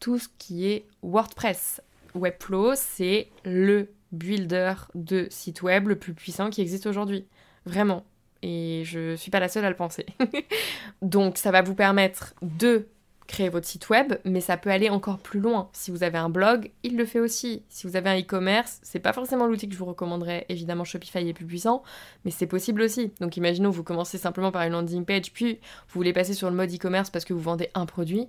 tout 0.00 0.18
ce 0.18 0.28
qui 0.38 0.66
est 0.66 0.84
WordPress. 1.02 1.80
Webflow, 2.14 2.72
c'est 2.74 3.28
le 3.44 3.90
builder 4.10 4.74
de 4.96 5.28
site 5.30 5.62
web 5.62 5.86
le 5.86 5.96
plus 5.96 6.14
puissant 6.14 6.50
qui 6.50 6.60
existe 6.60 6.86
aujourd'hui. 6.86 7.26
Vraiment. 7.66 8.04
Et 8.42 8.82
je 8.84 9.14
suis 9.14 9.30
pas 9.30 9.40
la 9.40 9.48
seule 9.48 9.64
à 9.64 9.70
le 9.70 9.76
penser. 9.76 10.06
Donc 11.02 11.38
ça 11.38 11.52
va 11.52 11.62
vous 11.62 11.74
permettre 11.74 12.34
de 12.42 12.88
créer 13.28 13.50
votre 13.50 13.66
site 13.66 13.88
web, 13.90 14.14
mais 14.24 14.40
ça 14.40 14.56
peut 14.56 14.70
aller 14.70 14.90
encore 14.90 15.18
plus 15.18 15.38
loin. 15.38 15.68
Si 15.72 15.92
vous 15.92 16.02
avez 16.02 16.18
un 16.18 16.30
blog, 16.30 16.72
il 16.82 16.96
le 16.96 17.04
fait 17.04 17.20
aussi. 17.20 17.62
Si 17.68 17.86
vous 17.86 17.94
avez 17.94 18.10
un 18.10 18.18
e-commerce, 18.18 18.80
c'est 18.82 18.98
pas 18.98 19.12
forcément 19.12 19.46
l'outil 19.46 19.68
que 19.68 19.74
je 19.74 19.78
vous 19.78 19.84
recommanderais. 19.84 20.46
Évidemment, 20.48 20.84
Shopify 20.84 21.28
est 21.28 21.34
plus 21.34 21.44
puissant, 21.44 21.82
mais 22.24 22.30
c'est 22.30 22.46
possible 22.46 22.82
aussi. 22.82 23.12
Donc 23.20 23.36
imaginons, 23.36 23.70
vous 23.70 23.84
commencez 23.84 24.18
simplement 24.18 24.50
par 24.50 24.62
une 24.62 24.72
landing 24.72 25.04
page, 25.04 25.32
puis 25.32 25.60
vous 25.88 25.94
voulez 25.94 26.14
passer 26.14 26.34
sur 26.34 26.50
le 26.50 26.56
mode 26.56 26.74
e-commerce 26.74 27.10
parce 27.10 27.24
que 27.24 27.34
vous 27.34 27.40
vendez 27.40 27.68
un 27.74 27.86
produit. 27.86 28.28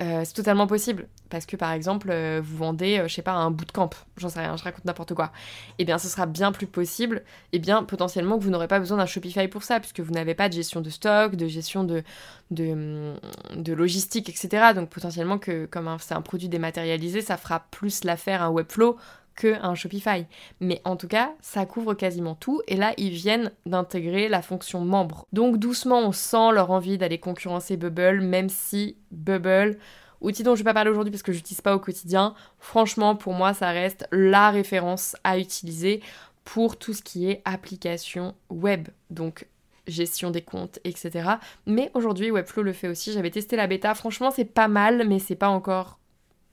Euh, 0.00 0.22
c'est 0.24 0.34
totalement 0.34 0.66
possible. 0.66 1.06
Parce 1.30 1.46
que 1.46 1.56
par 1.56 1.72
exemple, 1.72 2.08
euh, 2.10 2.40
vous 2.42 2.56
vendez, 2.56 2.98
euh, 2.98 3.08
je 3.08 3.14
sais 3.14 3.22
pas, 3.22 3.32
un 3.32 3.50
bootcamp, 3.50 3.90
j'en 4.16 4.28
sais 4.28 4.40
rien, 4.40 4.56
je 4.56 4.64
raconte 4.64 4.84
n'importe 4.84 5.14
quoi. 5.14 5.32
Eh 5.78 5.84
bien, 5.84 5.98
ce 5.98 6.08
sera 6.08 6.26
bien 6.26 6.52
plus 6.52 6.66
possible, 6.66 7.22
et 7.52 7.58
bien 7.58 7.84
potentiellement 7.84 8.38
que 8.38 8.44
vous 8.44 8.50
n'aurez 8.50 8.68
pas 8.68 8.78
besoin 8.80 8.98
d'un 8.98 9.06
Shopify 9.06 9.46
pour 9.48 9.62
ça, 9.62 9.80
puisque 9.80 10.00
vous 10.00 10.12
n'avez 10.12 10.34
pas 10.34 10.48
de 10.48 10.54
gestion 10.54 10.80
de 10.80 10.90
stock, 10.90 11.36
de 11.36 11.46
gestion 11.46 11.84
de, 11.84 12.02
de 12.50 13.72
logistique, 13.72 14.28
etc. 14.28 14.74
Donc 14.74 14.90
potentiellement 14.90 15.38
que 15.38 15.66
comme 15.66 15.96
c'est 16.00 16.14
un 16.14 16.22
produit 16.22 16.48
dématérialisé, 16.48 17.20
ça 17.20 17.36
fera 17.36 17.60
plus 17.70 18.04
l'affaire 18.04 18.42
un 18.42 18.50
Webflow 18.50 18.96
que 19.34 19.54
un 19.62 19.74
Shopify. 19.74 20.26
Mais 20.60 20.80
en 20.84 20.96
tout 20.96 21.08
cas, 21.08 21.32
ça 21.40 21.66
couvre 21.66 21.94
quasiment 21.94 22.34
tout. 22.34 22.62
Et 22.68 22.76
là, 22.76 22.94
ils 22.96 23.10
viennent 23.10 23.52
d'intégrer 23.66 24.28
la 24.28 24.42
fonction 24.42 24.80
membre. 24.80 25.26
Donc 25.32 25.58
doucement, 25.58 26.00
on 26.00 26.12
sent 26.12 26.52
leur 26.52 26.70
envie 26.70 26.98
d'aller 26.98 27.18
concurrencer 27.18 27.76
Bubble, 27.76 28.20
même 28.20 28.48
si 28.48 28.96
Bubble, 29.10 29.78
outil 30.20 30.42
dont 30.42 30.54
je 30.54 30.60
vais 30.60 30.64
pas 30.64 30.74
parler 30.74 30.90
aujourd'hui 30.90 31.10
parce 31.10 31.22
que 31.22 31.32
je 31.32 31.38
n'utilise 31.38 31.60
pas 31.60 31.74
au 31.74 31.80
quotidien, 31.80 32.34
franchement, 32.58 33.16
pour 33.16 33.34
moi, 33.34 33.54
ça 33.54 33.70
reste 33.70 34.06
la 34.12 34.50
référence 34.50 35.16
à 35.24 35.38
utiliser 35.38 36.02
pour 36.44 36.78
tout 36.78 36.92
ce 36.92 37.02
qui 37.02 37.30
est 37.30 37.42
application 37.44 38.34
web. 38.50 38.88
Donc 39.10 39.46
gestion 39.86 40.30
des 40.30 40.42
comptes, 40.42 40.78
etc. 40.84 41.30
Mais 41.66 41.90
aujourd'hui, 41.94 42.30
Webflow 42.30 42.62
le 42.62 42.72
fait 42.72 42.88
aussi. 42.88 43.12
J'avais 43.12 43.30
testé 43.30 43.56
la 43.56 43.66
bêta. 43.66 43.94
Franchement, 43.94 44.30
c'est 44.30 44.44
pas 44.44 44.68
mal, 44.68 45.06
mais 45.06 45.18
c'est 45.18 45.34
pas 45.34 45.48
encore 45.48 45.98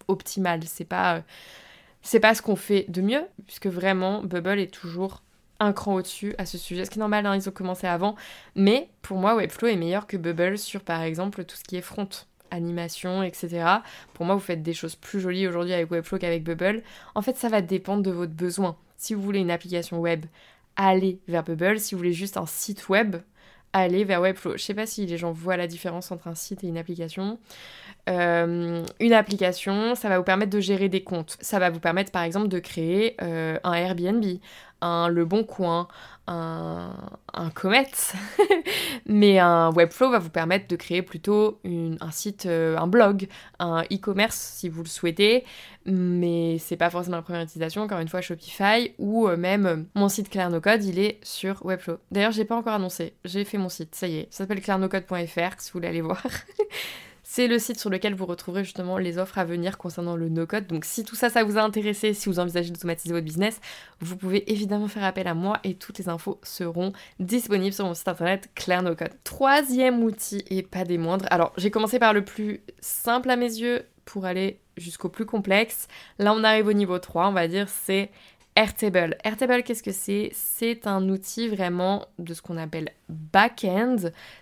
optimal. 0.07 0.61
C'est 0.65 0.85
pas 0.85 1.17
euh, 1.17 1.21
c'est 2.01 2.19
pas 2.19 2.35
ce 2.35 2.41
qu'on 2.41 2.55
fait 2.55 2.85
de 2.89 3.01
mieux, 3.01 3.23
puisque 3.45 3.67
vraiment, 3.67 4.23
Bubble 4.23 4.59
est 4.59 4.73
toujours 4.73 5.21
un 5.59 5.73
cran 5.73 5.93
au-dessus 5.95 6.33
à 6.37 6.45
ce 6.45 6.57
sujet. 6.57 6.85
Ce 6.85 6.89
qui 6.89 6.97
est 6.97 6.99
normal, 6.99 7.25
hein, 7.25 7.35
ils 7.35 7.47
ont 7.47 7.51
commencé 7.51 7.85
avant. 7.85 8.15
Mais 8.55 8.89
pour 9.01 9.17
moi, 9.17 9.35
Webflow 9.35 9.67
est 9.67 9.75
meilleur 9.75 10.07
que 10.07 10.17
Bubble 10.17 10.57
sur, 10.57 10.81
par 10.81 11.01
exemple, 11.01 11.45
tout 11.45 11.55
ce 11.55 11.63
qui 11.63 11.75
est 11.75 11.81
front, 11.81 12.09
animation, 12.49 13.21
etc. 13.21 13.65
Pour 14.13 14.25
moi, 14.25 14.35
vous 14.35 14.41
faites 14.41 14.63
des 14.63 14.73
choses 14.73 14.95
plus 14.95 15.19
jolies 15.19 15.47
aujourd'hui 15.47 15.73
avec 15.73 15.91
Webflow 15.91 16.17
qu'avec 16.17 16.43
Bubble. 16.43 16.81
En 17.13 17.21
fait, 17.21 17.37
ça 17.37 17.47
va 17.47 17.61
dépendre 17.61 18.01
de 18.01 18.11
votre 18.11 18.33
besoin. 18.33 18.75
Si 18.97 19.13
vous 19.13 19.21
voulez 19.21 19.39
une 19.39 19.51
application 19.51 19.99
web, 19.99 20.25
allez 20.75 21.19
vers 21.27 21.43
Bubble. 21.43 21.79
Si 21.79 21.93
vous 21.93 21.99
voulez 21.99 22.13
juste 22.13 22.37
un 22.37 22.47
site 22.47 22.89
web, 22.89 23.17
allez 23.73 24.03
vers 24.03 24.21
Webflow. 24.21 24.53
Je 24.53 24.63
sais 24.63 24.73
pas 24.73 24.85
si 24.85 25.05
les 25.05 25.17
gens 25.17 25.31
voient 25.31 25.57
la 25.57 25.67
différence 25.67 26.11
entre 26.11 26.27
un 26.27 26.35
site 26.35 26.63
et 26.63 26.67
une 26.67 26.77
application. 26.77 27.39
Euh, 28.09 28.83
une 28.99 29.13
application, 29.13 29.95
ça 29.95 30.09
va 30.09 30.17
vous 30.17 30.23
permettre 30.23 30.51
de 30.51 30.59
gérer 30.59 30.89
des 30.89 31.03
comptes. 31.03 31.37
Ça 31.41 31.59
va 31.59 31.69
vous 31.69 31.79
permettre 31.79 32.11
par 32.11 32.23
exemple 32.23 32.47
de 32.47 32.59
créer 32.59 33.15
euh, 33.21 33.59
un 33.63 33.73
Airbnb, 33.73 34.23
un 34.81 35.07
Le 35.07 35.25
Bon 35.25 35.43
Coin, 35.43 35.87
un, 36.27 36.93
un 37.33 37.49
Comet, 37.49 37.89
mais 39.05 39.39
un 39.39 39.71
Webflow 39.71 40.11
va 40.11 40.19
vous 40.19 40.29
permettre 40.29 40.67
de 40.67 40.75
créer 40.75 41.01
plutôt 41.01 41.59
un 41.65 42.11
site, 42.11 42.45
euh, 42.45 42.77
un 42.77 42.87
blog, 42.87 43.27
un 43.59 43.83
e-commerce 43.91 44.35
si 44.35 44.69
vous 44.69 44.83
le 44.83 44.87
souhaitez, 44.87 45.43
mais 45.85 46.57
c'est 46.59 46.77
pas 46.77 46.89
forcément 46.89 47.17
la 47.17 47.23
première 47.23 47.41
utilisation, 47.41 47.81
encore 47.81 47.99
une 47.99 48.07
fois 48.07 48.21
Shopify, 48.21 48.93
ou 48.97 49.27
euh, 49.27 49.37
même 49.37 49.87
mon 49.95 50.09
site 50.09 50.29
Claire 50.29 50.49
No 50.49 50.61
Code, 50.61 50.83
il 50.83 50.99
est 50.99 51.19
sur 51.23 51.65
Webflow. 51.65 51.97
D'ailleurs, 52.11 52.31
j'ai 52.31 52.45
pas 52.45 52.55
encore 52.55 52.73
annoncé, 52.73 53.13
j'ai 53.25 53.43
fait 53.43 53.57
mon 53.57 53.69
site, 53.69 53.95
ça 53.95 54.07
y 54.07 54.17
est, 54.17 54.27
ça 54.31 54.39
s'appelle 54.39 54.61
clairenocode.fr 54.61 55.59
si 55.59 55.71
vous 55.71 55.79
voulez 55.79 55.87
aller 55.87 56.01
voir. 56.01 56.21
C'est 57.33 57.47
le 57.47 57.59
site 57.59 57.79
sur 57.79 57.89
lequel 57.89 58.13
vous 58.13 58.25
retrouverez 58.25 58.65
justement 58.65 58.97
les 58.97 59.17
offres 59.17 59.37
à 59.37 59.45
venir 59.45 59.77
concernant 59.77 60.17
le 60.17 60.27
no-code. 60.27 60.67
Donc 60.67 60.83
si 60.83 61.05
tout 61.05 61.15
ça, 61.15 61.29
ça 61.29 61.45
vous 61.45 61.57
a 61.57 61.61
intéressé, 61.61 62.13
si 62.13 62.27
vous 62.27 62.39
envisagez 62.39 62.71
d'automatiser 62.71 63.13
votre 63.13 63.23
business, 63.23 63.61
vous 64.01 64.17
pouvez 64.17 64.51
évidemment 64.51 64.89
faire 64.89 65.05
appel 65.05 65.29
à 65.29 65.33
moi 65.33 65.57
et 65.63 65.75
toutes 65.75 65.97
les 65.97 66.09
infos 66.09 66.41
seront 66.43 66.91
disponibles 67.21 67.73
sur 67.73 67.85
mon 67.85 67.93
site 67.93 68.09
internet 68.09 68.49
Claire 68.53 68.83
No 68.83 68.97
Code. 68.97 69.13
Troisième 69.23 70.03
outil 70.03 70.43
et 70.49 70.61
pas 70.61 70.83
des 70.83 70.97
moindres. 70.97 71.25
Alors 71.31 71.53
j'ai 71.55 71.71
commencé 71.71 71.99
par 71.99 72.11
le 72.11 72.25
plus 72.25 72.59
simple 72.81 73.29
à 73.29 73.37
mes 73.37 73.45
yeux 73.45 73.85
pour 74.03 74.25
aller 74.25 74.59
jusqu'au 74.75 75.07
plus 75.07 75.25
complexe. 75.25 75.87
Là 76.19 76.33
on 76.33 76.43
arrive 76.43 76.67
au 76.67 76.73
niveau 76.73 76.99
3, 76.99 77.29
on 77.29 77.31
va 77.31 77.47
dire, 77.47 77.69
c'est 77.69 78.11
Airtable. 78.55 79.17
Airtable, 79.23 79.63
qu'est-ce 79.63 79.81
que 79.81 79.93
c'est? 79.93 80.29
C'est 80.33 80.85
un 80.85 81.07
outil 81.07 81.47
vraiment 81.47 82.05
de 82.19 82.33
ce 82.33 82.41
qu'on 82.41 82.57
appelle 82.57 82.89
back-end, 83.07 83.95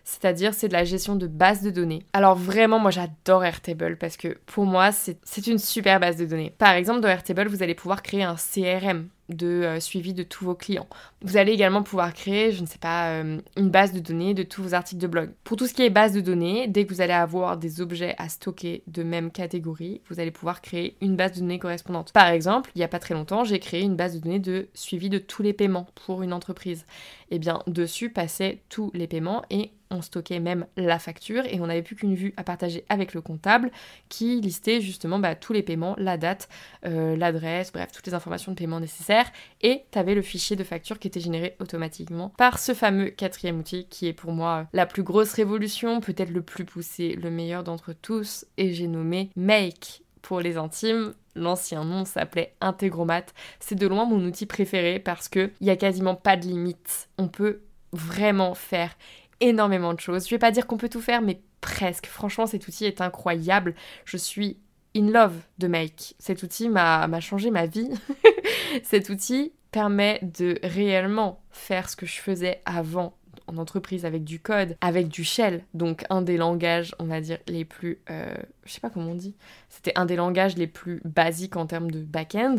c'est-à-dire 0.03 0.53
c'est 0.53 0.67
de 0.67 0.73
la 0.73 0.83
gestion 0.83 1.15
de 1.15 1.27
base 1.27 1.61
de 1.61 1.69
données. 1.69 2.03
Alors 2.13 2.35
vraiment, 2.35 2.79
moi 2.79 2.91
j'adore 2.91 3.45
Airtable 3.45 3.97
parce 3.97 4.17
que 4.17 4.37
pour 4.47 4.65
moi 4.65 4.91
c'est 4.91 5.47
une 5.47 5.59
super 5.59 5.99
base 5.99 6.17
de 6.17 6.25
données. 6.25 6.53
Par 6.57 6.71
exemple, 6.71 7.01
dans 7.01 7.07
Airtable, 7.07 7.47
vous 7.49 7.61
allez 7.61 7.75
pouvoir 7.75 8.01
créer 8.01 8.23
un 8.23 8.35
CRM 8.35 9.09
de 9.29 9.47
euh, 9.47 9.79
suivi 9.79 10.13
de 10.13 10.23
tous 10.23 10.45
vos 10.45 10.55
clients. 10.55 10.87
Vous 11.21 11.37
allez 11.37 11.51
également 11.51 11.83
pouvoir 11.83 12.13
créer, 12.13 12.51
je 12.51 12.61
ne 12.61 12.65
sais 12.65 12.77
pas, 12.77 13.11
euh, 13.11 13.39
une 13.57 13.69
base 13.69 13.93
de 13.93 13.99
données 13.99 14.33
de 14.33 14.43
tous 14.43 14.63
vos 14.63 14.73
articles 14.73 15.01
de 15.01 15.07
blog. 15.07 15.31
Pour 15.43 15.57
tout 15.57 15.67
ce 15.67 15.73
qui 15.73 15.83
est 15.83 15.89
base 15.89 16.13
de 16.13 16.21
données, 16.21 16.67
dès 16.67 16.85
que 16.85 16.93
vous 16.93 17.01
allez 17.01 17.13
avoir 17.13 17.57
des 17.57 17.81
objets 17.81 18.15
à 18.17 18.29
stocker 18.29 18.83
de 18.87 19.03
même 19.03 19.31
catégorie, 19.31 20.01
vous 20.09 20.19
allez 20.19 20.31
pouvoir 20.31 20.61
créer 20.61 20.97
une 21.01 21.15
base 21.15 21.33
de 21.33 21.39
données 21.39 21.59
correspondante. 21.59 22.11
Par 22.11 22.27
exemple, 22.27 22.71
il 22.75 22.79
n'y 22.79 22.83
a 22.83 22.87
pas 22.87 22.99
très 22.99 23.13
longtemps, 23.13 23.43
j'ai 23.43 23.59
créé 23.59 23.81
une 23.81 23.95
base 23.95 24.15
de 24.15 24.19
données 24.19 24.39
de 24.39 24.67
suivi 24.73 25.09
de 25.09 25.19
tous 25.19 25.43
les 25.43 25.53
paiements 25.53 25.87
pour 26.05 26.23
une 26.23 26.33
entreprise. 26.33 26.85
Eh 27.31 27.39
bien, 27.39 27.61
dessus 27.67 28.09
passaient 28.09 28.61
tous 28.69 28.91
les 28.93 29.07
paiements 29.07 29.43
et 29.49 29.71
on 29.91 30.01
stockait 30.01 30.39
même 30.39 30.65
la 30.77 30.99
facture 30.99 31.43
et 31.45 31.59
on 31.59 31.67
n'avait 31.67 31.81
plus 31.81 31.95
qu'une 31.95 32.15
vue 32.15 32.33
à 32.37 32.43
partager 32.43 32.85
avec 32.89 33.13
le 33.13 33.21
comptable 33.21 33.71
qui 34.07 34.39
listait 34.41 34.81
justement 34.81 35.19
bah, 35.19 35.35
tous 35.35 35.53
les 35.53 35.63
paiements, 35.63 35.95
la 35.97 36.17
date, 36.17 36.49
euh, 36.85 37.15
l'adresse, 37.15 37.71
bref, 37.71 37.91
toutes 37.91 38.07
les 38.07 38.13
informations 38.13 38.51
de 38.51 38.57
paiement 38.57 38.79
nécessaires 38.79 39.31
et 39.61 39.83
tu 39.91 39.99
avais 39.99 40.15
le 40.15 40.21
fichier 40.21 40.55
de 40.55 40.63
facture 40.63 40.99
qui 40.99 41.07
était 41.07 41.19
généré 41.19 41.55
automatiquement 41.59 42.29
par 42.37 42.59
ce 42.59 42.73
fameux 42.73 43.09
quatrième 43.09 43.59
outil 43.59 43.85
qui 43.89 44.07
est 44.07 44.13
pour 44.13 44.31
moi 44.31 44.67
la 44.73 44.85
plus 44.85 45.03
grosse 45.03 45.33
révolution, 45.33 46.01
peut-être 46.01 46.31
le 46.31 46.41
plus 46.41 46.65
poussé, 46.65 47.15
le 47.15 47.31
meilleur 47.31 47.63
d'entre 47.63 47.93
tous 47.93 48.45
et 48.57 48.73
j'ai 48.73 48.87
nommé 48.87 49.31
Make 49.35 50.03
pour 50.21 50.39
les 50.39 50.57
intimes. 50.57 51.13
L'ancien 51.35 51.83
nom 51.85 52.05
s'appelait 52.05 52.55
Integromat. 52.61 53.25
C'est 53.59 53.75
de 53.75 53.87
loin 53.87 54.05
mon 54.05 54.23
outil 54.25 54.45
préféré 54.45 54.99
parce 54.99 55.29
qu'il 55.29 55.51
n'y 55.61 55.69
a 55.69 55.75
quasiment 55.75 56.15
pas 56.15 56.37
de 56.37 56.45
limite. 56.45 57.09
On 57.17 57.27
peut 57.27 57.61
vraiment 57.91 58.55
faire 58.55 58.95
énormément 59.39 59.93
de 59.93 59.99
choses. 59.99 60.25
Je 60.25 60.31
vais 60.31 60.39
pas 60.39 60.51
dire 60.51 60.67
qu'on 60.67 60.77
peut 60.77 60.89
tout 60.89 61.01
faire, 61.01 61.21
mais 61.21 61.41
presque. 61.61 62.07
Franchement, 62.07 62.45
cet 62.45 62.67
outil 62.67 62.85
est 62.85 63.01
incroyable. 63.01 63.75
Je 64.05 64.17
suis 64.17 64.57
in 64.95 65.09
love 65.11 65.35
de 65.57 65.67
Make. 65.67 66.15
Cet 66.19 66.43
outil 66.43 66.69
m'a 66.69 67.19
changé 67.19 67.51
ma 67.51 67.65
vie. 67.65 67.89
cet 68.83 69.09
outil 69.09 69.53
permet 69.71 70.19
de 70.21 70.59
réellement 70.63 71.41
faire 71.51 71.89
ce 71.89 71.95
que 71.95 72.05
je 72.05 72.19
faisais 72.19 72.61
avant 72.65 73.13
en 73.49 73.57
entreprise 73.57 74.05
avec 74.05 74.23
du 74.23 74.39
code, 74.39 74.77
avec 74.81 75.07
du 75.07 75.23
shell, 75.23 75.63
donc 75.73 76.05
un 76.09 76.21
des 76.21 76.37
langages, 76.37 76.95
on 76.99 77.05
va 77.05 77.19
dire, 77.19 77.39
les 77.47 77.65
plus... 77.65 77.99
Euh, 78.09 78.35
je 78.65 78.73
sais 78.73 78.79
pas 78.79 78.89
comment 78.89 79.11
on 79.11 79.15
dit. 79.15 79.35
C'était 79.69 79.93
un 79.95 80.05
des 80.05 80.15
langages 80.15 80.55
les 80.55 80.67
plus 80.67 81.01
basiques 81.03 81.55
en 81.55 81.65
termes 81.65 81.91
de 81.91 82.01
back-end 82.01 82.57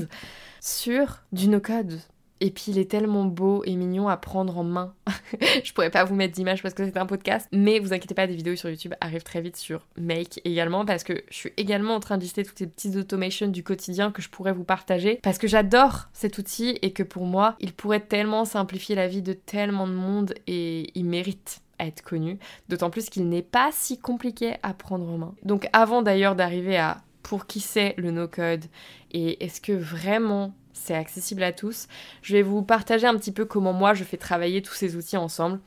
sur 0.61 1.22
du 1.33 1.48
no-code. 1.48 2.00
Et 2.40 2.50
puis 2.50 2.66
il 2.68 2.79
est 2.79 2.90
tellement 2.90 3.24
beau 3.24 3.62
et 3.64 3.76
mignon 3.76 4.09
à 4.09 4.16
prendre 4.16 4.57
en 4.57 4.64
main. 4.64 4.94
je 5.64 5.72
pourrais 5.72 5.90
pas 5.90 6.05
vous 6.05 6.14
mettre 6.14 6.35
d'image 6.35 6.62
parce 6.62 6.74
que 6.74 6.85
c'est 6.85 6.96
un 6.96 7.07
podcast, 7.07 7.48
mais 7.53 7.79
vous 7.79 7.92
inquiétez 7.92 8.14
pas, 8.14 8.26
des 8.26 8.35
vidéos 8.35 8.57
sur 8.57 8.70
YouTube 8.70 8.94
arrivent 9.00 9.22
très 9.22 9.40
vite 9.40 9.57
sur 9.57 9.87
Make 9.98 10.40
également 10.44 10.85
parce 10.85 11.05
que 11.05 11.22
je 11.31 11.37
suis 11.37 11.53
également 11.57 11.94
en 11.94 12.00
train 12.00 12.18
de 12.18 12.26
toutes 12.26 12.61
les 12.61 12.66
petites 12.66 12.96
automations 12.96 13.48
du 13.48 13.62
quotidien 13.62 14.11
que 14.11 14.22
je 14.22 14.29
pourrais 14.29 14.53
vous 14.53 14.64
partager 14.64 15.20
parce 15.22 15.38
que 15.38 15.48
j'adore 15.48 16.09
cet 16.12 16.38
outil 16.38 16.79
et 16.83 16.92
que 16.92 17.03
pour 17.03 17.26
moi, 17.26 17.57
il 17.61 17.72
pourrait 17.72 18.00
tellement 18.00 18.44
simplifier 18.44 18.94
la 18.94 19.07
vie 19.07 19.22
de 19.22 19.33
tellement 19.33 19.87
de 19.87 19.92
monde 19.92 20.35
et 20.46 20.90
il 20.94 21.05
mérite 21.05 21.61
à 21.79 21.87
être 21.87 22.03
connu, 22.03 22.38
d'autant 22.68 22.90
plus 22.90 23.09
qu'il 23.09 23.29
n'est 23.29 23.42
pas 23.42 23.70
si 23.72 23.98
compliqué 23.98 24.55
à 24.62 24.74
prendre 24.74 25.09
en 25.09 25.18
main. 25.18 25.35
Donc 25.42 25.68
avant 25.72 26.03
d'ailleurs 26.03 26.37
d'arriver 26.37 26.76
à 26.76 27.03
pour 27.22 27.46
qui 27.46 27.61
c'est 27.61 27.94
le 27.96 28.11
no-code 28.11 28.64
et 29.12 29.44
est-ce 29.44 29.61
que 29.61 29.72
vraiment 29.72 30.55
c'est 30.81 30.95
accessible 30.95 31.43
à 31.43 31.53
tous. 31.53 31.87
Je 32.23 32.35
vais 32.35 32.43
vous 32.43 32.62
partager 32.62 33.07
un 33.07 33.16
petit 33.16 33.33
peu 33.33 33.45
comment 33.45 33.73
moi 33.73 33.95
je 33.95 34.05
fais 34.05 34.16
travailler 34.16 34.62
tous 34.62 34.75
ces 34.75 34.97
outils 34.97 35.16
ensemble. 35.16 35.61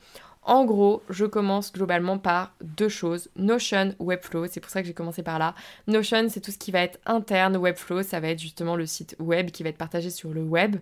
En 0.46 0.66
gros, 0.66 1.02
je 1.08 1.24
commence 1.24 1.72
globalement 1.72 2.18
par 2.18 2.52
deux 2.60 2.90
choses. 2.90 3.30
Notion, 3.34 3.94
Webflow, 3.98 4.46
c'est 4.46 4.60
pour 4.60 4.70
ça 4.70 4.82
que 4.82 4.86
j'ai 4.86 4.92
commencé 4.92 5.22
par 5.22 5.38
là. 5.38 5.54
Notion, 5.86 6.26
c'est 6.28 6.40
tout 6.40 6.50
ce 6.50 6.58
qui 6.58 6.70
va 6.70 6.82
être 6.82 6.98
interne. 7.06 7.56
Webflow, 7.56 8.02
ça 8.02 8.20
va 8.20 8.28
être 8.28 8.38
justement 8.38 8.76
le 8.76 8.84
site 8.84 9.16
web 9.18 9.50
qui 9.50 9.62
va 9.62 9.70
être 9.70 9.78
partagé 9.78 10.10
sur 10.10 10.34
le 10.34 10.42
web, 10.42 10.76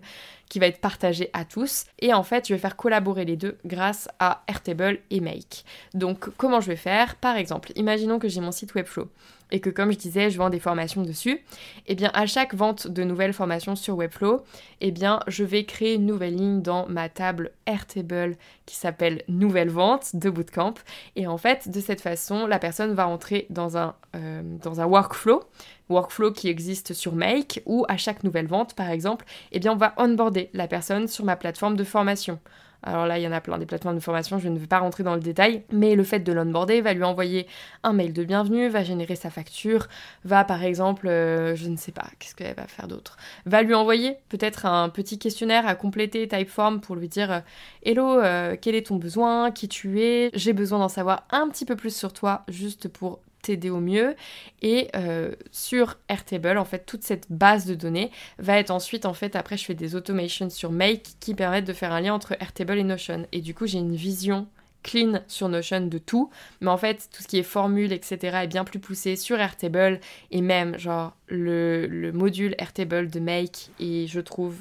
qui 0.49 0.59
va 0.59 0.67
être 0.67 0.81
partagé 0.81 1.29
à 1.31 1.45
tous. 1.45 1.85
Et 1.99 2.13
en 2.13 2.23
fait, 2.23 2.45
je 2.45 2.53
vais 2.53 2.59
faire 2.59 2.75
collaborer 2.75 3.23
les 3.23 3.37
deux 3.37 3.57
grâce 3.63 4.09
à 4.19 4.43
Airtable 4.49 4.99
et 5.09 5.21
Make. 5.21 5.63
Donc, 5.93 6.29
comment 6.35 6.59
je 6.59 6.67
vais 6.67 6.75
faire? 6.75 7.15
Par 7.15 7.37
exemple, 7.37 7.71
imaginons 7.75 8.19
que 8.19 8.27
j'ai 8.27 8.41
mon 8.41 8.51
site 8.51 8.75
Webflow 8.75 9.07
et 9.53 9.61
que 9.61 9.69
comme 9.69 9.91
je 9.93 9.97
disais, 9.97 10.29
je 10.29 10.37
vends 10.37 10.49
des 10.49 10.59
formations 10.59 11.03
dessus, 11.03 11.35
et 11.35 11.41
eh 11.87 11.95
bien 11.95 12.11
à 12.13 12.25
chaque 12.25 12.53
vente 12.53 12.87
de 12.87 13.03
nouvelles 13.03 13.31
formations 13.31 13.77
sur 13.77 13.95
Webflow, 13.95 14.43
et 14.81 14.87
eh 14.87 14.91
bien 14.91 15.21
je 15.27 15.45
vais 15.45 15.63
créer 15.63 15.93
une 15.93 16.05
nouvelle 16.05 16.35
ligne 16.35 16.61
dans 16.61 16.89
ma 16.89 17.07
table 17.07 17.51
Airtable 17.65 18.35
qui 18.65 18.75
s'appelle 18.75 19.23
Nouvelle 19.27 19.69
vente 19.69 20.15
de 20.15 20.29
Bootcamp. 20.29 20.73
Et 21.15 21.27
en 21.27 21.37
fait, 21.37 21.69
de 21.69 21.79
cette 21.79 22.01
façon, 22.01 22.47
la 22.47 22.59
personne 22.59 22.93
va 22.93 23.07
entrer 23.07 23.45
dans 23.49 23.77
un, 23.77 23.95
euh, 24.15 24.41
dans 24.61 24.81
un 24.81 24.85
workflow 24.85 25.43
workflow 25.89 26.31
qui 26.31 26.47
existe 26.47 26.93
sur 26.93 27.13
Make 27.13 27.61
où 27.65 27.85
à 27.87 27.97
chaque 27.97 28.23
nouvelle 28.23 28.47
vente 28.47 28.73
par 28.73 28.89
exemple, 28.89 29.25
eh 29.51 29.59
bien 29.59 29.73
on 29.73 29.77
va 29.77 29.93
onboarder 29.97 30.49
la 30.53 30.67
personne 30.67 31.07
sur 31.07 31.25
ma 31.25 31.35
plateforme 31.35 31.75
de 31.75 31.83
formation. 31.83 32.39
Alors 32.83 33.05
là, 33.05 33.17
il 33.17 33.23
y 33.23 33.27
en 33.27 33.31
a 33.31 33.39
plein 33.39 33.57
des 33.57 33.65
plateformes 33.65 33.95
de 33.95 34.01
formation, 34.01 34.39
je 34.39 34.49
ne 34.49 34.59
vais 34.59 34.67
pas 34.67 34.79
rentrer 34.79 35.03
dans 35.03 35.15
le 35.15 35.21
détail, 35.21 35.63
mais 35.71 35.95
le 35.95 36.03
fait 36.03 36.19
de 36.19 36.33
l'onboarder 36.33 36.81
va 36.81 36.93
lui 36.93 37.03
envoyer 37.03 37.47
un 37.83 37.93
mail 37.93 38.11
de 38.11 38.23
bienvenue, 38.25 38.67
va 38.67 38.83
générer 38.83 39.15
sa 39.15 39.29
facture, 39.29 39.87
va 40.25 40.43
par 40.43 40.63
exemple, 40.63 41.07
euh, 41.07 41.55
je 41.55 41.69
ne 41.69 41.77
sais 41.77 41.93
pas, 41.93 42.05
qu'est-ce 42.19 42.35
qu'elle 42.35 42.55
va 42.55 42.67
faire 42.67 42.89
d'autre 42.89 43.17
Va 43.45 43.63
lui 43.63 43.73
envoyer 43.73 44.17
peut-être 44.27 44.65
un 44.65 44.89
petit 44.89 45.17
questionnaire 45.17 45.65
à 45.65 45.75
compléter 45.75 46.27
Typeform 46.27 46.81
pour 46.81 46.95
lui 46.95 47.07
dire 47.07 47.31
euh, 47.31 47.39
Hello, 47.83 48.19
euh, 48.19 48.57
quel 48.59 48.75
est 48.75 48.87
ton 48.87 48.97
besoin 48.97 49.51
Qui 49.51 49.69
tu 49.69 50.01
es 50.01 50.29
J'ai 50.33 50.51
besoin 50.53 50.79
d'en 50.79 50.89
savoir 50.89 51.25
un 51.31 51.47
petit 51.49 51.65
peu 51.65 51.77
plus 51.77 51.95
sur 51.95 52.11
toi 52.11 52.43
juste 52.49 52.89
pour 52.89 53.19
t'aider 53.43 53.69
au 53.69 53.79
mieux. 53.79 54.15
Et 54.63 54.89
euh, 54.95 55.33
sur 55.51 55.97
Airtable, 56.09 56.57
en 56.57 56.65
fait, 56.65 56.85
toute 56.85 57.03
cette 57.03 57.31
base 57.31 57.65
de 57.65 57.75
données 57.75 58.09
va 58.39 58.57
être 58.57 58.71
ensuite, 58.71 59.05
en 59.05 59.13
fait, 59.13 59.35
après, 59.35 59.57
je 59.57 59.65
fais 59.65 59.75
des 59.75 59.95
automations 59.95 60.49
sur 60.49 60.71
Make 60.71 61.03
qui 61.19 61.35
permettent 61.35 61.65
de 61.65 61.73
faire 61.73 61.91
un 61.91 62.01
lien 62.01 62.13
entre 62.13 62.33
Airtable 62.39 62.77
et 62.77 62.83
Notion. 62.83 63.27
Et 63.31 63.41
du 63.41 63.53
coup, 63.53 63.67
j'ai 63.67 63.77
une 63.77 63.95
vision 63.95 64.47
clean 64.81 65.21
sur 65.27 65.47
Notion 65.47 65.87
de 65.87 65.97
tout, 65.97 66.29
mais 66.59 66.69
en 66.69 66.75
fait 66.77 67.07
tout 67.09 67.23
ce 67.23 67.27
qui 67.29 67.37
est 67.37 67.43
formule 67.43 67.93
etc 67.93 68.39
est 68.43 68.47
bien 68.47 68.65
plus 68.65 68.79
poussé 68.79 69.15
sur 69.15 69.39
Airtable 69.39 70.01
et 70.29 70.41
même 70.41 70.77
genre 70.77 71.15
le, 71.29 71.87
le 71.87 72.11
module 72.11 72.53
Airtable 72.57 73.09
de 73.09 73.21
Make 73.21 73.69
et 73.79 74.07
je 74.07 74.19
trouve 74.19 74.57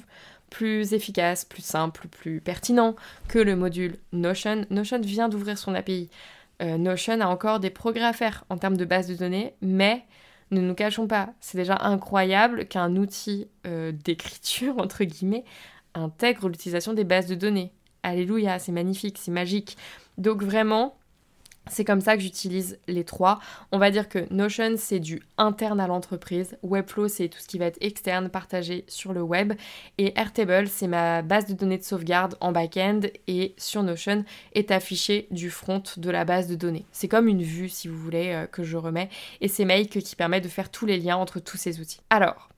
plus 0.53 0.93
efficace, 0.93 1.45
plus 1.47 1.65
simple, 1.65 2.07
plus 2.09 2.41
pertinent 2.41 2.95
que 3.27 3.39
le 3.39 3.57
module 3.57 3.97
Notion. 4.13 4.67
Notion 4.69 5.01
vient 5.01 5.31
d'ouvrir 5.31 5.57
son 5.57 5.75
API. 5.75 6.11
Euh, 6.61 6.77
Notion 6.77 7.21
a 7.21 7.27
encore 7.27 7.61
des 7.61 7.71
progrès 7.71 8.05
à 8.05 8.13
faire 8.13 8.45
en 8.51 8.59
termes 8.59 8.77
de 8.77 8.85
base 8.85 9.07
de 9.07 9.15
données, 9.15 9.55
mais 9.63 10.05
ne 10.51 10.61
nous 10.61 10.75
cachons 10.75 11.07
pas, 11.07 11.31
c'est 11.41 11.57
déjà 11.57 11.79
incroyable 11.81 12.67
qu'un 12.67 12.97
outil 12.97 13.49
euh, 13.67 13.93
d'écriture, 13.93 14.77
entre 14.79 15.05
guillemets, 15.05 15.45
intègre 15.95 16.49
l'utilisation 16.49 16.93
des 16.93 17.05
bases 17.05 17.27
de 17.27 17.35
données. 17.35 17.73
Alléluia, 18.03 18.59
c'est 18.59 18.73
magnifique, 18.73 19.19
c'est 19.19 19.31
magique. 19.31 19.77
Donc 20.19 20.43
vraiment, 20.43 20.97
c'est 21.71 21.85
comme 21.85 22.01
ça 22.01 22.17
que 22.17 22.23
j'utilise 22.23 22.79
les 22.89 23.05
trois. 23.05 23.39
On 23.71 23.79
va 23.79 23.91
dire 23.91 24.09
que 24.09 24.27
Notion, 24.33 24.75
c'est 24.77 24.99
du 24.99 25.23
interne 25.39 25.81
à 25.81 25.87
l'entreprise. 25.87 26.57
Webflow, 26.63 27.09
c'est 27.09 27.29
tout 27.29 27.39
ce 27.39 27.47
qui 27.47 27.59
va 27.59 27.67
être 27.67 27.79
externe, 27.81 28.29
partagé 28.29 28.85
sur 28.89 29.13
le 29.13 29.23
web. 29.23 29.53
Et 29.99 30.13
Airtable, 30.19 30.67
c'est 30.69 30.89
ma 30.89 31.23
base 31.23 31.47
de 31.47 31.55
données 31.55 31.79
de 31.79 31.85
sauvegarde 31.85 32.37
en 32.41 32.53
back-end 32.53 33.01
et 33.29 33.55
sur 33.59 33.83
Notion 33.83 34.25
est 34.55 34.71
affiché 34.71 35.29
du 35.31 35.51
front 35.51 35.83
de 35.97 36.11
la 36.11 36.25
base 36.25 36.49
de 36.49 36.57
données. 36.57 36.85
C'est 36.91 37.09
comme 37.09 37.29
une 37.29 37.43
vue, 37.43 37.69
si 37.69 37.89
vous 37.89 37.99
voulez, 37.99 38.33
euh, 38.33 38.47
que 38.47 38.65
je 38.65 38.77
remets. 38.77 39.09
Et 39.41 39.49
c'est 39.49 39.65
Make 39.65 40.01
qui 40.01 40.17
permet 40.17 40.41
de 40.41 40.49
faire 40.49 40.71
tous 40.71 40.87
les 40.87 40.99
liens 40.99 41.17
entre 41.17 41.39
tous 41.39 41.57
ces 41.57 41.81
outils. 41.81 42.01
Alors, 42.11 42.49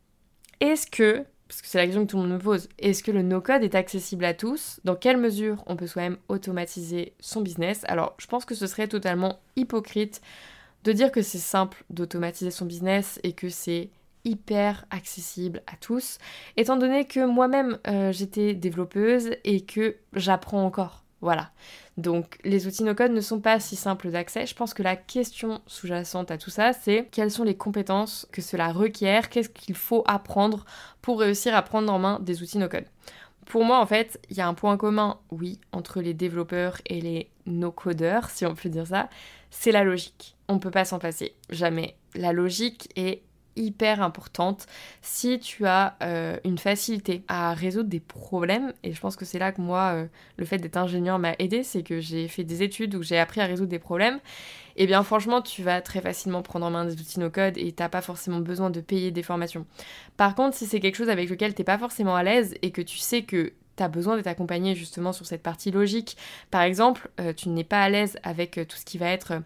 est-ce 0.61 0.87
que 0.87 1.25
parce 1.48 1.61
que 1.61 1.68
c'est 1.68 1.78
la 1.78 1.85
question 1.85 2.04
que 2.04 2.11
tout 2.11 2.16
le 2.16 2.22
monde 2.22 2.33
me 2.33 2.38
pose, 2.38 2.68
est-ce 2.78 3.02
que 3.02 3.11
le 3.11 3.22
no-code 3.22 3.62
est 3.62 3.74
accessible 3.74 4.24
à 4.24 4.35
tous? 4.35 4.80
Dans 4.85 4.96
quelle 4.96 5.18
mesure 5.18 5.62
on 5.66 5.76
peut 5.76 5.87
soi-même 5.87 6.16
automatiser 6.28 7.14
son 7.20 7.42
business? 7.42 7.83
Alors, 7.87 8.14
je 8.18 8.26
pense 8.26 8.44
que 8.44 8.54
ce 8.54 8.66
serait 8.66 8.88
totalement 8.88 9.40
hypocrite 9.57 10.20
de 10.85 10.92
dire 10.92 11.12
que 11.12 11.22
c'est 11.22 11.38
simple 11.38 11.85
d'automatiser 11.90 12.50
son 12.50 12.66
business 12.66 13.20
et 13.22 13.33
que 13.33 13.48
c'est 13.48 13.90
hyper 14.24 14.87
accessible 14.90 15.62
à 15.66 15.77
tous, 15.77 16.19
étant 16.56 16.77
donné 16.77 17.04
que 17.04 17.25
moi-même 17.25 17.79
euh, 17.87 18.10
j'étais 18.10 18.54
développeuse 18.54 19.31
et 19.44 19.60
que 19.62 19.96
j'apprends 20.14 20.64
encore. 20.64 21.04
Voilà. 21.25 21.50
Donc 21.96 22.37
les 22.44 22.66
outils 22.66 22.85
no-code 22.85 23.12
ne 23.12 23.22
sont 23.22 23.40
pas 23.40 23.58
si 23.58 23.77
simples 23.77 24.10
d'accès. 24.10 24.44
Je 24.44 24.54
pense 24.54 24.75
que 24.75 24.83
la 24.83 24.94
question 24.94 25.62
sous-jacente 25.66 26.31
à 26.31 26.37
tout 26.37 26.50
ça, 26.50 26.75
c'est 26.75 27.08
quelles 27.10 27.31
sont 27.31 27.44
les 27.44 27.56
compétences 27.56 28.29
que 28.31 28.42
cela 28.42 28.70
requiert, 28.72 29.31
qu'est-ce 29.31 29.48
qu'il 29.48 29.75
faut 29.75 30.04
apprendre 30.06 30.66
pour 31.00 31.20
réussir 31.20 31.54
à 31.54 31.62
prendre 31.62 31.90
en 31.90 31.98
main 31.98 32.20
des 32.20 32.42
outils 32.42 32.58
no-code? 32.58 32.85
Pour 33.46 33.64
moi, 33.64 33.81
en 33.81 33.87
fait, 33.87 34.20
il 34.29 34.37
y 34.37 34.42
a 34.42 34.46
un 34.46 34.52
point 34.52 34.77
commun, 34.77 35.18
oui, 35.31 35.58
entre 35.72 36.02
les 36.02 36.12
développeurs 36.12 36.77
et 36.85 37.00
les 37.00 37.31
no-codeurs, 37.46 38.29
si 38.29 38.44
on 38.44 38.54
peut 38.54 38.68
dire 38.68 38.87
ça, 38.87 39.08
c'est 39.48 39.72
la 39.72 39.83
logique. 39.83 40.37
On 40.48 40.56
ne 40.56 40.60
peut 40.60 40.70
pas 40.70 40.85
s'en 40.85 40.98
passer, 40.98 41.35
jamais. 41.48 41.96
La 42.14 42.35
logique 42.35 42.90
est 42.96 43.22
hyper 43.57 44.02
importante 44.02 44.67
si 45.02 45.38
tu 45.38 45.67
as 45.67 45.96
euh, 46.02 46.38
une 46.44 46.59
facilité 46.59 47.23
à 47.29 47.55
résoudre 47.55 47.88
des 47.88 48.00
problèmes 48.00 48.73
et 48.83 48.92
je 48.92 49.00
pense 49.00 49.17
que 49.17 49.25
c'est 49.25 49.38
là 49.38 49.52
que 49.52 49.61
moi 49.61 49.92
euh, 49.94 50.07
le 50.37 50.44
fait 50.44 50.59
d'être 50.59 50.77
ingénieur 50.77 51.19
m'a 51.19 51.35
aidé 51.38 51.63
c'est 51.63 51.83
que 51.83 52.00
j'ai 52.00 52.29
fait 52.29 52.44
des 52.44 52.63
études 52.63 52.94
où 52.94 53.02
j'ai 53.02 53.19
appris 53.19 53.40
à 53.40 53.46
résoudre 53.46 53.71
des 53.71 53.79
problèmes 53.79 54.17
et 54.77 54.85
eh 54.85 54.87
bien 54.87 55.02
franchement 55.02 55.40
tu 55.40 55.63
vas 55.63 55.81
très 55.81 56.00
facilement 56.00 56.42
prendre 56.42 56.67
en 56.67 56.71
main 56.71 56.85
des 56.85 56.94
outils 56.94 57.21
no 57.21 57.31
code 57.31 57.57
et 57.59 57.73
t'as 57.73 57.88
pas 57.88 58.00
forcément 58.02 58.40
besoin 58.40 58.71
de 58.71 58.81
payer 58.81 59.11
des 59.11 59.23
formations 59.23 59.67
par 60.17 60.35
contre 60.35 60.57
si 60.57 60.67
c'est 60.67 60.81
quelque 60.81 60.96
chose 60.96 61.11
avec 61.11 61.29
lequel 61.29 61.55
t'es 61.55 61.65
pas 61.65 61.79
forcément 61.79 62.17
à 62.17 62.23
l'aise 62.23 62.55
et 62.63 62.71
que 62.71 62.83
tu 62.83 62.98
sais 62.98 63.23
que 63.23 63.52
tu 63.77 63.83
as 63.83 63.88
besoin 63.88 64.17
d'être 64.17 64.29
accompagné 64.29 64.75
justement 64.77 65.13
sur 65.13 65.27
cette 65.27 65.42
partie 65.42 65.73
logique. 65.73 66.17
Par 66.52 66.63
exemple, 66.63 67.11
euh, 67.21 67.33
tu 67.33 67.48
n'es 67.48 67.65
pas 67.65 67.83
à 67.83 67.88
l'aise 67.88 68.19
avec 68.23 68.61
tout 68.69 68.77
ce 68.77 68.85
qui 68.85 68.98
va 68.98 69.09
être 69.09 69.42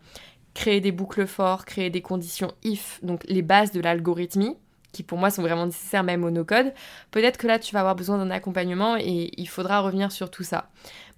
créer 0.59 0.81
des 0.81 0.91
boucles 0.91 1.29
forts, 1.29 1.65
créer 1.65 1.89
des 1.89 2.03
conditions 2.03 2.51
if, 2.65 2.99
donc 3.05 3.23
les 3.29 3.43
bases 3.43 3.71
de 3.71 3.81
l'algorithmie, 3.81 4.57
qui 4.91 5.05
pour 5.05 5.17
moi 5.17 5.31
sont 5.31 5.43
vraiment 5.43 5.67
nécessaires 5.67 6.03
même 6.03 6.25
au 6.25 6.33
no-code, 6.33 6.75
peut-être 7.13 7.37
que 7.39 7.47
là 7.47 7.61
tu 7.61 7.73
vas 7.73 7.79
avoir 7.79 7.95
besoin 7.95 8.19
d'un 8.19 8.33
accompagnement 8.33 8.97
et 8.97 9.31
il 9.37 9.49
faudra 9.49 9.79
revenir 9.79 10.11
sur 10.11 10.33
tout 10.33 10.43
ça. 10.43 10.69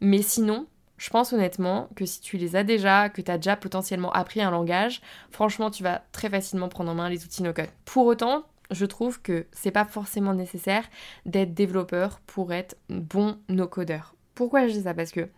Mais 0.03 0.21
sinon, 0.21 0.67
je 0.99 1.09
pense 1.09 1.33
honnêtement 1.33 1.89
que 1.97 2.05
si 2.05 2.21
tu 2.21 2.37
les 2.37 2.55
as 2.55 2.65
déjà, 2.65 3.09
que 3.09 3.23
tu 3.23 3.31
as 3.31 3.39
déjà 3.39 3.57
potentiellement 3.57 4.13
appris 4.13 4.43
un 4.43 4.51
langage, 4.51 5.01
franchement 5.31 5.71
tu 5.71 5.83
vas 5.83 6.03
très 6.13 6.29
facilement 6.29 6.69
prendre 6.69 6.91
en 6.91 6.95
main 6.95 7.09
les 7.09 7.25
outils 7.25 7.43
no-code. 7.43 7.71
Pour 7.87 8.05
autant, 8.05 8.45
je 8.71 8.85
trouve 8.85 9.23
que 9.23 9.47
c'est 9.53 9.71
pas 9.71 9.87
forcément 9.87 10.35
nécessaire 10.35 10.85
d'être 11.25 11.55
développeur 11.55 12.21
pour 12.27 12.53
être 12.53 12.77
bon 12.91 13.39
no-codeur. 13.49 14.15
Pourquoi 14.35 14.67
je 14.67 14.75
dis 14.75 14.83
ça? 14.83 14.93
Parce 14.93 15.13
que 15.13 15.31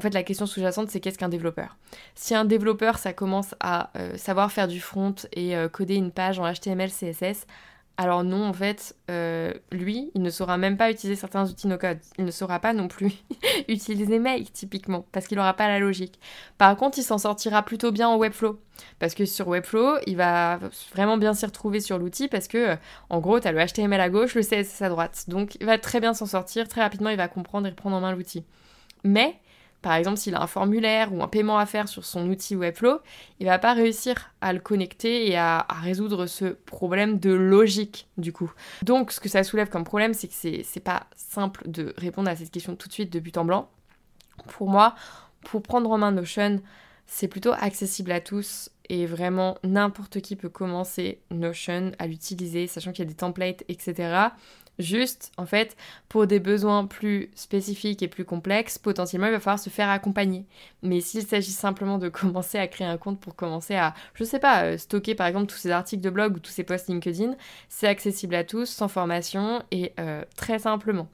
en 0.00 0.02
fait, 0.02 0.14
la 0.14 0.22
question 0.22 0.46
sous-jacente, 0.46 0.88
c'est 0.88 0.98
qu'est-ce 0.98 1.18
qu'un 1.18 1.28
développeur? 1.28 1.76
Si 2.14 2.34
un 2.34 2.46
développeur, 2.46 2.96
ça 2.96 3.12
commence 3.12 3.54
à 3.60 3.90
euh, 3.98 4.16
savoir 4.16 4.50
faire 4.50 4.66
du 4.66 4.80
front 4.80 5.14
et 5.34 5.54
euh, 5.54 5.68
coder 5.68 5.94
une 5.94 6.10
page 6.10 6.38
en 6.38 6.50
HTML, 6.50 6.88
CSS, 6.90 7.46
alors 7.98 8.24
non, 8.24 8.46
en 8.46 8.54
fait, 8.54 8.96
euh, 9.10 9.52
lui, 9.70 10.10
il 10.14 10.22
ne 10.22 10.30
saura 10.30 10.56
même 10.56 10.78
pas 10.78 10.90
utiliser 10.90 11.20
certains 11.20 11.46
outils 11.50 11.68
no-code. 11.68 11.98
Il 12.16 12.24
ne 12.24 12.30
saura 12.30 12.58
pas 12.58 12.72
non 12.72 12.88
plus 12.88 13.12
utiliser 13.68 14.18
Make, 14.18 14.54
typiquement, 14.54 15.04
parce 15.12 15.26
qu'il 15.26 15.36
n'aura 15.36 15.52
pas 15.52 15.68
la 15.68 15.78
logique. 15.78 16.18
Par 16.56 16.74
contre, 16.78 16.96
il 16.96 17.02
s'en 17.02 17.18
sortira 17.18 17.62
plutôt 17.62 17.92
bien 17.92 18.08
en 18.08 18.16
Webflow. 18.16 18.58
Parce 19.00 19.12
que 19.12 19.26
sur 19.26 19.48
Webflow, 19.48 19.98
il 20.06 20.16
va 20.16 20.60
vraiment 20.94 21.18
bien 21.18 21.34
s'y 21.34 21.44
retrouver 21.44 21.80
sur 21.80 21.98
l'outil, 21.98 22.28
parce 22.28 22.48
que, 22.48 22.78
en 23.10 23.20
gros, 23.20 23.38
tu 23.38 23.46
as 23.46 23.52
le 23.52 23.62
HTML 23.62 24.00
à 24.00 24.08
gauche, 24.08 24.34
le 24.34 24.40
CSS 24.40 24.80
à 24.80 24.88
droite. 24.88 25.26
Donc, 25.28 25.56
il 25.60 25.66
va 25.66 25.76
très 25.76 26.00
bien 26.00 26.14
s'en 26.14 26.24
sortir, 26.24 26.68
très 26.68 26.80
rapidement, 26.80 27.10
il 27.10 27.18
va 27.18 27.28
comprendre 27.28 27.66
et 27.66 27.72
prendre 27.72 27.96
en 27.96 28.00
main 28.00 28.12
l'outil. 28.12 28.46
Mais 29.04 29.38
par 29.82 29.94
exemple, 29.94 30.18
s'il 30.18 30.34
a 30.34 30.42
un 30.42 30.46
formulaire 30.46 31.12
ou 31.14 31.22
un 31.22 31.28
paiement 31.28 31.58
à 31.58 31.64
faire 31.64 31.88
sur 31.88 32.04
son 32.04 32.28
outil 32.28 32.54
Webflow, 32.54 32.98
il 33.38 33.46
va 33.46 33.58
pas 33.58 33.72
réussir 33.72 34.30
à 34.40 34.52
le 34.52 34.60
connecter 34.60 35.30
et 35.30 35.36
à, 35.38 35.66
résoudre 35.82 36.26
ce 36.26 36.44
problème 36.44 37.18
de 37.18 37.30
logique 37.30 38.08
du 38.18 38.32
coup. 38.32 38.52
Donc, 38.82 39.10
ce 39.12 39.20
que 39.20 39.28
ça 39.28 39.42
soulève 39.42 39.70
comme 39.70 39.84
problème, 39.84 40.12
c'est 40.12 40.28
que 40.28 40.34
c'est, 40.34 40.80
pas 40.80 41.06
simple 41.16 41.62
de 41.68 41.94
répondre 41.96 42.28
à 42.28 42.36
cette 42.36 42.50
question 42.50 42.76
tout 42.76 42.88
de 42.88 42.92
suite 42.92 43.12
de 43.12 43.20
but 43.20 43.36
en 43.38 43.44
blanc. 43.44 43.70
Pour 44.48 44.68
moi, 44.68 44.94
pour 45.44 45.62
prendre 45.62 45.90
en 45.90 45.98
main 45.98 46.12
Notion, 46.12 46.60
c'est 47.06 47.28
plutôt 47.28 47.52
accessible 47.52 48.12
à 48.12 48.20
tous 48.20 48.70
et 48.88 49.06
vraiment 49.06 49.56
n'importe 49.64 50.20
qui 50.20 50.36
peut 50.36 50.48
commencer 50.48 51.20
Notion 51.30 51.92
à 51.98 52.06
l'utiliser, 52.06 52.66
sachant 52.66 52.92
qu'il 52.92 53.04
y 53.04 53.08
a 53.08 53.10
des 53.10 53.16
templates, 53.16 53.64
etc. 53.68 54.28
Juste, 54.80 55.30
en 55.36 55.44
fait, 55.44 55.76
pour 56.08 56.26
des 56.26 56.40
besoins 56.40 56.86
plus 56.86 57.30
spécifiques 57.34 58.02
et 58.02 58.08
plus 58.08 58.24
complexes, 58.24 58.78
potentiellement, 58.78 59.26
il 59.26 59.32
va 59.32 59.40
falloir 59.40 59.58
se 59.58 59.68
faire 59.68 59.90
accompagner. 59.90 60.46
Mais 60.82 61.00
s'il 61.02 61.22
s'agit 61.22 61.50
simplement 61.50 61.98
de 61.98 62.08
commencer 62.10 62.56
à 62.58 62.66
créer 62.66 62.86
un 62.86 62.96
compte 62.96 63.20
pour 63.20 63.36
commencer 63.36 63.74
à, 63.74 63.94
je 64.14 64.24
sais 64.24 64.38
pas, 64.38 64.64
euh, 64.64 64.78
stocker 64.78 65.14
par 65.14 65.26
exemple 65.26 65.46
tous 65.46 65.58
ces 65.58 65.70
articles 65.70 66.02
de 66.02 66.08
blog 66.08 66.36
ou 66.36 66.38
tous 66.40 66.50
ces 66.50 66.64
posts 66.64 66.88
LinkedIn, 66.88 67.34
c'est 67.68 67.88
accessible 67.88 68.34
à 68.34 68.44
tous, 68.44 68.66
sans 68.66 68.88
formation 68.88 69.62
et 69.70 69.92
euh, 70.00 70.24
très 70.34 70.58
simplement. 70.58 71.08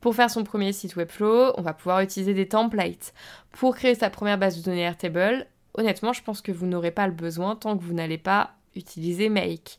Pour 0.00 0.14
faire 0.14 0.30
son 0.30 0.42
premier 0.42 0.72
site 0.72 0.96
Webflow, 0.96 1.52
on 1.58 1.62
va 1.62 1.74
pouvoir 1.74 2.00
utiliser 2.00 2.32
des 2.32 2.48
templates. 2.48 3.12
Pour 3.52 3.76
créer 3.76 3.94
sa 3.94 4.08
première 4.08 4.38
base 4.38 4.56
de 4.56 4.62
données 4.62 4.80
Airtable, 4.80 5.46
honnêtement, 5.74 6.14
je 6.14 6.22
pense 6.22 6.40
que 6.40 6.52
vous 6.52 6.66
n'aurez 6.66 6.90
pas 6.90 7.06
le 7.06 7.12
besoin 7.12 7.54
tant 7.54 7.76
que 7.76 7.84
vous 7.84 7.92
n'allez 7.92 8.18
pas 8.18 8.54
utiliser 8.76 9.28
Make. 9.28 9.78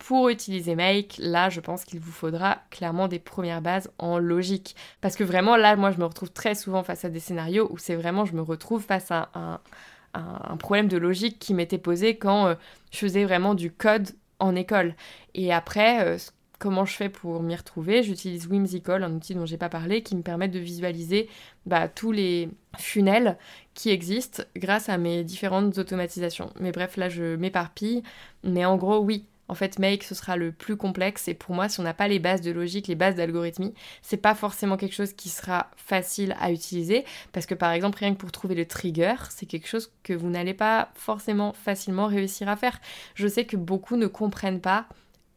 Pour 0.00 0.30
utiliser 0.30 0.76
Make, 0.76 1.16
là, 1.18 1.50
je 1.50 1.60
pense 1.60 1.84
qu'il 1.84 2.00
vous 2.00 2.10
faudra 2.10 2.62
clairement 2.70 3.06
des 3.06 3.18
premières 3.18 3.60
bases 3.60 3.92
en 3.98 4.18
logique. 4.18 4.74
Parce 5.02 5.14
que 5.14 5.24
vraiment, 5.24 5.56
là, 5.56 5.76
moi, 5.76 5.90
je 5.90 5.98
me 5.98 6.06
retrouve 6.06 6.32
très 6.32 6.54
souvent 6.54 6.82
face 6.82 7.04
à 7.04 7.10
des 7.10 7.20
scénarios 7.20 7.70
où 7.70 7.76
c'est 7.76 7.96
vraiment, 7.96 8.24
je 8.24 8.34
me 8.34 8.40
retrouve 8.40 8.82
face 8.82 9.10
à 9.10 9.28
un, 9.34 10.56
problème 10.56 10.88
de 10.88 10.96
logique 10.96 11.38
qui 11.38 11.52
m'était 11.52 11.78
posé 11.78 12.16
quand 12.16 12.46
euh, 12.46 12.54
je 12.90 12.98
faisais 12.98 13.24
vraiment 13.24 13.54
du 13.54 13.70
code 13.70 14.08
en 14.38 14.56
école. 14.56 14.94
Et 15.34 15.52
après, 15.52 16.02
euh, 16.02 16.18
comment 16.58 16.86
je 16.86 16.94
fais 16.94 17.10
pour 17.10 17.42
m'y 17.42 17.54
retrouver? 17.54 18.02
J'utilise 18.02 18.46
Whimsical, 18.46 19.04
un 19.04 19.12
outil 19.12 19.34
dont 19.34 19.44
j'ai 19.44 19.58
pas 19.58 19.68
parlé, 19.68 20.02
qui 20.02 20.16
me 20.16 20.22
permet 20.22 20.48
de 20.48 20.58
visualiser 20.58 21.28
bah, 21.66 21.88
tous 21.88 22.10
les 22.10 22.48
funnels 22.78 23.36
qui 23.74 23.90
existent 23.90 24.44
grâce 24.56 24.88
à 24.88 24.96
mes 24.96 25.24
différentes 25.24 25.76
automatisations. 25.76 26.50
Mais 26.58 26.72
bref, 26.72 26.96
là, 26.96 27.10
je 27.10 27.36
m'éparpille. 27.36 28.02
Mais 28.44 28.64
en 28.64 28.76
gros, 28.76 28.98
oui, 28.98 29.26
en 29.50 29.54
fait, 29.54 29.80
Make, 29.80 30.04
ce 30.04 30.14
sera 30.14 30.36
le 30.36 30.52
plus 30.52 30.76
complexe. 30.76 31.26
Et 31.26 31.34
pour 31.34 31.56
moi, 31.56 31.68
si 31.68 31.80
on 31.80 31.82
n'a 31.82 31.92
pas 31.92 32.06
les 32.06 32.20
bases 32.20 32.40
de 32.40 32.52
logique, 32.52 32.86
les 32.86 32.94
bases 32.94 33.16
d'algorithmie, 33.16 33.74
c'est 34.00 34.16
pas 34.16 34.36
forcément 34.36 34.76
quelque 34.76 34.94
chose 34.94 35.12
qui 35.12 35.28
sera 35.28 35.70
facile 35.76 36.36
à 36.38 36.52
utiliser. 36.52 37.04
Parce 37.32 37.46
que 37.46 37.54
par 37.54 37.72
exemple, 37.72 37.98
rien 37.98 38.14
que 38.14 38.20
pour 38.20 38.30
trouver 38.30 38.54
le 38.54 38.64
trigger, 38.64 39.16
c'est 39.30 39.46
quelque 39.46 39.66
chose 39.66 39.92
que 40.04 40.12
vous 40.12 40.30
n'allez 40.30 40.54
pas 40.54 40.90
forcément 40.94 41.52
facilement 41.52 42.06
réussir 42.06 42.48
à 42.48 42.54
faire. 42.54 42.80
Je 43.16 43.26
sais 43.26 43.44
que 43.44 43.56
beaucoup 43.56 43.96
ne 43.96 44.06
comprennent 44.06 44.60
pas 44.60 44.86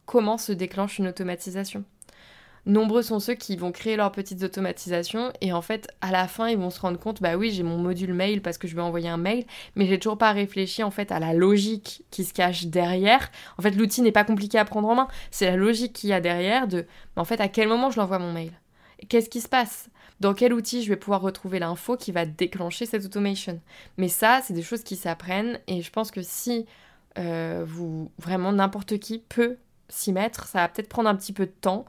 comment 0.06 0.38
se 0.38 0.52
déclenche 0.52 0.98
une 0.98 1.08
automatisation. 1.08 1.84
Nombreux 2.66 3.02
sont 3.02 3.20
ceux 3.20 3.34
qui 3.34 3.56
vont 3.56 3.72
créer 3.72 3.96
leurs 3.96 4.12
petites 4.12 4.42
automatisations 4.42 5.32
et 5.42 5.52
en 5.52 5.60
fait, 5.60 5.88
à 6.00 6.10
la 6.10 6.26
fin, 6.26 6.48
ils 6.48 6.56
vont 6.56 6.70
se 6.70 6.80
rendre 6.80 6.98
compte, 6.98 7.20
bah 7.20 7.36
oui, 7.36 7.50
j'ai 7.50 7.62
mon 7.62 7.76
module 7.76 8.14
mail 8.14 8.40
parce 8.40 8.56
que 8.56 8.66
je 8.66 8.74
vais 8.74 8.80
envoyer 8.80 9.08
un 9.08 9.18
mail, 9.18 9.44
mais 9.76 9.86
j'ai 9.86 9.98
toujours 9.98 10.16
pas 10.16 10.32
réfléchi 10.32 10.82
en 10.82 10.90
fait 10.90 11.12
à 11.12 11.18
la 11.18 11.34
logique 11.34 12.04
qui 12.10 12.24
se 12.24 12.32
cache 12.32 12.66
derrière. 12.66 13.30
En 13.58 13.62
fait, 13.62 13.72
l'outil 13.72 14.00
n'est 14.00 14.12
pas 14.12 14.24
compliqué 14.24 14.58
à 14.58 14.64
prendre 14.64 14.88
en 14.88 14.94
main, 14.94 15.08
c'est 15.30 15.46
la 15.46 15.56
logique 15.56 15.92
qu'il 15.92 16.10
y 16.10 16.14
a 16.14 16.20
derrière 16.20 16.66
de, 16.66 16.86
en 17.16 17.24
fait, 17.24 17.40
à 17.40 17.48
quel 17.48 17.68
moment 17.68 17.90
je 17.90 18.00
l'envoie 18.00 18.18
mon 18.18 18.32
mail? 18.32 18.52
Qu'est-ce 19.08 19.28
qui 19.28 19.42
se 19.42 19.48
passe? 19.48 19.90
Dans 20.20 20.32
quel 20.32 20.54
outil 20.54 20.82
je 20.82 20.88
vais 20.88 20.96
pouvoir 20.96 21.20
retrouver 21.20 21.58
l'info 21.58 21.96
qui 21.96 22.12
va 22.12 22.24
déclencher 22.24 22.86
cette 22.86 23.04
automation? 23.04 23.60
Mais 23.98 24.08
ça, 24.08 24.40
c'est 24.42 24.54
des 24.54 24.62
choses 24.62 24.84
qui 24.84 24.96
s'apprennent 24.96 25.58
et 25.66 25.82
je 25.82 25.90
pense 25.90 26.10
que 26.10 26.22
si 26.22 26.64
euh, 27.18 27.64
vous, 27.66 28.10
vraiment 28.18 28.52
n'importe 28.52 28.98
qui 28.98 29.18
peut 29.18 29.58
s'y 29.88 30.12
mettre, 30.12 30.46
ça 30.46 30.60
va 30.60 30.68
peut-être 30.68 30.88
prendre 30.88 31.08
un 31.08 31.14
petit 31.14 31.32
peu 31.32 31.46
de 31.46 31.52
temps 31.60 31.84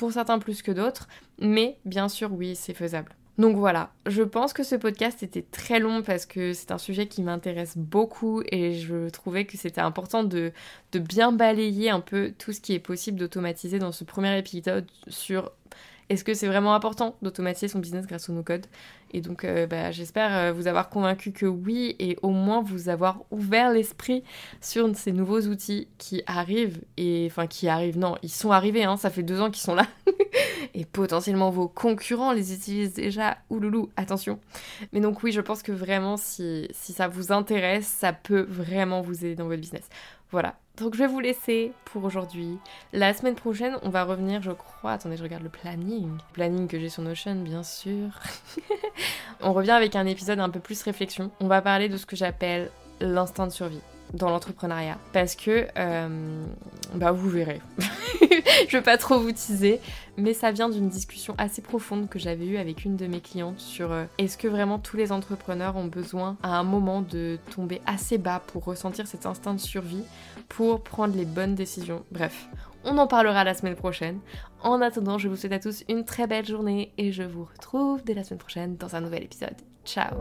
pour 0.00 0.12
certains 0.12 0.38
plus 0.38 0.62
que 0.62 0.72
d'autres, 0.72 1.08
mais 1.38 1.76
bien 1.84 2.08
sûr, 2.08 2.32
oui, 2.32 2.56
c'est 2.56 2.72
faisable. 2.72 3.14
Donc 3.36 3.58
voilà, 3.58 3.92
je 4.06 4.22
pense 4.22 4.54
que 4.54 4.62
ce 4.62 4.74
podcast 4.74 5.22
était 5.22 5.42
très 5.42 5.78
long 5.78 6.00
parce 6.00 6.24
que 6.24 6.54
c'est 6.54 6.72
un 6.72 6.78
sujet 6.78 7.06
qui 7.06 7.22
m'intéresse 7.22 7.76
beaucoup 7.76 8.40
et 8.50 8.72
je 8.72 9.10
trouvais 9.10 9.44
que 9.44 9.58
c'était 9.58 9.82
important 9.82 10.24
de, 10.24 10.52
de, 10.92 10.98
bien 10.98 11.32
balayer 11.32 11.90
un 11.90 12.00
peu 12.00 12.32
tout 12.38 12.54
ce 12.54 12.62
qui 12.62 12.72
est 12.72 12.78
possible 12.78 13.18
d'automatiser 13.18 13.78
dans 13.78 13.92
ce 13.92 14.04
premier 14.04 14.38
épisode 14.38 14.86
sur 15.08 15.52
est-ce 16.08 16.24
que 16.24 16.32
c'est 16.32 16.46
vraiment 16.46 16.74
important 16.74 17.16
d'automatiser 17.20 17.68
son 17.68 17.78
business 17.78 18.06
grâce 18.06 18.30
au 18.30 18.32
no-code 18.32 18.64
Et 19.12 19.20
donc, 19.20 19.44
euh, 19.44 19.66
bah, 19.66 19.90
j'espère 19.90 20.34
euh, 20.34 20.52
vous 20.52 20.66
avoir 20.66 20.88
convaincu 20.88 21.32
que 21.32 21.46
oui, 21.46 21.96
et 21.98 22.16
au 22.22 22.30
moins 22.30 22.62
vous 22.62 22.88
avoir 22.88 23.22
ouvert 23.30 23.72
l'esprit 23.72 24.22
sur 24.60 24.88
ces 24.94 25.12
nouveaux 25.12 25.40
outils 25.42 25.88
qui 25.98 26.22
arrivent, 26.26 26.80
et 26.96 27.26
enfin 27.30 27.46
qui 27.46 27.68
arrivent, 27.68 27.98
non, 27.98 28.16
ils 28.22 28.30
sont 28.30 28.52
arrivés, 28.52 28.84
hein, 28.84 28.96
ça 28.96 29.10
fait 29.10 29.22
deux 29.22 29.40
ans 29.40 29.50
qu'ils 29.50 29.62
sont 29.62 29.74
là, 29.74 29.86
et 30.74 30.84
potentiellement 30.84 31.50
vos 31.50 31.68
concurrents 31.68 32.32
les 32.32 32.54
utilisent 32.54 32.94
déjà, 32.94 33.38
ouloulou, 33.50 33.90
attention. 33.96 34.38
Mais 34.92 35.00
donc 35.00 35.22
oui, 35.22 35.32
je 35.32 35.40
pense 35.40 35.62
que 35.62 35.72
vraiment, 35.72 36.16
si, 36.16 36.68
si 36.70 36.92
ça 36.92 37.08
vous 37.08 37.32
intéresse, 37.32 37.86
ça 37.86 38.12
peut 38.12 38.46
vraiment 38.48 39.00
vous 39.00 39.24
aider 39.24 39.34
dans 39.34 39.46
votre 39.46 39.60
business. 39.60 39.88
Voilà, 40.30 40.59
Donc 40.80 40.94
je 40.94 41.00
vais 41.00 41.06
vous 41.06 41.20
laisser 41.20 41.72
pour 41.84 42.04
aujourd'hui. 42.04 42.58
La 42.94 43.12
semaine 43.12 43.34
prochaine, 43.34 43.76
on 43.82 43.90
va 43.90 44.04
revenir, 44.04 44.40
je 44.40 44.50
crois. 44.50 44.92
Attendez, 44.92 45.18
je 45.18 45.22
regarde 45.22 45.42
le 45.42 45.50
planning. 45.50 46.08
Le 46.08 46.32
planning 46.32 46.68
que 46.68 46.80
j'ai 46.80 46.88
sur 46.88 47.02
Notion, 47.02 47.34
bien 47.34 47.62
sûr. 47.62 48.08
on 49.42 49.52
revient 49.52 49.72
avec 49.72 49.94
un 49.94 50.06
épisode 50.06 50.40
un 50.40 50.48
peu 50.48 50.60
plus 50.60 50.82
réflexion. 50.82 51.30
On 51.40 51.48
va 51.48 51.60
parler 51.60 51.90
de 51.90 51.98
ce 51.98 52.06
que 52.06 52.16
j'appelle 52.16 52.70
l'instinct 53.00 53.46
de 53.46 53.52
survie 53.52 53.82
dans 54.14 54.30
l'entrepreneuriat 54.30 54.98
parce 55.12 55.34
que 55.34 55.66
euh, 55.78 56.44
bah 56.94 57.12
vous 57.12 57.28
verrez 57.28 57.60
je 58.68 58.76
vais 58.76 58.82
pas 58.82 58.98
trop 58.98 59.20
vous 59.20 59.32
teaser 59.32 59.80
mais 60.16 60.34
ça 60.34 60.50
vient 60.50 60.68
d'une 60.68 60.88
discussion 60.88 61.34
assez 61.38 61.62
profonde 61.62 62.08
que 62.08 62.18
j'avais 62.18 62.46
eue 62.46 62.56
avec 62.56 62.84
une 62.84 62.96
de 62.96 63.06
mes 63.06 63.20
clientes 63.20 63.60
sur 63.60 63.92
euh, 63.92 64.04
est-ce 64.18 64.36
que 64.36 64.48
vraiment 64.48 64.78
tous 64.78 64.96
les 64.96 65.12
entrepreneurs 65.12 65.76
ont 65.76 65.86
besoin 65.86 66.36
à 66.42 66.58
un 66.58 66.64
moment 66.64 67.02
de 67.02 67.38
tomber 67.54 67.80
assez 67.86 68.18
bas 68.18 68.42
pour 68.48 68.64
ressentir 68.64 69.06
cet 69.06 69.26
instinct 69.26 69.54
de 69.54 69.60
survie 69.60 70.04
pour 70.50 70.82
prendre 70.82 71.16
les 71.16 71.24
bonnes 71.24 71.54
décisions. 71.54 72.04
Bref 72.10 72.48
on 72.84 72.96
en 72.98 73.06
parlera 73.06 73.44
la 73.44 73.54
semaine 73.54 73.74
prochaine. 73.74 74.20
En 74.62 74.80
attendant 74.80 75.18
je 75.18 75.28
vous 75.28 75.36
souhaite 75.36 75.52
à 75.52 75.58
tous 75.58 75.84
une 75.88 76.04
très 76.04 76.26
belle 76.26 76.46
journée 76.46 76.92
et 76.98 77.12
je 77.12 77.22
vous 77.22 77.44
retrouve 77.44 78.02
dès 78.04 78.14
la 78.14 78.24
semaine 78.24 78.38
prochaine 78.38 78.76
dans 78.76 78.96
un 78.96 79.00
nouvel 79.00 79.24
épisode. 79.24 79.56
Ciao 79.84 80.16